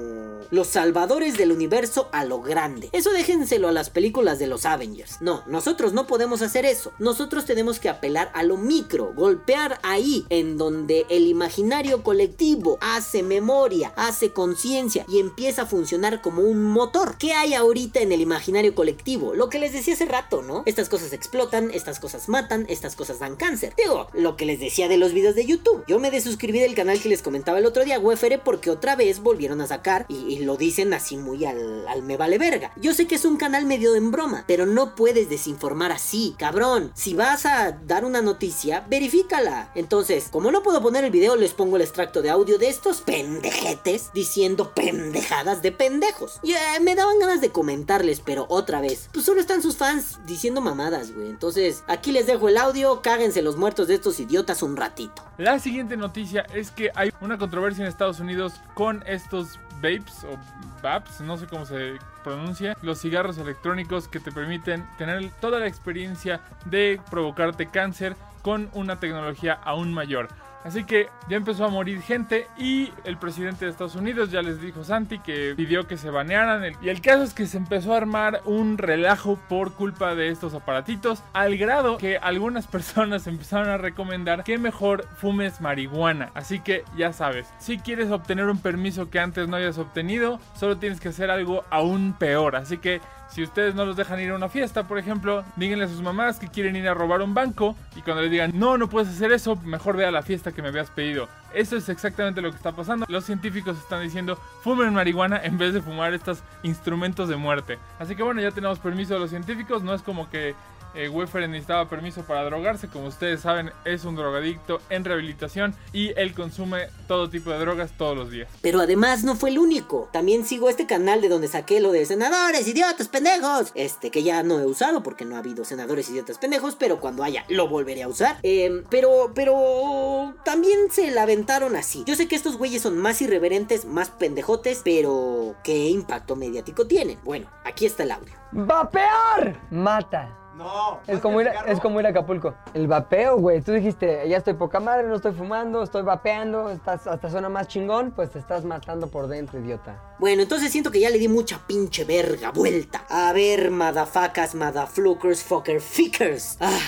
los 0.50 0.68
salvadores 0.68 1.36
del 1.36 1.50
universo 1.50 2.08
a 2.12 2.24
lo 2.24 2.40
grande. 2.40 2.90
Eso 2.92 3.10
déjenselo 3.10 3.66
a 3.66 3.72
las 3.72 3.90
películas 3.90 4.38
de 4.38 4.46
los 4.46 4.66
Avengers. 4.66 5.20
No, 5.20 5.42
nosotros 5.48 5.92
no 5.92 6.06
podemos 6.06 6.42
hacer 6.42 6.64
eso. 6.64 6.92
Nosotros 7.00 7.44
tenemos 7.44 7.80
que 7.80 7.88
apelar 7.88 8.30
a 8.34 8.44
lo 8.44 8.56
micro, 8.56 9.12
golpear 9.14 9.80
ahí 9.82 10.24
en 10.28 10.58
donde 10.58 11.06
el 11.08 11.26
imaginario 11.26 12.04
colectivo 12.04 12.78
hace 12.80 13.24
memoria, 13.24 13.92
hace 13.96 14.27
conciencia 14.32 15.04
y 15.08 15.20
empieza 15.20 15.62
a 15.62 15.66
funcionar 15.66 16.20
como 16.20 16.42
un 16.42 16.64
motor. 16.64 17.16
¿Qué 17.18 17.32
hay 17.32 17.54
ahorita 17.54 18.00
en 18.00 18.12
el 18.12 18.20
imaginario 18.20 18.74
colectivo? 18.74 19.34
Lo 19.34 19.48
que 19.48 19.58
les 19.58 19.72
decía 19.72 19.94
hace 19.94 20.06
rato, 20.06 20.42
¿no? 20.42 20.62
Estas 20.66 20.88
cosas 20.88 21.12
explotan, 21.12 21.70
estas 21.72 22.00
cosas 22.00 22.28
matan, 22.28 22.66
estas 22.68 22.96
cosas 22.96 23.18
dan 23.18 23.36
cáncer. 23.36 23.74
Digo, 23.76 24.08
lo 24.12 24.36
que 24.36 24.46
les 24.46 24.60
decía 24.60 24.88
de 24.88 24.96
los 24.96 25.12
videos 25.12 25.34
de 25.34 25.46
YouTube. 25.46 25.84
Yo 25.86 25.98
me 25.98 26.10
desuscribí 26.10 26.60
del 26.60 26.74
canal 26.74 27.00
que 27.00 27.08
les 27.08 27.22
comentaba 27.22 27.58
el 27.58 27.66
otro 27.66 27.84
día, 27.84 27.98
Wefere, 27.98 28.38
porque 28.38 28.70
otra 28.70 28.96
vez 28.96 29.20
volvieron 29.20 29.60
a 29.60 29.66
sacar 29.66 30.06
y, 30.08 30.38
lo 30.38 30.56
dicen 30.56 30.94
así 30.94 31.16
muy 31.16 31.44
al, 31.44 31.86
al 31.88 32.02
me 32.02 32.16
vale 32.16 32.38
verga. 32.38 32.72
Yo 32.76 32.94
sé 32.94 33.06
que 33.06 33.16
es 33.16 33.24
un 33.24 33.36
canal 33.36 33.66
medio 33.66 33.94
en 33.94 34.10
broma, 34.10 34.44
pero 34.46 34.66
no 34.66 34.94
puedes 34.94 35.28
desinformar 35.28 35.92
así, 35.92 36.34
cabrón. 36.38 36.92
Si 36.94 37.14
vas 37.14 37.44
a 37.44 37.72
dar 37.72 38.04
una 38.04 38.22
noticia, 38.22 38.86
verifícala. 38.88 39.70
Entonces, 39.74 40.28
como 40.30 40.50
no 40.50 40.62
puedo 40.62 40.80
poner 40.80 41.04
el 41.04 41.10
video, 41.10 41.36
les 41.36 41.54
pongo 41.54 41.76
el 41.76 41.82
extracto 41.82 42.22
de 42.22 42.30
audio 42.30 42.58
de 42.58 42.68
estos 42.68 43.00
pendejetes 43.00 44.10
diciendo 44.18 44.72
pendejadas 44.74 45.62
de 45.62 45.70
pendejos. 45.70 46.40
Y 46.42 46.52
me 46.82 46.96
daban 46.96 47.20
ganas 47.20 47.40
de 47.40 47.52
comentarles, 47.52 48.18
pero 48.18 48.46
otra 48.48 48.80
vez, 48.80 49.08
pues 49.12 49.24
solo 49.24 49.40
están 49.40 49.62
sus 49.62 49.76
fans 49.76 50.18
diciendo 50.26 50.60
mamadas, 50.60 51.12
güey. 51.12 51.30
Entonces, 51.30 51.84
aquí 51.86 52.10
les 52.10 52.26
dejo 52.26 52.48
el 52.48 52.56
audio, 52.56 53.00
cáguense 53.00 53.42
los 53.42 53.56
muertos 53.56 53.86
de 53.86 53.94
estos 53.94 54.18
idiotas 54.18 54.64
un 54.64 54.76
ratito. 54.76 55.22
La 55.36 55.60
siguiente 55.60 55.96
noticia 55.96 56.44
es 56.52 56.72
que 56.72 56.90
hay 56.96 57.12
una 57.20 57.38
controversia 57.38 57.84
en 57.84 57.88
Estados 57.88 58.18
Unidos 58.18 58.54
con 58.74 59.04
estos 59.06 59.60
vapes 59.76 60.24
o 60.24 60.36
vaps, 60.82 61.20
no 61.20 61.36
sé 61.38 61.46
cómo 61.46 61.64
se 61.64 61.92
pronuncia, 62.24 62.76
los 62.82 63.00
cigarros 63.00 63.38
electrónicos 63.38 64.08
que 64.08 64.18
te 64.18 64.32
permiten 64.32 64.84
tener 64.98 65.30
toda 65.40 65.60
la 65.60 65.68
experiencia 65.68 66.40
de 66.64 67.00
provocarte 67.08 67.68
cáncer 67.68 68.16
con 68.42 68.68
una 68.72 68.98
tecnología 68.98 69.60
aún 69.62 69.94
mayor. 69.94 70.28
Así 70.64 70.84
que 70.84 71.08
ya 71.28 71.36
empezó 71.36 71.64
a 71.64 71.68
morir 71.68 72.02
gente 72.02 72.46
y 72.58 72.92
el 73.04 73.16
presidente 73.16 73.64
de 73.64 73.70
Estados 73.70 73.94
Unidos 73.94 74.30
ya 74.30 74.42
les 74.42 74.60
dijo 74.60 74.84
Santi 74.84 75.18
que 75.18 75.54
pidió 75.56 75.86
que 75.86 75.96
se 75.96 76.10
banearan. 76.10 76.62
Y 76.82 76.88
el 76.88 77.00
caso 77.00 77.22
es 77.22 77.34
que 77.34 77.46
se 77.46 77.56
empezó 77.56 77.94
a 77.94 77.98
armar 77.98 78.42
un 78.44 78.78
relajo 78.78 79.38
por 79.48 79.74
culpa 79.74 80.14
de 80.14 80.28
estos 80.28 80.54
aparatitos, 80.54 81.22
al 81.32 81.56
grado 81.56 81.98
que 81.98 82.18
algunas 82.18 82.66
personas 82.78 83.26
empezaron 83.26 83.68
a 83.68 83.78
recomendar 83.78 84.44
que 84.44 84.58
mejor 84.58 85.06
fumes 85.16 85.60
marihuana. 85.60 86.30
Así 86.34 86.60
que 86.60 86.84
ya 86.96 87.12
sabes, 87.12 87.48
si 87.58 87.78
quieres 87.78 88.10
obtener 88.10 88.46
un 88.46 88.58
permiso 88.58 89.10
que 89.10 89.20
antes 89.20 89.48
no 89.48 89.56
hayas 89.56 89.78
obtenido, 89.78 90.40
solo 90.54 90.78
tienes 90.78 91.00
que 91.00 91.08
hacer 91.08 91.30
algo 91.30 91.64
aún 91.70 92.14
peor. 92.18 92.56
Así 92.56 92.78
que 92.78 93.00
si 93.28 93.42
ustedes 93.42 93.74
no 93.74 93.84
los 93.84 93.96
dejan 93.96 94.20
ir 94.20 94.30
a 94.30 94.34
una 94.34 94.48
fiesta, 94.48 94.84
por 94.84 94.98
ejemplo, 94.98 95.44
díganle 95.56 95.84
a 95.84 95.88
sus 95.88 96.02
mamás 96.02 96.38
que 96.38 96.48
quieren 96.48 96.76
ir 96.76 96.88
a 96.88 96.94
robar 96.94 97.22
un 97.22 97.34
banco 97.34 97.76
y 97.94 98.02
cuando 98.02 98.22
les 98.22 98.30
digan, 98.30 98.52
no, 98.54 98.78
no 98.78 98.88
puedes 98.88 99.08
hacer 99.08 99.32
eso, 99.32 99.56
mejor 99.56 99.96
ve 99.96 100.06
a 100.06 100.10
la 100.10 100.22
fiesta 100.22 100.52
que 100.52 100.62
me 100.62 100.68
habías 100.68 100.90
pedido. 100.90 101.28
Eso 101.52 101.76
es 101.76 101.88
exactamente 101.88 102.40
lo 102.40 102.50
que 102.50 102.56
está 102.56 102.72
pasando. 102.72 103.06
Los 103.08 103.24
científicos 103.24 103.78
están 103.78 104.02
diciendo, 104.02 104.36
fumen 104.62 104.92
marihuana 104.94 105.40
en 105.42 105.58
vez 105.58 105.74
de 105.74 105.82
fumar 105.82 106.14
estos 106.14 106.42
instrumentos 106.62 107.28
de 107.28 107.36
muerte. 107.36 107.78
Así 107.98 108.16
que 108.16 108.22
bueno, 108.22 108.40
ya 108.40 108.50
tenemos 108.50 108.78
permiso 108.78 109.14
de 109.14 109.20
los 109.20 109.30
científicos, 109.30 109.82
no 109.82 109.94
es 109.94 110.02
como 110.02 110.30
que 110.30 110.54
eh, 110.94 111.10
necesitaba 111.48 111.88
permiso 111.88 112.22
para 112.22 112.44
drogarse. 112.44 112.88
Como 112.88 113.06
ustedes 113.06 113.40
saben, 113.40 113.70
es 113.84 114.04
un 114.04 114.16
drogadicto 114.16 114.80
en 114.90 115.04
rehabilitación 115.04 115.74
y 115.92 116.12
él 116.18 116.34
consume 116.34 116.88
todo 117.06 117.28
tipo 117.28 117.50
de 117.50 117.58
drogas 117.58 117.92
todos 117.96 118.16
los 118.16 118.30
días. 118.30 118.48
Pero 118.60 118.80
además 118.80 119.24
no 119.24 119.36
fue 119.36 119.50
el 119.50 119.58
único. 119.58 120.08
También 120.12 120.44
sigo 120.44 120.68
este 120.68 120.86
canal 120.86 121.20
de 121.20 121.28
donde 121.28 121.48
saqué 121.48 121.80
lo 121.80 121.92
de 121.92 122.06
senadores, 122.06 122.66
idiotas, 122.66 123.08
pendejos. 123.08 123.72
Este 123.74 124.10
que 124.10 124.22
ya 124.22 124.42
no 124.42 124.60
he 124.60 124.66
usado 124.66 125.02
porque 125.02 125.24
no 125.24 125.36
ha 125.36 125.40
habido 125.40 125.64
senadores, 125.64 126.08
idiotas, 126.10 126.38
pendejos. 126.38 126.76
Pero 126.76 127.00
cuando 127.00 127.24
haya, 127.24 127.44
lo 127.48 127.68
volveré 127.68 128.02
a 128.02 128.08
usar. 128.08 128.38
Em, 128.42 128.84
pero, 128.90 129.32
pero 129.34 130.34
también 130.44 130.90
se 130.90 131.10
la 131.10 131.22
aventaron 131.22 131.76
así. 131.76 132.04
Yo 132.06 132.14
sé 132.14 132.28
que 132.28 132.36
estos 132.36 132.56
güeyes 132.56 132.82
son 132.82 132.98
más 132.98 133.20
irreverentes, 133.22 133.84
más 133.84 134.10
pendejotes. 134.10 134.82
Pero, 134.84 135.56
¿qué 135.64 135.88
impacto 135.88 136.36
mediático 136.36 136.86
tienen? 136.86 137.18
Bueno, 137.24 137.50
aquí 137.64 137.86
está 137.86 138.02
el 138.02 138.12
audio. 138.12 138.34
¡Vapear! 138.52 139.60
Mata. 139.70 140.47
No. 140.58 141.00
Es 141.06 141.20
como, 141.20 141.40
ir, 141.40 141.48
es 141.66 141.78
como 141.78 142.00
ir 142.00 142.06
a 142.06 142.10
Acapulco. 142.10 142.54
El 142.74 142.88
vapeo, 142.88 143.38
güey. 143.38 143.60
Tú 143.62 143.72
dijiste, 143.72 144.28
ya 144.28 144.36
estoy 144.36 144.54
poca 144.54 144.80
madre, 144.80 145.06
no 145.06 145.14
estoy 145.14 145.32
fumando, 145.32 145.84
estoy 145.84 146.02
vapeando, 146.02 146.68
estás, 146.70 147.06
hasta 147.06 147.30
suena 147.30 147.48
más 147.48 147.68
chingón, 147.68 148.10
pues 148.10 148.30
te 148.30 148.40
estás 148.40 148.64
matando 148.64 149.06
por 149.06 149.28
dentro, 149.28 149.60
idiota. 149.60 150.02
Bueno, 150.18 150.42
entonces 150.42 150.72
siento 150.72 150.90
que 150.90 150.98
ya 150.98 151.10
le 151.10 151.18
di 151.18 151.28
mucha 151.28 151.60
pinche 151.64 152.04
verga 152.04 152.50
vuelta. 152.50 153.04
A 153.08 153.32
ver, 153.32 153.70
madafacas, 153.70 154.56
madaflukers, 154.56 155.44
fucker, 155.44 155.80
fickers. 155.80 156.58
Ah. 156.60 156.78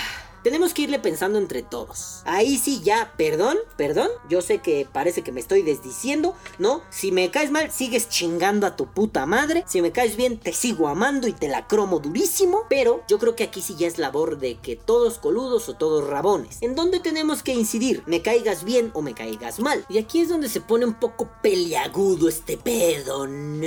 Tenemos 0.43 0.75
que 0.75 0.83
irle 0.83 0.99
pensando 0.99 1.39
entre 1.39 1.63
todos. 1.63 2.23
Ahí 2.25 2.59
sí 2.59 2.81
ya, 2.83 3.13
perdón, 3.17 3.57
perdón, 3.77 4.09
yo 4.29 4.43
sé 4.43 4.59
que 4.59 4.87
parece 4.91 5.23
que 5.23 5.33
me 5.33 5.41
estoy 5.41 5.63
desdiciendo, 5.63 6.35
¿no? 6.59 6.83
Si 6.91 7.13
me 7.13 7.31
caes 7.31 7.51
mal, 7.51 7.71
sigues 7.71 8.09
chingando 8.09 8.67
a 8.67 8.77
tu 8.77 8.87
puta 8.87 9.27
madre. 9.27 9.65
Si 9.67 9.83
me 9.83 9.93
caes 9.93 10.17
bien, 10.17 10.39
te 10.39 10.53
sigo 10.53 10.89
amando 10.89 11.29
y 11.29 11.33
te 11.33 11.49
la 11.49 11.67
cromo 11.67 11.99
durísimo. 11.99 12.65
Pero 12.69 13.03
yo 13.09 13.19
creo 13.19 13.37
que 13.37 13.45
aquí 13.45 13.63
sí 13.63 13.77
ya 13.79 13.87
es 13.87 13.99
labor 13.99 14.39
de 14.39 14.59
que 14.59 14.77
todos 14.77 15.19
coludos 15.19 15.69
o 15.69 15.75
todos 15.75 16.07
rabones. 16.07 16.59
¿En 16.63 16.75
dónde 16.75 17.01
tenemos 17.01 17.43
que 17.43 17.55
incidir? 17.55 18.03
¿Me 18.07 18.23
caigas 18.23 18.65
bien 18.65 18.91
o 18.95 19.03
me 19.03 19.15
caigas 19.15 19.61
mal? 19.61 19.85
Y 19.89 19.99
aquí 19.99 20.21
es 20.21 20.29
donde 20.29 20.49
se 20.49 20.61
pone 20.61 20.85
un 20.85 20.95
poco 20.95 21.29
peliagudo 21.43 22.29
este 22.29 22.57
pedo, 22.57 23.27
¿no? 23.27 23.67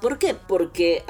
¿Por 0.00 0.18
qué? 0.18 0.34
Porque 0.34 1.04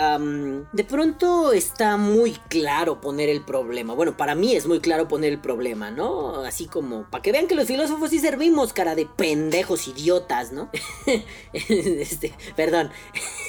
de 0.72 0.84
pronto 0.84 1.52
está 1.52 1.96
muy 1.96 2.32
claro 2.48 3.00
poner 3.00 3.28
el 3.28 3.44
problema. 3.44 3.94
Bueno, 3.94 4.16
para 4.16 4.34
mí 4.34 4.54
es 4.54 4.66
muy 4.66 4.80
claro 4.80 4.99
poner 5.08 5.32
el 5.32 5.40
problema, 5.40 5.90
¿no? 5.90 6.42
Así 6.44 6.66
como, 6.66 7.04
para 7.10 7.22
que 7.22 7.32
vean 7.32 7.46
que 7.46 7.54
los 7.54 7.66
filósofos 7.66 8.10
sí 8.10 8.18
servimos, 8.18 8.72
cara 8.72 8.94
de 8.94 9.06
pendejos 9.06 9.88
idiotas, 9.88 10.52
¿no? 10.52 10.70
este, 11.52 12.34
perdón. 12.56 12.90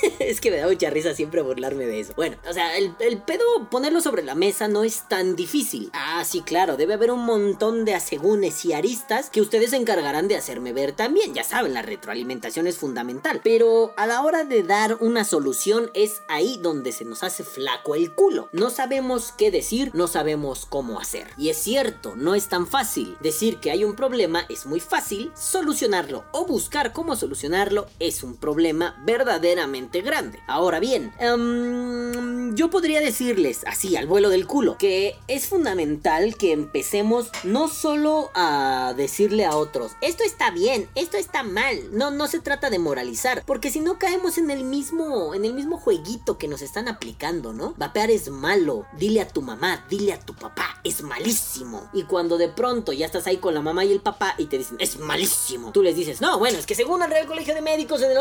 es 0.19 0.41
que 0.41 0.51
me 0.51 0.57
da 0.57 0.67
mucha 0.67 0.89
risa 0.89 1.13
siempre 1.13 1.41
burlarme 1.41 1.85
de 1.85 1.99
eso. 1.99 2.13
Bueno, 2.15 2.37
o 2.49 2.53
sea, 2.53 2.77
el, 2.77 2.93
pedo 2.93 3.69
ponerlo 3.69 4.01
sobre 4.01 4.23
la 4.23 4.35
mesa 4.35 4.67
no 4.67 4.83
es 4.83 5.07
tan 5.07 5.35
difícil. 5.35 5.89
Ah, 5.93 6.23
sí, 6.25 6.41
claro, 6.41 6.77
debe 6.77 6.93
haber 6.93 7.11
un 7.11 7.25
montón 7.25 7.85
de 7.85 7.93
asegúnes 7.93 8.65
y 8.65 8.73
aristas 8.73 9.29
que 9.29 9.41
ustedes 9.41 9.71
se 9.71 9.77
encargarán 9.77 10.27
de 10.27 10.35
hacerme 10.35 10.73
ver 10.73 10.93
también. 10.93 11.33
Ya 11.33 11.43
saben, 11.43 11.73
la 11.73 11.81
retroalimentación 11.81 12.67
es 12.67 12.77
fundamental. 12.77 13.41
Pero 13.43 13.93
a 13.97 14.07
la 14.07 14.21
hora 14.21 14.43
de 14.43 14.63
dar 14.63 14.97
una 14.99 15.23
solución 15.23 15.91
es 15.93 16.23
ahí 16.27 16.59
donde 16.61 16.91
se 16.91 17.05
nos 17.05 17.23
hace 17.23 17.43
flaco 17.43 17.95
el 17.95 18.13
culo. 18.13 18.49
No 18.51 18.69
sabemos 18.69 19.31
qué 19.37 19.51
decir, 19.51 19.91
no 19.93 20.07
sabemos 20.07 20.65
cómo 20.65 20.99
hacer. 20.99 21.27
Y 21.41 21.49
es 21.49 21.57
cierto, 21.57 22.15
no 22.15 22.35
es 22.35 22.49
tan 22.49 22.67
fácil. 22.67 23.17
Decir 23.19 23.57
que 23.57 23.71
hay 23.71 23.83
un 23.83 23.95
problema 23.95 24.45
es 24.47 24.67
muy 24.67 24.79
fácil, 24.79 25.31
solucionarlo 25.35 26.23
o 26.33 26.45
buscar 26.45 26.93
cómo 26.93 27.15
solucionarlo 27.15 27.87
es 27.97 28.21
un 28.21 28.35
problema 28.37 29.01
verdaderamente 29.07 30.01
grande. 30.01 30.39
Ahora 30.45 30.79
bien, 30.79 31.11
em, 31.17 32.53
yo 32.53 32.69
podría 32.69 32.99
decirles 33.01 33.61
así 33.65 33.95
al 33.95 34.05
vuelo 34.05 34.29
del 34.29 34.45
culo 34.45 34.77
que 34.77 35.15
es 35.27 35.47
fundamental 35.47 36.35
que 36.35 36.51
empecemos 36.51 37.31
no 37.43 37.69
solo 37.69 38.29
a 38.35 38.93
decirle 38.95 39.45
a 39.45 39.55
otros, 39.55 39.93
esto 40.01 40.23
está 40.23 40.51
bien, 40.51 40.89
esto 40.93 41.17
está 41.17 41.41
mal. 41.41 41.75
No, 41.91 42.11
no 42.11 42.27
se 42.27 42.39
trata 42.39 42.69
de 42.69 42.77
moralizar, 42.77 43.41
porque 43.47 43.71
si 43.71 43.79
no 43.79 43.97
caemos 43.97 44.37
en 44.37 44.51
el 44.51 44.63
mismo, 44.63 45.33
en 45.33 45.45
el 45.45 45.55
mismo 45.55 45.77
jueguito 45.77 46.37
que 46.37 46.47
nos 46.47 46.61
están 46.61 46.87
aplicando, 46.87 47.51
¿no? 47.51 47.73
Vapear 47.77 48.11
es 48.11 48.29
malo. 48.29 48.85
Dile 48.95 49.21
a 49.21 49.27
tu 49.27 49.41
mamá, 49.41 49.87
dile 49.89 50.13
a 50.13 50.19
tu 50.19 50.35
papá, 50.35 50.79
es 50.83 51.01
malísimo. 51.01 51.30
Y 51.93 52.03
cuando 52.03 52.37
de 52.37 52.49
pronto 52.49 52.93
ya 52.93 53.05
estás 53.05 53.27
ahí 53.27 53.37
con 53.37 53.53
la 53.53 53.61
mamá 53.61 53.85
y 53.85 53.91
el 53.91 54.01
papá 54.01 54.35
y 54.37 54.45
te 54.45 54.57
dicen, 54.57 54.77
es 54.79 54.99
malísimo, 54.99 55.71
tú 55.71 55.81
les 55.81 55.95
dices, 55.95 56.21
no, 56.21 56.39
bueno, 56.39 56.57
es 56.57 56.65
que 56.65 56.75
según 56.75 57.01
el 57.01 57.09
Real 57.09 57.27
Colegio 57.27 57.53
de 57.53 57.61
Médicos 57.61 58.01
en 58.01 58.11
el 58.11 58.17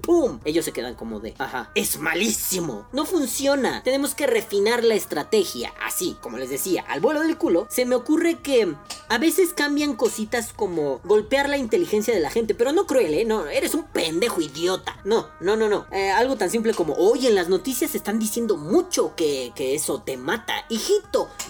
¡pum! 0.00 0.40
Ellos 0.44 0.64
se 0.64 0.72
quedan 0.72 0.94
como 0.94 1.20
de, 1.20 1.34
ajá, 1.38 1.70
es 1.74 1.98
malísimo. 1.98 2.86
No 2.92 3.04
funciona. 3.04 3.82
Tenemos 3.82 4.14
que 4.14 4.26
refinar 4.26 4.84
la 4.84 4.94
estrategia. 4.94 5.72
Así, 5.84 6.16
como 6.20 6.38
les 6.38 6.50
decía, 6.50 6.84
al 6.88 7.00
vuelo 7.00 7.20
del 7.20 7.36
culo, 7.38 7.66
se 7.70 7.84
me 7.84 7.94
ocurre 7.94 8.40
que 8.40 8.74
a 9.08 9.18
veces 9.18 9.52
cambian 9.54 9.94
cositas 9.94 10.52
como 10.52 11.00
golpear 11.04 11.48
la 11.48 11.56
inteligencia 11.56 12.14
de 12.14 12.20
la 12.20 12.30
gente, 12.30 12.54
pero 12.54 12.72
no 12.72 12.86
cruel, 12.86 13.14
¿eh? 13.14 13.24
No, 13.24 13.46
eres 13.46 13.74
un 13.74 13.84
pendejo 13.84 14.40
idiota. 14.40 15.00
No, 15.04 15.28
no, 15.40 15.56
no, 15.56 15.68
no. 15.68 15.86
Eh, 15.92 16.10
algo 16.10 16.36
tan 16.36 16.50
simple 16.50 16.74
como, 16.74 16.94
oye, 16.94 17.28
en 17.28 17.34
las 17.34 17.48
noticias 17.48 17.94
están 17.94 18.18
diciendo 18.18 18.56
mucho 18.56 19.14
que, 19.16 19.52
eso 19.56 20.02
te 20.02 20.16
mata. 20.16 20.66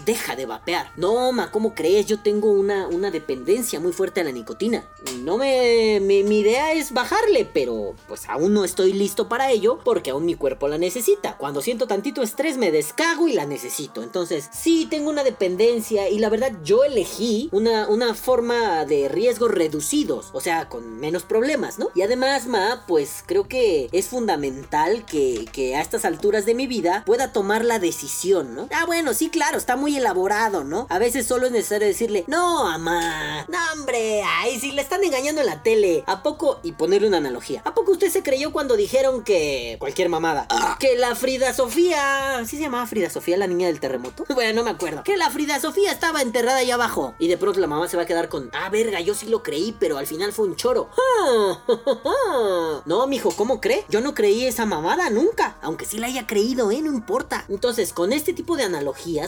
Deja 0.05 0.36
de 0.36 0.47
vapear. 0.47 0.90
No, 0.97 1.32
ma, 1.32 1.51
¿cómo 1.51 1.74
crees? 1.74 2.07
Yo 2.07 2.20
tengo 2.20 2.51
una, 2.51 2.88
una 2.88 3.11
dependencia 3.11 3.80
muy 3.80 3.92
fuerte 3.92 4.20
a 4.20 4.24
la 4.24 4.32
nicotina. 4.32 4.84
No 5.20 5.38
me, 5.38 6.01
mi, 6.01 6.22
mi 6.22 6.40
idea 6.40 6.72
es 6.72 6.92
bajarle, 6.92 7.45
pero 7.45 7.95
pues 8.09 8.28
aún 8.28 8.53
no 8.53 8.64
estoy 8.64 8.92
listo 8.92 9.28
para 9.28 9.51
ello 9.51 9.78
porque 9.84 10.11
aún 10.11 10.24
mi 10.24 10.34
cuerpo 10.34 10.68
la 10.68 10.78
necesita. 10.78 11.36
Cuando 11.36 11.62
siento 11.62 11.86
tantito 11.86 12.22
estrés 12.22 12.57
me 12.57 12.70
descago 12.70 13.28
y 13.28 13.32
la 13.32 13.47
necesito. 13.47 14.03
Entonces, 14.03 14.49
sí, 14.53 14.86
tengo 14.90 15.11
una 15.11 15.24
dependencia 15.24 16.09
y 16.09 16.18
la 16.18 16.28
verdad 16.28 16.53
yo 16.62 16.84
elegí 16.84 17.49
una, 17.53 17.88
una 17.88 18.14
forma 18.14 18.84
de 18.84 19.09
riesgos 19.09 19.51
reducidos, 19.51 20.30
o 20.32 20.40
sea, 20.40 20.68
con 20.68 20.99
menos 20.99 21.22
problemas, 21.22 21.78
¿no? 21.78 21.90
Y 21.95 22.03
además, 22.03 22.47
ma, 22.47 22.84
pues 22.86 23.24
creo 23.26 23.49
que 23.49 23.88
es 23.92 24.09
fundamental 24.09 25.05
que, 25.07 25.47
que 25.53 25.76
a 25.76 25.80
estas 25.80 26.05
alturas 26.05 26.47
de 26.47 26.55
mi 26.55 26.66
vida 26.66 27.03
pueda 27.07 27.32
tomar 27.32 27.64
la 27.64 27.78
decisión, 27.78 28.55
¿no? 28.55 28.68
Ah, 28.72 28.84
bueno, 28.86 29.14
sí, 29.14 29.30
claro, 29.35 29.59
está 29.59 29.74
muy 29.74 29.97
elaborado, 29.97 30.62
¿no? 30.62 30.87
A 30.91 31.01
veces 31.01 31.26
solo 31.26 31.47
es 31.47 31.53
necesario 31.53 31.89
decirle, 31.89 32.22
no, 32.28 32.62
mamá, 32.62 33.45
no, 33.49 33.59
hombre, 33.72 34.22
ay, 34.24 34.61
si 34.61 34.70
le 34.70 34.80
están 34.80 35.03
engañando 35.03 35.41
en 35.41 35.49
la 35.49 35.61
tele, 35.61 36.05
¿a 36.07 36.22
poco? 36.22 36.61
Y 36.62 36.70
ponerle 36.70 37.09
una 37.09 37.16
analogía, 37.16 37.61
¿a 37.64 37.74
poco 37.74 37.91
usted 37.91 38.11
se 38.11 38.22
creyó 38.22 38.53
cuando 38.53 38.76
dijeron 38.76 39.24
que 39.24 39.74
cualquier 39.80 40.09
mamada, 40.09 40.47
que 40.78 40.97
la 40.97 41.16
Frida 41.16 41.53
Sofía, 41.53 42.45
¿sí 42.47 42.59
se 42.59 42.62
llamaba 42.62 42.87
Frida 42.87 43.11
Sofía, 43.11 43.37
la 43.37 43.49
niña 43.49 43.66
del 43.66 43.80
terremoto? 43.80 44.24
Bueno, 44.35 44.53
no 44.53 44.64
me 44.64 44.70
acuerdo, 44.70 45.03
que 45.03 45.16
la 45.16 45.30
Frida 45.30 45.59
Sofía 45.59 45.91
estaba 45.91 46.22
enterrada 46.22 46.59
ahí 46.59 46.70
abajo 46.70 47.14
y 47.18 47.26
de 47.26 47.37
pronto 47.37 47.59
la 47.59 47.66
mamá 47.66 47.89
se 47.89 47.97
va 47.97 48.05
a 48.05 48.07
quedar 48.07 48.28
con, 48.28 48.51
ah, 48.53 48.68
verga, 48.68 49.01
yo 49.01 49.14
sí 49.14 49.26
lo 49.26 49.43
creí, 49.43 49.74
pero 49.80 49.99
al 49.99 50.07
final 50.07 50.32
fue 50.32 50.47
un 50.47 50.55
choro. 50.55 50.91
No, 52.87 53.07
mijo, 53.07 53.30
¿cómo 53.30 53.61
cree? 53.61 53.85
Yo 53.89 54.01
no 54.01 54.14
creí 54.14 54.45
esa 54.45 54.66
mamada 54.66 55.09
nunca, 55.09 55.57
aunque 55.62 55.87
sí 55.87 55.99
la 55.99 56.09
haya 56.09 56.26
creído, 56.26 56.70
¿eh? 56.70 56.82
No 56.82 56.93
importa. 56.93 57.45
Entonces, 57.49 57.93
con 57.93 58.12
este 58.12 58.32
tipo 58.32 58.57
de 58.57 58.64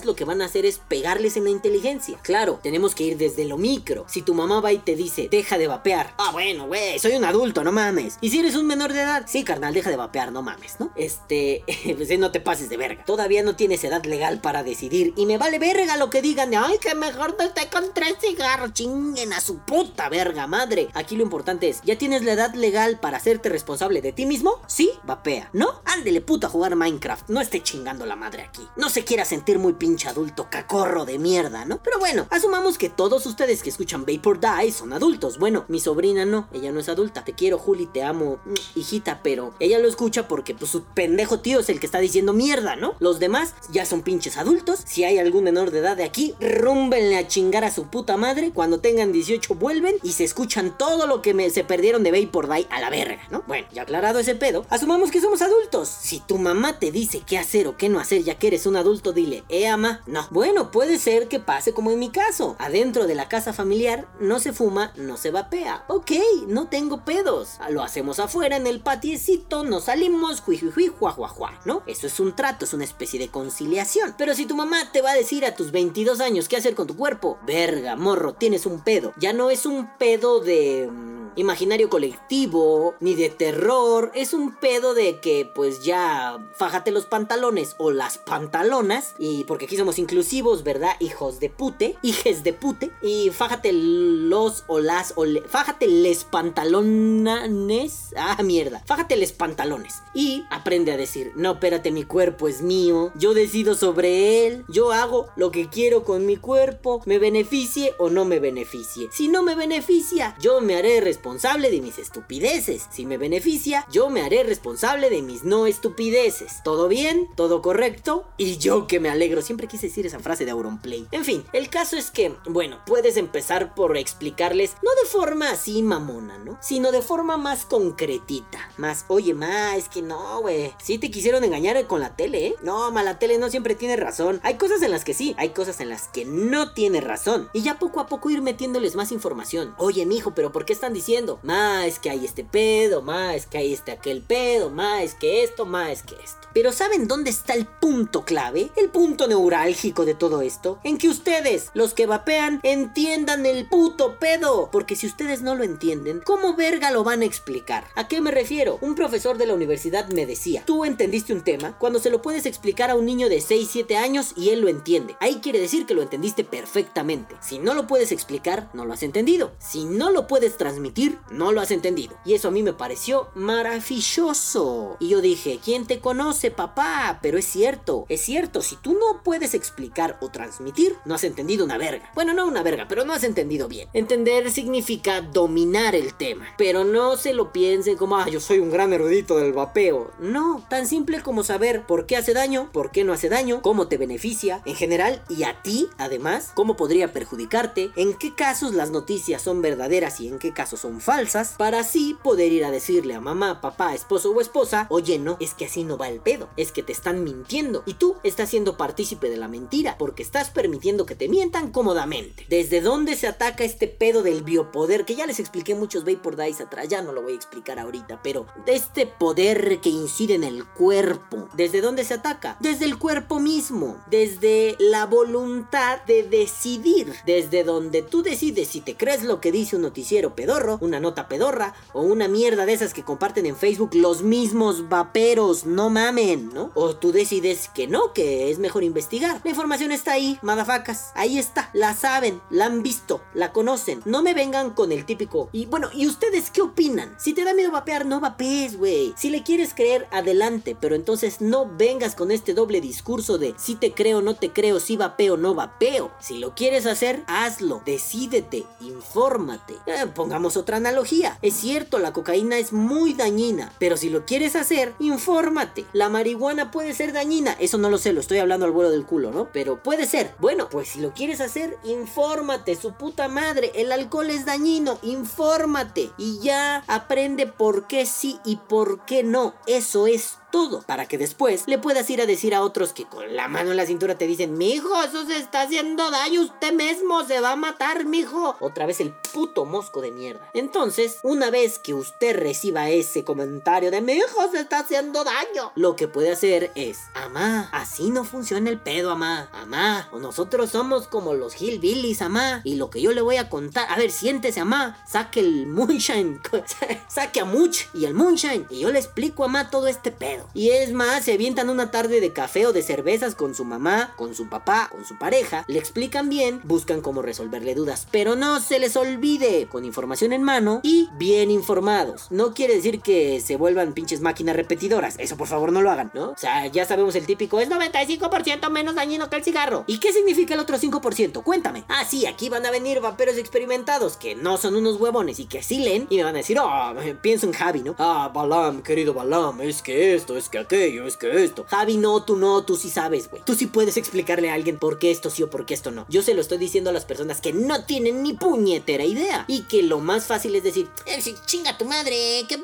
lo 0.05 0.17
que 0.17 0.25
van 0.25 0.43
a 0.43 0.47
hacer 0.47 0.67
es 0.67 0.79
pegarles 0.79 1.37
en 1.37 1.45
la 1.45 1.51
inteligencia. 1.51 2.19
Claro, 2.23 2.61
tenemos 2.63 2.95
que 2.95 3.05
ir 3.05 3.17
desde 3.17 3.45
lo 3.45 3.59
micro. 3.59 4.05
Si 4.09 4.23
tu 4.23 4.35
mamá 4.35 4.61
va 4.61 4.73
y 4.73 4.79
te 4.79 4.97
dice, 4.97 5.29
deja 5.31 5.59
de 5.59 5.69
vapear. 5.69 6.15
Ah, 6.19 6.31
bueno, 6.33 6.67
güey, 6.67 6.99
soy 6.99 7.13
un 7.15 7.25
adulto, 7.25 7.65
no 7.65 7.73
mames. 7.73 8.19
Y 8.21 8.31
si 8.31 8.41
eres 8.41 8.57
un 8.57 8.67
menor 8.67 8.93
de 8.93 9.03
edad, 9.03 9.25
sí, 9.27 9.45
carnal, 9.45 9.75
deja 9.75 9.91
de 9.91 9.97
vapear, 9.97 10.33
no 10.33 10.43
mames, 10.43 10.77
¿no? 10.79 10.91
Este, 10.97 11.63
pues 11.97 12.19
no 12.19 12.31
te 12.31 12.41
pases 12.41 12.69
de 12.69 12.77
verga. 12.77 13.05
Todavía 13.05 13.43
no 13.43 13.57
tienes 13.57 13.85
edad 13.85 14.05
legal 14.05 14.41
para 14.41 14.63
decidir. 14.63 15.13
Y 15.17 15.27
me 15.27 15.39
vale 15.39 15.59
verga 15.59 15.97
lo 15.97 16.11
que 16.11 16.23
digan 16.23 16.55
ay, 16.55 16.79
que 16.79 16.95
mejor 16.95 17.37
no 17.39 17.45
esté 17.45 17.69
con 17.69 17.93
tres 17.93 18.17
cigarros. 18.21 18.73
Chinguen 18.73 19.33
a 19.33 19.41
su 19.41 19.59
puta 19.59 20.09
verga 20.09 20.47
madre. 20.47 20.89
Aquí 20.95 21.17
lo 21.17 21.23
importante 21.23 21.69
es, 21.69 21.81
¿ya 21.83 21.99
tienes 21.99 22.23
la 22.23 22.33
edad 22.33 22.55
legal 22.55 22.99
para 23.01 23.17
hacerte 23.17 23.49
responsable 23.49 24.01
de 24.01 24.13
ti 24.13 24.27
mismo? 24.27 24.61
Sí, 24.67 24.91
vapea. 25.05 25.51
¿No? 25.53 25.81
Ándele 25.85 26.21
puto 26.21 26.47
a 26.47 26.51
jugar 26.51 26.77
Minecraft. 26.77 27.29
No 27.29 27.41
esté 27.41 27.63
chingando 27.63 28.07
la 28.07 28.17
madre 28.17 28.43
aquí. 28.43 28.67
No 28.77 28.89
se 28.91 29.05
quiera 29.05 29.25
sentir 29.25 29.59
muy 29.59 29.75
pinche 29.87 30.09
adulto 30.09 30.49
cacorro 30.51 31.05
de 31.05 31.17
mierda, 31.17 31.65
¿no? 31.65 31.81
Pero 31.81 32.01
bueno, 32.01 32.27
asumamos 32.31 32.77
que 32.77 32.89
todos 32.89 33.25
ustedes 33.25 33.63
que 33.63 33.71
escuchan 33.71 34.05
Vapor 34.05 34.41
Die 34.41 34.73
son 34.73 34.93
adultos. 34.93 35.39
Bueno, 35.39 35.65
mi 35.69 35.79
sobrina 35.79 36.25
no, 36.25 36.49
ella 36.53 36.73
no 36.73 36.81
es 36.81 36.89
adulta. 36.89 37.25
Te 37.25 37.35
quiero, 37.35 37.57
Juli, 37.57 37.87
te 37.87 38.03
amo, 38.03 38.41
mm, 38.45 38.55
hijita, 38.75 39.21
pero 39.23 39.55
ella 39.61 39.79
lo 39.79 39.87
escucha 39.87 40.27
porque 40.27 40.57
pues 40.57 40.73
su 40.73 40.83
pendejo 40.83 41.39
tío 41.39 41.61
es 41.61 41.69
el 41.69 41.79
que 41.79 41.87
está 41.87 42.01
diciendo 42.01 42.33
mierda, 42.33 42.75
¿no? 42.75 42.97
Los 42.99 43.21
demás 43.21 43.55
ya 43.71 43.87
son 43.87 44.03
pinches 44.03 44.39
adultos. 44.39 44.81
Si 44.85 45.05
hay 45.05 45.19
algún 45.19 45.45
menor 45.45 45.71
de 45.71 45.79
edad 45.79 45.97
de 45.97 46.03
aquí, 46.03 46.35
rúmbenle 46.41 47.17
a 47.17 47.29
chingar 47.29 47.63
a 47.63 47.71
su 47.71 47.87
puta 47.87 48.17
madre. 48.17 48.51
Cuando 48.53 48.81
tengan 48.81 49.13
18 49.13 49.55
vuelven 49.55 49.95
y 50.03 50.15
se 50.15 50.25
escuchan 50.25 50.77
todo 50.77 51.07
lo 51.07 51.23
que 51.23 51.33
me, 51.33 51.49
se 51.51 51.63
perdieron 51.63 52.03
de 52.03 52.11
Vapor 52.11 52.53
Die 52.53 52.67
a 52.71 52.81
la 52.81 52.91
verga, 52.91 53.23
¿no? 53.31 53.45
Bueno, 53.47 53.69
ya 53.73 53.83
aclarado 53.83 54.19
ese 54.19 54.35
pedo, 54.35 54.67
asumamos 54.69 55.13
que 55.13 55.21
somos 55.21 55.43
adultos. 55.43 55.89
Si 55.89 56.19
tu 56.19 56.39
mamá 56.39 56.81
te 56.81 56.91
dice 56.91 57.23
qué 57.25 57.39
hacer 57.39 57.69
o 57.69 57.77
qué 57.77 57.89
no 57.89 58.01
hacer 58.01 58.25
ya 58.25 58.37
que 58.37 58.49
eres 58.49 58.67
un 58.67 58.75
adulto, 58.75 59.13
dile, 59.13 59.45
eh, 59.49 59.69
no. 59.77 60.27
Bueno, 60.31 60.71
puede 60.71 60.99
ser 60.99 61.29
que 61.29 61.41
pase 61.41 61.73
como 61.73 61.91
en 61.91 61.99
mi 61.99 62.11
caso. 62.11 62.57
Adentro 62.59 63.07
de 63.07 63.15
la 63.15 63.29
casa 63.29 63.53
familiar 63.53 64.09
no 64.21 64.39
se 64.39 64.53
fuma, 64.53 64.93
no 64.97 65.17
se 65.17 65.31
vapea. 65.31 65.85
Ok, 65.89 66.13
no 66.47 66.69
tengo 66.69 67.05
pedos. 67.05 67.59
Lo 67.71 67.83
hacemos 67.83 68.19
afuera 68.19 68.57
en 68.57 68.67
el 68.67 68.81
patiecito, 68.81 69.65
nos 69.65 69.85
salimos, 69.85 70.41
juijuijuy, 70.41 70.89
juajuajua, 70.89 71.61
¿no? 71.65 71.83
Eso 71.87 72.07
es 72.07 72.21
un 72.21 72.35
trato, 72.35 72.65
es 72.65 72.73
una 72.73 72.85
especie 72.85 73.19
de 73.19 73.29
conciliación. 73.29 74.15
Pero 74.17 74.35
si 74.35 74.47
tu 74.47 74.57
mamá 74.57 74.93
te 74.93 75.03
va 75.03 75.11
a 75.11 75.17
decir 75.17 75.45
a 75.45 75.55
tus 75.55 75.73
22 75.73 76.21
años 76.21 76.49
qué 76.49 76.57
hacer 76.57 76.75
con 76.75 76.87
tu 76.87 76.97
cuerpo, 76.97 77.39
verga, 77.47 77.97
morro, 77.97 78.35
tienes 78.35 78.67
un 78.67 78.81
pedo. 78.81 79.13
Ya 79.19 79.33
no 79.33 79.51
es 79.51 79.67
un 79.67 79.89
pedo 79.99 80.41
de 80.41 80.89
imaginario 81.37 81.89
colectivo, 81.89 82.95
ni 83.01 83.15
de 83.15 83.29
terror. 83.29 84.11
Es 84.15 84.33
un 84.33 84.55
pedo 84.57 84.95
de 84.95 85.21
que 85.21 85.51
pues 85.55 85.85
ya 85.85 86.39
fájate 86.55 86.91
los 86.91 87.07
pantalones 87.07 87.77
o 87.79 87.91
las 87.91 88.19
pantalonas. 88.19 89.15
Y 89.19 89.45
porque 89.45 89.67
aquí 89.67 89.77
somos 89.77 89.99
inclusivos, 89.99 90.65
¿verdad? 90.65 90.97
Hijos 91.01 91.39
de 91.39 91.51
pute, 91.51 91.97
hijes 92.03 92.43
de 92.43 92.53
pute. 92.53 92.91
Y 93.03 93.31
fájate 93.31 93.73
los 93.73 94.65
o 94.67 94.81
las 94.81 95.13
o 95.17 95.25
fájate 95.47 95.87
les 95.87 96.25
pantalones. 96.25 98.15
Ah, 98.17 98.43
mierda. 98.43 98.83
Fájate 98.87 99.17
les 99.17 99.33
pantalones. 99.33 100.03
Y 100.15 100.45
aprende 100.51 100.93
a 100.93 100.97
decir, 100.97 101.33
no, 101.37 101.53
espérate, 101.53 101.91
mi 101.91 102.05
cuerpo 102.05 102.49
es 102.49 102.63
mío. 102.63 103.13
Yo 103.15 103.35
decido 103.35 103.75
sobre 103.75 104.47
él. 104.47 104.65
Yo 104.69 104.93
hago 104.93 105.29
lo 105.37 105.51
que 105.51 105.69
quiero 105.69 106.05
con 106.05 106.27
mi 106.27 106.37
cuerpo. 106.37 107.03
Me 107.05 107.19
beneficie 107.19 107.95
o 107.99 108.11
no 108.11 108.25
me 108.25 108.41
beneficie. 108.41 109.09
Si 109.13 109.29
no 109.29 109.43
me 109.43 109.55
beneficia, 109.55 110.35
yo 110.41 110.61
me 110.61 110.77
haré 110.77 111.01
responsable 111.01 111.26
responsable 111.27 111.73
de 111.73 111.81
mis 111.81 111.99
estupideces. 111.99 112.87
Si 112.89 113.05
me 113.05 113.19
beneficia, 113.19 113.85
yo 113.91 114.11
me 114.11 114.23
haré 114.23 114.45
responsable 114.45 115.11
de 115.11 115.23
mis 115.23 115.43
no 115.43 115.67
estupideces. 115.67 116.63
¿Todo 116.63 116.87
bien? 116.87 117.29
¿Todo 117.35 117.63
correcto? 117.63 118.29
Y 118.37 118.59
yo 118.59 118.87
que 118.87 119.01
me 119.01 119.09
alegro. 119.09 119.43
Siempre 119.43 119.67
quise 119.67 119.89
decir 119.89 120.07
esa 120.07 120.21
frase 120.21 120.45
de 120.45 120.53
Auronplay. 120.53 121.09
En 121.11 121.25
fin, 121.25 121.45
el 121.53 121.69
caso 121.69 121.97
es 121.97 122.13
que, 122.13 122.37
bueno, 122.49 122.79
puedes 122.87 123.17
empezar 123.17 123.75
por 123.75 123.97
explicarles, 123.97 124.77
no 124.85 124.91
de 125.03 125.09
forma 125.09 125.51
así 125.51 125.83
mamona, 125.83 126.39
¿no? 126.39 126.59
Sino 126.63 126.93
de 126.93 127.03
forma 127.03 127.37
más 127.37 127.65
concretita. 127.65 128.71
Más, 128.77 129.05
oye, 129.09 129.35
ma, 129.35 129.75
es 129.75 129.89
que 129.89 130.03
no, 130.03 130.43
güey. 130.43 130.73
Sí 130.81 130.99
te 130.99 131.11
quisieron 131.11 131.43
engañar 131.43 131.89
con 131.89 132.01
la 132.01 132.15
tele, 132.15 132.47
¿eh? 132.47 132.57
No, 132.63 132.93
ma, 132.93 133.03
la 133.03 133.19
tele 133.19 133.39
no 133.39 133.51
siempre 133.51 133.75
tiene 133.75 133.97
razón. 133.97 134.39
Hay 134.45 134.59
cosas 134.59 134.81
en 134.83 134.93
las 134.93 135.05
que 135.05 135.13
sí, 135.13 135.35
hay 135.39 135.49
cosas 135.49 135.81
en 135.81 135.89
las 135.89 136.07
que 136.07 136.25
no 136.25 136.73
tiene 136.73 137.01
razón. 137.01 137.51
Y 137.53 137.63
ya 137.63 137.81
poco 137.81 137.99
a 137.99 138.07
poco 138.07 138.31
ir 138.31 138.43
metiéndoles 138.43 138.95
más 138.95 139.11
información. 139.11 139.75
Oye, 139.77 140.07
mijo, 140.07 140.33
pero 140.33 140.53
¿por 140.53 140.65
qué 140.65 140.73
están 140.73 140.93
diciendo? 140.93 141.16
Ma, 141.43 141.87
es 141.87 141.99
que 141.99 142.11
hay 142.11 142.27
este 142.27 142.45
pedo, 142.45 143.01
ma, 143.01 143.35
es 143.35 143.47
que 143.47 143.57
hay 143.57 143.73
este 143.73 143.93
aquel 143.93 144.21
pedo, 144.21 144.69
ma, 144.69 145.03
es 145.03 145.15
que 145.15 145.43
esto, 145.43 145.65
ma, 145.65 145.91
es 145.91 146.03
que 146.03 146.15
esto. 146.15 146.47
Pero 146.53 146.73
¿saben 146.73 147.09
dónde 147.09 147.31
está 147.31 147.55
el 147.55 147.67
punto 147.67 148.25
clave? 148.25 148.71
El 148.77 148.91
punto 148.91 149.27
neurálgico 149.27 150.05
de 150.05 150.15
todo 150.15 150.43
esto. 150.43 150.79
En 150.85 150.99
que 150.99 151.09
ustedes, 151.09 151.71
los 151.75 151.95
que 151.95 152.07
vapean, 152.07 152.61
entiendan 152.63 153.45
el 153.47 153.67
puto 153.69 154.19
pedo. 154.19 154.71
Porque 154.71 154.97
si 154.97 155.07
ustedes 155.07 155.43
no 155.43 155.55
lo 155.55 155.65
entienden, 155.65 156.23
¿cómo 156.25 156.55
verga 156.55 156.91
lo 156.91 157.05
van 157.05 157.23
a 157.23 157.27
explicar? 157.27 157.85
¿A 157.95 158.09
qué 158.09 158.21
me 158.21 158.31
refiero? 158.31 158.79
Un 158.81 158.95
profesor 158.95 159.37
de 159.37 159.47
la 159.47 159.55
universidad 159.55 160.09
me 160.09 160.25
decía, 160.25 160.63
tú 160.65 160.85
entendiste 160.85 161.33
un 161.33 161.45
tema 161.45 161.79
cuando 161.79 161.99
se 161.99 162.11
lo 162.11 162.23
puedes 162.23 162.47
explicar 162.47 162.91
a 162.91 162.95
un 162.95 163.05
niño 163.05 163.29
de 163.29 163.41
6, 163.41 163.69
7 163.71 163.97
años 163.97 164.33
y 164.35 164.51
él 164.51 164.61
lo 164.61 164.69
entiende. 164.69 165.17
Ahí 165.21 165.41
quiere 165.43 165.61
decir 165.61 165.85
que 165.85 165.95
lo 165.95 166.03
entendiste 166.03 166.43
perfectamente. 166.43 167.37
Si 167.41 167.59
no 167.59 167.75
lo 167.75 167.87
puedes 167.87 168.13
explicar, 168.13 168.71
no 168.73 168.85
lo 168.85 168.95
has 168.95 169.03
entendido. 169.03 169.53
Si 169.59 169.85
no 169.85 170.11
lo 170.11 170.27
puedes 170.27 170.57
transmitir, 170.57 171.06
no 171.31 171.53
lo 171.53 171.61
has 171.61 171.71
entendido. 171.71 172.17
Y 172.25 172.35
eso 172.35 172.49
a 172.49 172.51
mí 172.51 172.63
me 172.63 172.73
pareció 172.73 173.29
maravilloso. 173.35 174.97
Y 175.01 175.09
yo 175.09 175.21
dije, 175.21 175.61
¿quién 175.65 175.87
te 175.87 176.01
conoce, 176.01 176.51
papá? 176.51 177.19
Pero 177.23 177.39
es 177.39 177.47
cierto, 177.47 178.07
es 178.09 178.21
cierto, 178.21 178.63
si 178.63 178.77
tú 178.77 178.95
no 178.95 179.23
puedes 179.23 179.55
explicar 179.55 180.19
o 180.21 180.29
transmitir, 180.31 180.97
no 181.05 181.15
has 181.15 181.25
entendido 181.25 181.65
una 181.65 181.79
verga. 181.79 182.11
Bueno, 182.15 182.35
no 182.35 182.47
una 182.47 182.63
verga, 182.63 182.87
pero 182.89 183.05
no 183.05 183.13
has 183.13 183.25
entendido 183.25 183.69
bien. 183.69 183.89
Entender 183.93 184.51
significa 184.51 185.21
dominar 185.21 185.95
el 185.95 186.15
tema. 186.15 186.47
Pero 186.59 186.85
no 186.85 187.17
se 187.17 187.33
lo 187.33 187.53
piensen 187.53 187.97
como, 187.97 188.17
ah, 188.17 188.29
yo 188.29 188.41
soy 188.41 188.59
un 188.59 188.71
gran 188.71 188.93
erudito 188.93 189.37
del 189.39 189.53
vapeo. 189.53 190.11
No, 190.19 190.65
tan 190.69 190.87
simple 190.87 191.23
como 191.23 191.43
saber 191.43 191.87
por 191.87 192.07
qué 192.07 192.17
hace 192.17 192.35
daño, 192.35 192.71
por 192.73 192.91
qué 192.91 193.05
no 193.05 193.13
hace 193.13 193.29
daño, 193.29 193.63
cómo 193.63 193.89
te 193.89 193.97
beneficia, 193.97 194.63
en 194.65 194.75
general, 194.75 195.23
y 195.29 195.45
a 195.45 195.63
ti, 195.63 195.89
además, 195.99 196.53
cómo 196.55 196.77
podría 196.77 197.13
perjudicarte, 197.13 197.91
en 197.97 198.15
qué 198.15 198.35
casos 198.35 198.75
las 198.75 198.91
noticias 198.91 199.43
son 199.43 199.63
verdaderas 199.63 200.21
y 200.21 200.29
en 200.29 200.39
qué 200.39 200.53
casos 200.53 200.81
son 200.81 200.86
falsas, 201.01 201.55
para 201.59 201.81
así 201.81 202.17
poder 202.23 202.53
ir 202.53 202.65
a 202.65 202.71
decirle 202.71 203.15
a 203.15 203.21
mamá, 203.21 203.61
papá, 203.61 203.95
esposo 203.95 204.31
o 204.31 204.41
esposa, 204.41 204.87
oye, 204.91 205.19
no, 205.19 205.37
es 205.41 205.55
que 205.55 205.67
así 205.67 205.85
no 205.85 205.99
va 205.99 206.09
el 206.09 206.21
pedo, 206.21 206.49
es 206.57 206.73
que 206.73 206.83
te 206.83 206.93
están 206.93 207.25
mintiendo 207.25 207.83
y 207.87 207.95
tú 207.95 208.17
estás 208.23 208.51
siendo 208.51 208.77
partícipe 208.77 209.29
de 209.29 209.37
la 209.37 209.49
mentira 209.49 209.97
porque 209.99 210.23
estás 210.23 210.51
permitiendo 210.51 211.07
que 211.07 211.15
te 211.15 211.29
mientan 211.29 211.73
cómodamente. 211.73 212.47
¿Desde 212.49 212.81
dónde 212.81 213.17
se 213.17 213.27
ataca 213.27 213.65
este 213.65 213.89
pedo 213.89 214.23
del 214.23 214.43
biopoder? 214.43 215.05
Que 215.05 215.17
ya 215.17 215.27
les 215.27 215.41
expliqué 215.41 215.75
muchos 215.75 216.05
Vapor 216.05 216.37
Dice 216.37 216.65
atrás, 216.65 216.89
ya 216.89 217.03
no 217.03 217.13
lo 217.13 217.23
voy 217.23 217.33
a 217.33 217.37
explicar 217.37 217.79
ahorita, 217.79 218.21
pero 218.23 218.47
de 218.65 218.75
este 218.75 219.07
poder 219.07 219.81
que 219.81 219.89
incide 219.89 220.35
en 220.35 220.45
el 220.45 220.65
cuerpo, 220.65 221.49
¿desde 221.55 221.81
dónde 221.81 222.05
se 222.05 222.15
ataca? 222.15 222.57
Desde 222.61 222.85
el 222.85 222.99
cuerpo 222.99 223.41
mismo, 223.41 224.03
desde 224.11 224.77
la 224.79 225.07
voluntad 225.07 226.03
de 226.07 226.23
decidir, 226.23 227.13
desde 227.25 227.65
donde 227.65 228.03
tú 228.03 228.23
decides 228.23 228.69
si 228.69 228.81
te 228.81 228.97
crees 228.97 229.25
lo 229.25 229.41
que 229.41 229.53
dice 229.53 229.77
un 229.77 229.83
noticiero 229.83 230.35
pedorro, 230.35 230.76
una 230.81 231.01
nota 231.01 231.29
pedorra 231.29 231.75
o 231.93 232.03
una 232.03 232.29
mierda 232.29 232.67
de 232.67 232.73
esas 232.73 232.95
que 232.95 233.03
comparten 233.03 233.47
en 233.47 233.57
Facebook 233.57 233.95
los 233.95 234.23
mismos 234.23 234.89
vaperos, 234.89 235.67
no 235.67 235.91
mamen, 235.91 236.53
¿no? 236.53 236.71
O 236.75 236.97
tú 236.97 237.13
decides 237.13 237.69
que 237.75 237.87
no, 237.87 238.13
que 238.13 238.51
es 238.51 238.59
mejor 238.59 238.85
investigar. 238.85 239.41
La 239.45 239.51
información 239.51 239.93
está 239.93 240.13
ahí, 240.13 240.39
madafacas. 240.43 241.13
Ahí 241.15 241.39
está, 241.39 241.71
la 241.73 241.95
saben, 241.95 242.41
la 242.51 242.67
han 242.67 242.83
visto, 242.83 243.23
la 243.35 243.53
conocen. 243.53 244.03
No 244.05 244.23
me 244.23 244.35
vengan 244.35 244.71
con 244.71 244.93
el 244.93 245.05
típico. 245.05 245.49
Y 245.53 245.67
bueno, 245.67 245.89
¿y 245.93 246.07
ustedes 246.07 246.51
qué 246.51 246.63
opinan? 246.63 247.15
Si 247.19 247.33
te 247.33 247.45
da 247.45 247.55
miedo 247.55 247.71
vapear, 247.71 248.07
no 248.07 248.21
vapees, 248.21 248.77
güey. 248.77 249.15
Si 249.17 249.31
le 249.31 249.43
quieres 249.43 249.75
creer, 249.75 250.07
adelante, 250.11 250.77
pero 250.81 250.95
entonces 250.95 251.41
no 251.41 251.67
vengas 251.67 252.15
con 252.15 252.31
este 252.31 252.55
doble 252.55 252.81
discurso 252.81 253.39
de 253.39 253.55
si 253.57 253.75
te 253.75 253.93
creo, 253.93 254.23
no 254.23 254.35
te 254.35 254.53
creo, 254.53 254.81
si 254.81 254.97
vapeo, 254.97 255.37
no 255.37 255.55
vapeo. 255.55 256.11
Si 256.21 256.39
lo 256.39 256.55
quieres 256.55 256.87
hacer, 256.87 257.23
hazlo, 257.27 257.83
decídete, 257.85 258.65
infórmate. 258.81 259.75
Eh, 259.87 260.07
pongamos 260.15 260.57
otra 260.67 260.79
analogía. 260.79 261.39
Es 261.43 261.55
cierto, 261.55 262.01
la 262.01 262.13
cocaína 262.13 262.59
es 262.59 262.73
muy 262.73 263.15
dañina, 263.15 263.73
pero 263.79 263.97
si 263.97 264.11
lo 264.11 264.27
quieres 264.27 264.57
hacer, 264.57 264.95
infórmate. 264.99 265.87
La 265.93 266.09
marihuana 266.09 266.73
puede 266.73 266.93
ser 266.93 267.13
dañina, 267.13 267.57
eso 267.61 267.79
no 267.79 267.89
lo 267.89 267.99
sé, 267.99 268.13
lo 268.13 268.19
estoy 268.19 268.39
hablando 268.39 268.67
al 268.67 268.73
vuelo 268.73 268.91
del 268.91 269.07
culo, 269.07 269.31
¿no? 269.31 269.49
Pero 269.53 269.81
puede 269.81 270.07
ser. 270.07 270.35
Bueno, 270.41 270.69
pues 270.69 270.89
si 270.89 271.01
lo 271.01 271.13
quieres 271.13 271.41
hacer, 271.41 271.79
infórmate, 271.85 272.75
su 272.75 272.95
puta 272.95 273.29
madre. 273.29 273.71
El 273.77 273.93
alcohol 273.93 274.29
es 274.29 274.45
dañino, 274.45 274.99
infórmate. 275.03 276.11
Y 276.19 276.41
ya 276.41 276.83
aprende 276.89 277.47
por 277.47 277.87
qué 277.87 278.05
sí 278.05 278.41
y 278.45 278.57
por 278.57 279.05
qué 279.05 279.23
no. 279.23 279.55
Eso 279.69 280.09
es 280.09 280.39
todo 280.51 280.83
para 280.83 281.07
que 281.07 281.19
después 281.19 281.65
le 281.67 281.79
puedas 281.79 282.09
ir 282.11 282.21
a 282.21 282.27
decir 282.27 282.55
a 282.55 282.63
otros 282.63 282.93
que 282.93 283.05
con 283.05 283.35
la 283.37 283.49
mano 283.49 283.71
en 283.71 283.77
la 283.77 283.87
cintura 283.87 284.17
te 284.17 284.27
dicen, 284.27 284.57
mijo, 284.57 285.03
eso 285.03 285.27
se 285.27 285.37
está 285.37 285.63
haciendo 285.63 286.11
daño, 286.11 286.43
usted 286.43 286.73
mismo 286.73 287.25
se 287.25 287.41
va 287.41 287.53
a 287.53 287.57
matar, 287.57 288.05
mijo. 288.05 288.57
Otra 288.61 288.87
vez 288.87 289.01
el 289.01 289.13
puto 289.33 289.65
mosco 289.65 290.01
de 290.01 290.13
mierda. 290.13 290.49
Entonces, 290.55 291.19
una 291.23 291.51
vez 291.51 291.79
que 291.79 291.95
usted 291.95 292.37
reciba 292.37 292.91
ese 292.91 293.25
comentario 293.25 293.91
de 293.91 294.01
mi 294.01 294.15
hijo 294.15 294.51
se 294.51 294.61
está 294.61 294.81
haciendo 294.81 295.25
daño, 295.25 295.73
lo 295.75 295.97
que 295.97 296.09
puede 296.09 296.33
hacer 296.33 296.73
es, 296.75 296.99
amá, 297.15 297.69
así 297.73 298.11
no 298.11 298.25
funciona 298.25 298.71
el 298.71 298.79
pedo, 298.79 299.11
amá, 299.11 299.49
amá, 299.53 300.09
o 300.13 300.19
nosotros 300.19 300.71
somos 300.71 301.07
como 301.09 301.35
los 301.35 301.61
hillbillies, 301.61 302.23
amá, 302.23 302.61
y 302.65 302.77
lo 302.77 302.91
que 302.91 303.01
yo 303.01 303.13
le 303.13 303.21
voy 303.21 303.37
a 303.37 303.49
contar, 303.49 303.91
a 303.91 303.97
ver, 303.97 304.11
siéntese, 304.11 304.61
amá, 304.61 304.99
saque 305.07 305.41
el 305.41 305.67
moonshine, 305.67 306.41
saque 307.09 307.41
a 307.41 307.45
Much 307.45 307.85
y 307.95 308.05
el 308.05 308.15
moonshine, 308.15 308.67
y 308.71 308.81
yo 308.81 308.91
le 308.91 308.99
explico, 308.99 309.45
amá, 309.45 309.71
todo 309.71 309.87
este 309.87 310.13
pedo. 310.13 310.36
Y 310.55 310.71
es 310.71 310.93
más, 310.93 311.25
se 311.25 311.35
avientan 311.35 311.71
una 311.71 311.91
tarde 311.91 312.21
de 312.21 312.33
café 312.33 312.67
o 312.67 312.73
de 312.73 312.83
cervezas 312.83 313.35
con 313.35 313.55
su 313.55 313.65
mamá, 313.65 314.15
con 314.17 314.35
su 314.35 314.49
papá, 314.49 314.89
con 314.91 315.05
su 315.05 315.19
pareja, 315.19 315.65
le 315.69 315.79
explican 315.79 316.29
bien, 316.29 316.61
buscan 316.65 317.01
cómo 317.01 317.23
resolverle 317.23 317.75
dudas, 317.75 318.07
pero 318.11 318.37
no 318.37 318.61
se 318.61 318.79
les 318.79 318.97
olvide, 318.97 319.67
con 319.71 319.85
información 319.85 320.33
en 320.33 320.43
mano 320.43 320.81
y 320.83 321.09
bien 321.15 321.51
informados. 321.51 322.27
No 322.31 322.55
quiere 322.55 322.75
decir 322.75 323.01
que 323.01 323.41
se 323.41 323.57
vuelvan 323.57 323.93
pinches 323.93 324.21
máquinas 324.21 324.57
repetidoras, 324.57 325.17
eso 325.19 325.37
por 325.37 325.49
favor 325.49 325.73
no 325.73 325.83
lo 325.83 325.91
hagan, 325.91 326.11
¿no? 326.15 326.31
O 326.31 326.39
sea, 326.39 326.67
ya 326.67 326.85
sabemos 326.85 327.15
el 327.15 327.27
típico, 327.27 327.61
es 327.61 327.69
95% 327.69 328.71
menos 328.71 328.95
dañino 328.95 329.29
que 329.31 329.37
el 329.37 329.45
cigarro. 329.45 329.85
¿Y 329.87 329.99
qué 329.99 330.13
significa 330.13 330.55
el 330.55 330.61
otro 330.61 330.79
5%? 330.79 331.43
Cuéntame. 331.43 331.85
Ah, 331.89 332.05
sí, 332.05 332.27
aquí 332.27 332.49
van 332.49 332.67
a 332.67 332.71
venir 332.71 333.01
vaperos 333.01 333.37
experimentados 333.37 334.17
que 334.17 334.35
no 334.35 334.57
son 334.57 334.77
unos 334.77 335.01
huevones 335.01 335.39
y 335.39 335.47
que 335.47 335.63
sí 335.63 335.79
leen 335.79 336.07
y 336.11 336.17
me 336.17 336.25
van 336.25 336.35
a 336.35 336.39
decir, 336.39 336.59
oh, 336.59 336.95
pienso 337.23 337.47
en 337.47 337.53
Javi, 337.53 337.83
¿no? 337.83 337.95
Ah, 337.99 338.31
Balam, 338.33 338.83
querido 338.83 339.15
Balam, 339.15 339.61
es 339.61 339.83
que 339.83 340.15
esto, 340.27 340.37
es 340.37 340.49
que 340.49 340.59
aquello, 340.59 341.07
es 341.07 341.17
que 341.17 341.45
esto. 341.45 341.65
Javi, 341.69 341.99
no, 341.99 342.23
tú 342.25 342.37
no, 342.37 342.65
tú 342.65 342.77
sí 342.77 342.91
sabes, 342.91 343.31
güey. 343.31 343.43
Tú 343.45 343.55
sí 343.55 343.67
puedes 343.67 343.97
explicarle 343.97 344.51
a 344.51 344.55
alguien 344.55 344.79
por 344.79 344.99
qué 344.99 345.13
esto 345.13 345.31
sí 345.31 345.45
o 345.45 345.51
por 345.51 345.67
qué 345.67 345.75
esto 345.75 345.93
no. 345.93 346.05
Yo 346.09 346.23
se 346.23 346.35
lo 346.35 346.41
estoy 346.41 346.59
diciendo 346.59 346.91
a 346.91 346.93
las 346.93 347.05
personas 347.05 347.41
que 347.41 347.53
no 347.53 347.85
tienen 347.85 348.25
ni 348.25 348.33
puñetera 348.33 349.05
idea. 349.05 349.45
Y 349.47 349.63
que 349.63 349.85
lo 349.85 350.01
más 350.01 350.27
fácil 350.27 350.57
es 350.57 350.65
decir, 350.65 350.89
eh, 351.05 351.23
chinga 351.47 351.79
tu 351.79 351.85
madre, 351.85 352.45
que 352.49 352.59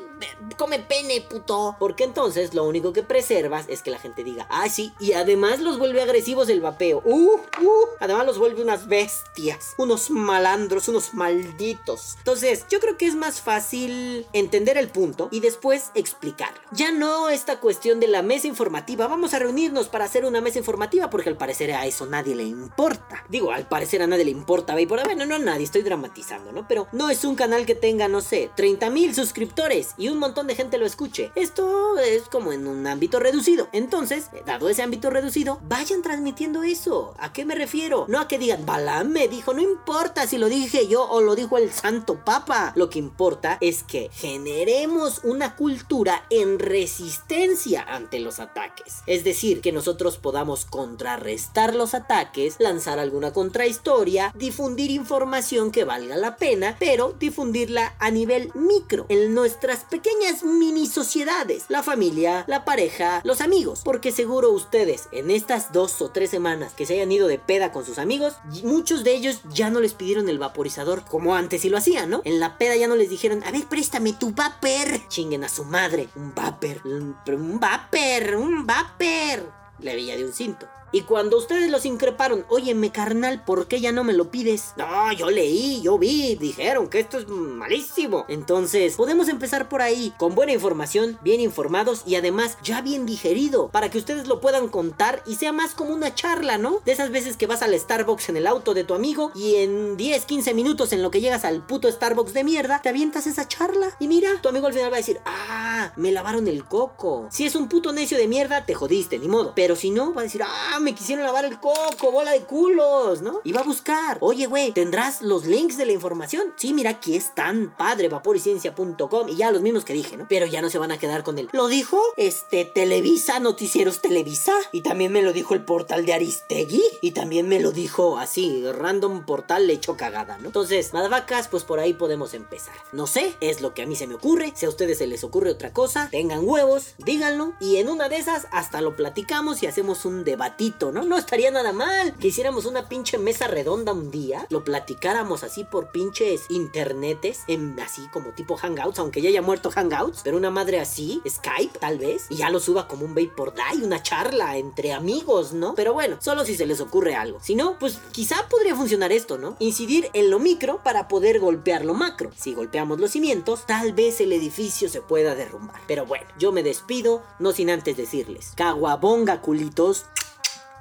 come 0.57 0.79
pene, 0.79 1.21
puto. 1.21 1.75
Porque 1.79 2.03
entonces 2.03 2.53
lo 2.53 2.63
único 2.63 2.93
que 2.93 3.03
preservas 3.03 3.65
es 3.69 3.81
que 3.81 3.91
la 3.91 3.99
gente 3.99 4.23
diga, 4.23 4.47
ah, 4.49 4.69
sí. 4.69 4.93
Y 4.99 5.13
además 5.13 5.59
los 5.59 5.77
vuelve 5.77 6.01
agresivos 6.01 6.49
el 6.49 6.61
vapeo. 6.61 7.01
Uh, 7.05 7.35
uh. 7.35 7.87
Además 7.99 8.25
los 8.25 8.39
vuelve 8.39 8.61
unas 8.61 8.87
bestias, 8.87 9.73
unos 9.77 10.09
malandros, 10.09 10.87
unos 10.87 11.13
malditos. 11.13 12.15
Entonces, 12.17 12.65
yo 12.69 12.79
creo 12.79 12.97
que 12.97 13.05
es 13.05 13.15
más 13.15 13.41
fácil 13.41 14.25
entender 14.33 14.77
el 14.77 14.89
punto 14.89 15.29
y 15.31 15.39
después 15.39 15.91
explicarlo. 15.95 16.61
Ya 16.71 16.91
no 16.91 17.29
esta 17.29 17.59
cuestión 17.59 17.99
de 17.99 18.07
la 18.07 18.21
mesa 18.21 18.47
informativa. 18.47 19.07
Vamos 19.07 19.33
a 19.33 19.39
reunirnos 19.39 19.89
para 19.89 20.05
hacer 20.05 20.25
una 20.25 20.41
mesa 20.41 20.59
informativa 20.59 21.09
porque 21.09 21.29
al 21.29 21.37
parecer 21.37 21.71
a 21.71 21.85
eso 21.85 22.05
nadie 22.05 22.35
le 22.35 22.43
importa. 22.43 23.23
Digo, 23.29 23.51
al 23.51 23.67
parecer 23.67 24.01
a 24.01 24.07
nadie 24.07 24.25
le 24.25 24.31
importa, 24.31 24.75
ve 24.75 24.87
por 24.87 25.03
bueno, 25.03 25.25
no 25.25 25.35
a 25.35 25.39
nadie, 25.39 25.65
estoy 25.65 25.81
dramatizando, 25.81 26.51
¿no? 26.51 26.67
Pero 26.67 26.87
no 26.91 27.09
es 27.09 27.25
un 27.25 27.35
canal 27.35 27.65
que 27.65 27.75
tenga, 27.75 28.07
no 28.07 28.21
sé, 28.21 28.49
30 28.55 28.89
mil 28.89 29.13
suscriptores 29.13 29.93
y 29.97 30.09
un 30.09 30.12
montón 30.19 30.47
de 30.47 30.55
gente 30.55 30.77
lo 30.77 30.85
escuche. 30.85 31.31
Esto 31.35 31.97
es 31.97 32.23
como 32.23 32.53
en 32.53 32.67
un 32.67 32.85
ámbito 32.87 33.19
reducido. 33.19 33.67
Entonces, 33.71 34.27
dado 34.45 34.69
ese 34.69 34.83
ámbito 34.83 35.09
reducido, 35.09 35.59
vayan 35.63 36.01
transmitiendo 36.01 36.63
eso. 36.63 37.13
¿A 37.17 37.33
qué 37.33 37.45
me 37.45 37.55
refiero? 37.55 38.05
No 38.07 38.19
a 38.19 38.27
que 38.27 38.39
digan, 38.39 38.65
Balam 38.65 39.09
me 39.09 39.27
dijo, 39.27 39.53
no 39.53 39.61
importa 39.61 40.27
si 40.27 40.37
lo 40.37 40.49
dije 40.49 40.87
yo 40.87 41.07
o 41.09 41.21
lo 41.21 41.35
dijo 41.35 41.57
el 41.57 41.71
Santo 41.71 42.23
Papa. 42.23 42.73
Lo 42.75 42.89
que 42.89 42.99
importa 42.99 43.57
es 43.61 43.83
que 43.83 44.09
generemos 44.13 45.21
una 45.23 45.55
cultura 45.55 46.25
en 46.29 46.59
resistencia 46.59 47.83
ante 47.83 48.19
los 48.19 48.39
ataques. 48.39 49.01
Es 49.07 49.23
decir, 49.23 49.61
que 49.61 49.71
nosotros 49.71 50.17
podamos 50.17 50.65
contrarrestar 50.65 51.75
los 51.75 51.93
ataques, 51.93 52.55
lanzar 52.59 52.99
alguna 52.99 53.33
contrahistoria, 53.33 54.33
difundir 54.35 54.91
información 54.91 55.71
que 55.71 55.83
valga 55.83 56.15
la 56.17 56.37
pena, 56.37 56.75
pero 56.79 57.13
difundirla 57.13 57.95
a 57.99 58.11
nivel 58.11 58.51
micro, 58.53 59.05
en 59.09 59.33
nuestras 59.33 59.83
pequeñas 59.85 60.02
mini 60.43 60.87
sociedades, 60.87 61.65
la 61.69 61.83
familia, 61.83 62.43
la 62.47 62.65
pareja, 62.65 63.21
los 63.23 63.41
amigos, 63.41 63.81
porque 63.83 64.11
seguro 64.11 64.51
ustedes 64.51 65.07
en 65.11 65.31
estas 65.31 65.71
dos 65.71 66.01
o 66.01 66.09
tres 66.09 66.29
semanas 66.29 66.73
que 66.73 66.85
se 66.85 66.93
hayan 66.93 67.11
ido 67.11 67.27
de 67.27 67.39
peda 67.39 67.71
con 67.71 67.85
sus 67.85 67.97
amigos, 67.97 68.33
muchos 68.63 69.03
de 69.03 69.13
ellos 69.15 69.41
ya 69.53 69.69
no 69.69 69.79
les 69.79 69.93
pidieron 69.93 70.29
el 70.29 70.39
vaporizador 70.39 71.03
como 71.05 71.35
antes 71.35 71.65
y 71.65 71.69
lo 71.69 71.77
hacían, 71.77 72.09
¿no? 72.09 72.21
En 72.25 72.39
la 72.39 72.57
peda 72.57 72.75
ya 72.75 72.87
no 72.87 72.95
les 72.95 73.09
dijeron, 73.09 73.43
a 73.43 73.51
ver, 73.51 73.65
préstame 73.65 74.13
tu 74.13 74.31
vapor. 74.31 75.07
Chinguen 75.07 75.43
a 75.43 75.49
su 75.49 75.65
madre, 75.65 76.09
un 76.15 76.33
vapor, 76.33 76.81
un, 76.85 77.59
vapor, 77.59 78.35
un 78.35 78.65
vapor. 78.65 79.51
Le 79.79 79.95
veía 79.95 80.15
de 80.15 80.25
un 80.25 80.33
cinto. 80.33 80.67
Y 80.93 81.01
cuando 81.01 81.39
ustedes 81.39 81.71
los 81.71 81.87
increparon, 81.87 82.45
óyeme 82.49 82.91
carnal, 82.91 83.43
¿por 83.43 83.67
qué 83.67 83.81
ya 83.81 83.91
no 83.91 84.03
me 84.03 84.13
lo 84.13 84.29
pides? 84.29 84.73
No, 84.77 85.11
yo 85.11 85.31
leí, 85.31 85.81
yo 85.81 85.97
vi, 85.97 86.35
dijeron 86.35 86.87
que 86.87 86.99
esto 86.99 87.17
es 87.17 87.27
malísimo. 87.27 88.25
Entonces, 88.27 88.95
podemos 88.95 89.27
empezar 89.27 89.67
por 89.67 89.81
ahí, 89.81 90.13
con 90.19 90.35
buena 90.35 90.53
información, 90.53 91.17
bien 91.23 91.41
informados 91.41 92.03
y 92.05 92.15
además 92.15 92.59
ya 92.63 92.81
bien 92.81 93.07
digerido, 93.07 93.69
para 93.69 93.89
que 93.89 93.97
ustedes 93.97 94.27
lo 94.27 94.39
puedan 94.39 94.67
contar 94.67 95.23
y 95.25 95.33
sea 95.33 95.51
más 95.51 95.73
como 95.73 95.95
una 95.95 96.13
charla, 96.13 96.59
¿no? 96.59 96.79
De 96.85 96.91
esas 96.91 97.09
veces 97.09 97.37
que 97.37 97.47
vas 97.47 97.63
al 97.63 97.73
Starbucks 97.73 98.29
en 98.29 98.37
el 98.37 98.45
auto 98.45 98.75
de 98.75 98.83
tu 98.83 98.93
amigo 98.93 99.31
y 99.33 99.55
en 99.55 99.97
10, 99.97 100.25
15 100.25 100.53
minutos 100.53 100.93
en 100.93 101.01
lo 101.01 101.09
que 101.09 101.21
llegas 101.21 101.43
al 101.43 101.65
puto 101.65 101.91
Starbucks 101.91 102.33
de 102.33 102.43
mierda, 102.43 102.81
te 102.83 102.89
avientas 102.89 103.25
esa 103.25 103.47
charla 103.47 103.95
y 103.99 104.07
mira, 104.07 104.29
tu 104.43 104.49
amigo 104.49 104.67
al 104.67 104.73
final 104.73 104.91
va 104.91 104.97
a 104.97 104.99
decir, 104.99 105.19
ah, 105.25 105.91
me 105.95 106.11
lavaron 106.11 106.47
el 106.47 106.65
coco. 106.65 107.27
Si 107.31 107.47
es 107.47 107.55
un 107.55 107.67
puto 107.67 107.91
necio 107.93 108.15
de 108.19 108.27
mierda, 108.27 108.63
te 108.67 108.75
jodiste, 108.75 109.17
ni 109.17 109.27
modo. 109.27 109.53
Pero 109.55 109.75
si 109.75 109.89
no, 109.89 110.13
va 110.13 110.21
a 110.21 110.25
decir, 110.25 110.43
ah, 110.43 110.79
me 110.83 110.93
quisieron 110.93 111.25
lavar 111.25 111.45
el 111.45 111.59
coco, 111.59 112.11
bola 112.11 112.31
de 112.31 112.41
culos, 112.41 113.21
¿no? 113.21 113.41
Y 113.43 113.51
va 113.51 113.61
a 113.61 113.63
buscar, 113.63 114.17
oye, 114.19 114.45
güey, 114.45 114.71
¿tendrás 114.71 115.21
los 115.21 115.45
links 115.45 115.77
de 115.77 115.85
la 115.85 115.93
información? 115.93 116.53
Sí, 116.57 116.73
mira, 116.73 116.91
aquí 116.91 117.15
es 117.15 117.33
tan 117.33 117.75
padre, 117.75 118.09
vaporiciencia.com 118.09 119.29
y 119.29 119.35
ya 119.35 119.51
los 119.51 119.61
mismos 119.61 119.85
que 119.85 119.93
dije, 119.93 120.17
¿no? 120.17 120.27
Pero 120.29 120.45
ya 120.45 120.61
no 120.61 120.69
se 120.69 120.77
van 120.77 120.91
a 120.91 120.97
quedar 120.97 121.23
con 121.23 121.39
él. 121.39 121.49
¿Lo 121.53 121.67
dijo? 121.67 121.99
Este, 122.17 122.65
Televisa, 122.65 123.39
Noticieros 123.39 124.01
Televisa. 124.01 124.53
Y 124.71 124.81
también 124.81 125.11
me 125.11 125.21
lo 125.21 125.33
dijo 125.33 125.53
el 125.53 125.63
portal 125.63 126.05
de 126.05 126.13
Aristegui. 126.13 126.83
Y 127.01 127.11
también 127.11 127.47
me 127.47 127.59
lo 127.59 127.71
dijo 127.71 128.17
así, 128.17 128.63
random 128.71 129.25
portal 129.25 129.67
le 129.67 129.73
echó 129.73 129.95
cagada, 129.97 130.37
¿no? 130.37 130.47
Entonces, 130.47 130.93
madavacas, 130.93 131.47
pues 131.47 131.63
por 131.63 131.79
ahí 131.79 131.93
podemos 131.93 132.33
empezar. 132.33 132.75
No 132.91 133.07
sé, 133.07 133.35
es 133.39 133.61
lo 133.61 133.73
que 133.73 133.83
a 133.83 133.85
mí 133.85 133.95
se 133.95 134.07
me 134.07 134.15
ocurre. 134.15 134.53
Si 134.55 134.65
a 134.65 134.69
ustedes 134.69 134.97
se 134.97 135.07
les 135.07 135.23
ocurre 135.23 135.51
otra 135.51 135.71
cosa, 135.71 136.09
tengan 136.11 136.41
huevos, 136.43 136.95
díganlo. 136.97 137.53
Y 137.59 137.77
en 137.77 137.89
una 137.89 138.09
de 138.09 138.17
esas, 138.17 138.47
hasta 138.51 138.81
lo 138.81 138.95
platicamos 138.95 139.63
y 139.63 139.67
hacemos 139.67 140.05
un 140.05 140.23
debatito 140.23 140.72
¿no? 140.79 141.17
Estaría 141.17 141.51
nada 141.51 141.71
mal 141.71 142.13
que 142.19 142.27
hiciéramos 142.27 142.65
una 142.65 142.89
pinche 142.89 143.17
mesa 143.17 143.47
redonda 143.47 143.93
un 143.93 144.11
día, 144.11 144.45
lo 144.49 144.63
platicáramos 144.63 145.43
así 145.43 145.63
por 145.63 145.91
pinches 145.91 146.45
internetes, 146.49 147.41
en, 147.47 147.79
así 147.79 148.07
como 148.11 148.31
tipo 148.31 148.57
Hangouts, 148.57 148.99
aunque 148.99 149.21
ya 149.21 149.29
haya 149.29 149.41
muerto 149.41 149.71
Hangouts, 149.71 150.21
pero 150.23 150.37
una 150.37 150.49
madre 150.49 150.79
así, 150.79 151.21
Skype 151.27 151.79
tal 151.79 151.99
vez, 151.99 152.25
y 152.29 152.37
ya 152.37 152.49
lo 152.49 152.59
suba 152.59 152.87
como 152.87 153.05
un 153.05 153.13
por 153.35 153.53
day, 153.53 153.81
una 153.83 154.01
charla 154.01 154.57
entre 154.57 154.91
amigos, 154.91 155.53
¿no? 155.53 155.75
Pero 155.75 155.93
bueno, 155.93 156.17
solo 156.19 156.43
si 156.43 156.55
se 156.55 156.65
les 156.65 156.81
ocurre 156.81 157.15
algo. 157.15 157.39
Si 157.41 157.55
no, 157.55 157.77
pues 157.79 157.99
quizá 158.11 158.47
podría 158.49 158.75
funcionar 158.75 159.11
esto, 159.11 159.37
¿no? 159.37 159.55
Incidir 159.59 160.09
en 160.13 160.29
lo 160.29 160.39
micro 160.39 160.81
para 160.83 161.07
poder 161.07 161.39
golpear 161.39 161.85
lo 161.85 161.93
macro. 161.93 162.31
Si 162.35 162.53
golpeamos 162.53 162.99
los 162.99 163.11
cimientos, 163.11 163.65
tal 163.65 163.93
vez 163.93 164.19
el 164.19 164.33
edificio 164.33 164.89
se 164.89 165.01
pueda 165.01 165.35
derrumbar. 165.35 165.79
Pero 165.87 166.05
bueno, 166.05 166.25
yo 166.39 166.51
me 166.51 166.63
despido, 166.63 167.21
no 167.39 167.51
sin 167.51 167.69
antes 167.69 167.95
decirles, 167.95 168.53
caguabonga 168.55 169.41
culitos. 169.41 170.05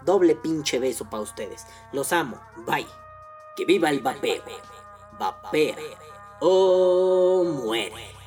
Doble 0.04 0.34
pinche 0.34 0.78
beso 0.78 1.04
para 1.08 1.22
ustedes. 1.22 1.66
Los 1.92 2.12
amo. 2.12 2.40
Bye. 2.66 2.86
Que 3.56 3.64
viva 3.64 3.90
el 3.90 4.00
vapeo. 4.00 4.42
Vapea. 5.18 5.76
O 6.40 7.44
muere. 7.44 8.21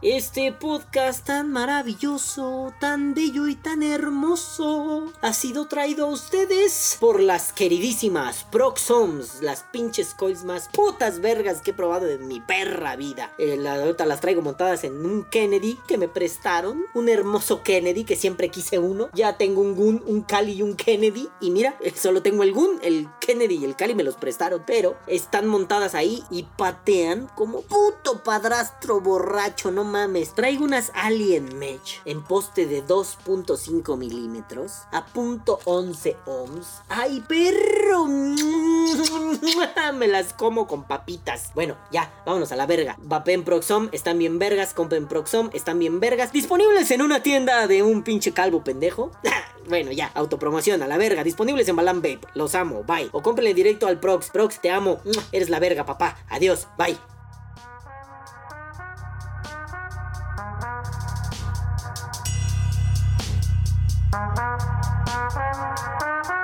Este 0.00 0.52
podcast 0.52 1.26
tan 1.26 1.50
maravilloso, 1.50 2.72
tan 2.78 3.14
bello 3.14 3.48
y 3.48 3.56
tan 3.56 3.82
hermoso 3.82 5.12
ha 5.22 5.32
sido 5.32 5.66
traído 5.66 6.06
a 6.06 6.10
ustedes 6.10 6.96
por 7.00 7.18
las 7.18 7.52
queridísimas 7.52 8.44
Proxoms, 8.44 9.42
las 9.42 9.64
pinches 9.72 10.14
coils 10.14 10.44
más 10.44 10.68
putas 10.72 11.20
vergas 11.20 11.62
que 11.62 11.72
he 11.72 11.74
probado 11.74 12.08
en 12.08 12.28
mi 12.28 12.38
perra 12.38 12.94
vida. 12.94 13.32
Eh, 13.38 13.56
la, 13.56 13.74
ahorita 13.74 14.06
las 14.06 14.20
traigo 14.20 14.40
montadas 14.40 14.84
en 14.84 15.04
un 15.04 15.24
Kennedy 15.24 15.76
que 15.88 15.98
me 15.98 16.06
prestaron, 16.06 16.84
un 16.94 17.08
hermoso 17.08 17.64
Kennedy 17.64 18.04
que 18.04 18.14
siempre 18.14 18.50
quise 18.50 18.78
uno. 18.78 19.08
Ya 19.14 19.36
tengo 19.36 19.62
un 19.62 19.74
Gun, 19.74 20.04
un 20.06 20.22
Cali 20.22 20.52
y 20.52 20.62
un 20.62 20.76
Kennedy 20.76 21.28
y 21.40 21.50
mira, 21.50 21.76
solo 21.96 22.22
tengo 22.22 22.44
el 22.44 22.52
Gun, 22.52 22.78
el 22.82 23.08
Kennedy 23.18 23.56
y 23.56 23.64
el 23.64 23.74
Cali 23.74 23.96
me 23.96 24.04
los 24.04 24.14
prestaron, 24.14 24.62
pero 24.64 24.96
están 25.08 25.48
montadas 25.48 25.96
ahí 25.96 26.22
y 26.30 26.44
patean 26.44 27.28
como 27.34 27.62
puto 27.62 28.22
padrastro 28.22 29.00
borracho, 29.00 29.72
no 29.72 29.87
mames, 29.88 30.34
traigo 30.34 30.64
unas 30.64 30.92
Alien 30.94 31.58
Mesh 31.58 32.00
en 32.04 32.22
poste 32.22 32.66
de 32.66 32.84
2.5 32.84 33.96
milímetros 33.96 34.82
a 34.92 35.06
punto 35.06 35.58
11 35.64 36.16
ohms. 36.26 36.82
¡Ay, 36.88 37.24
perro! 37.26 38.06
Me 39.94 40.06
las 40.06 40.32
como 40.32 40.66
con 40.66 40.84
papitas. 40.84 41.50
Bueno, 41.54 41.76
ya, 41.90 42.12
vámonos 42.24 42.52
a 42.52 42.56
la 42.56 42.66
verga. 42.66 42.96
Vapen 43.00 43.44
Proxom, 43.44 43.88
están 43.92 44.18
bien 44.18 44.38
vergas. 44.38 44.74
Compren 44.74 45.08
Proxom, 45.08 45.50
están 45.52 45.78
bien 45.78 45.98
vergas. 46.00 46.32
Disponibles 46.32 46.90
en 46.90 47.02
una 47.02 47.22
tienda 47.22 47.66
de 47.66 47.82
un 47.82 48.02
pinche 48.02 48.32
calvo 48.32 48.62
pendejo. 48.62 49.10
bueno, 49.68 49.90
ya, 49.92 50.10
autopromoción 50.14 50.82
a 50.82 50.86
la 50.86 50.98
verga. 50.98 51.24
Disponibles 51.24 51.68
en 51.68 51.76
Balan 51.76 52.02
Vape. 52.02 52.20
Los 52.34 52.54
amo, 52.54 52.84
bye. 52.84 53.08
O 53.12 53.22
cómprenle 53.22 53.54
directo 53.54 53.86
al 53.86 53.98
Prox. 53.98 54.30
Prox, 54.30 54.60
te 54.60 54.70
amo. 54.70 55.00
Eres 55.32 55.50
la 55.50 55.58
verga, 55.58 55.84
papá. 55.84 56.18
Adiós, 56.28 56.68
bye. 56.76 57.17
Thank 64.10 64.38
you. 66.28 66.37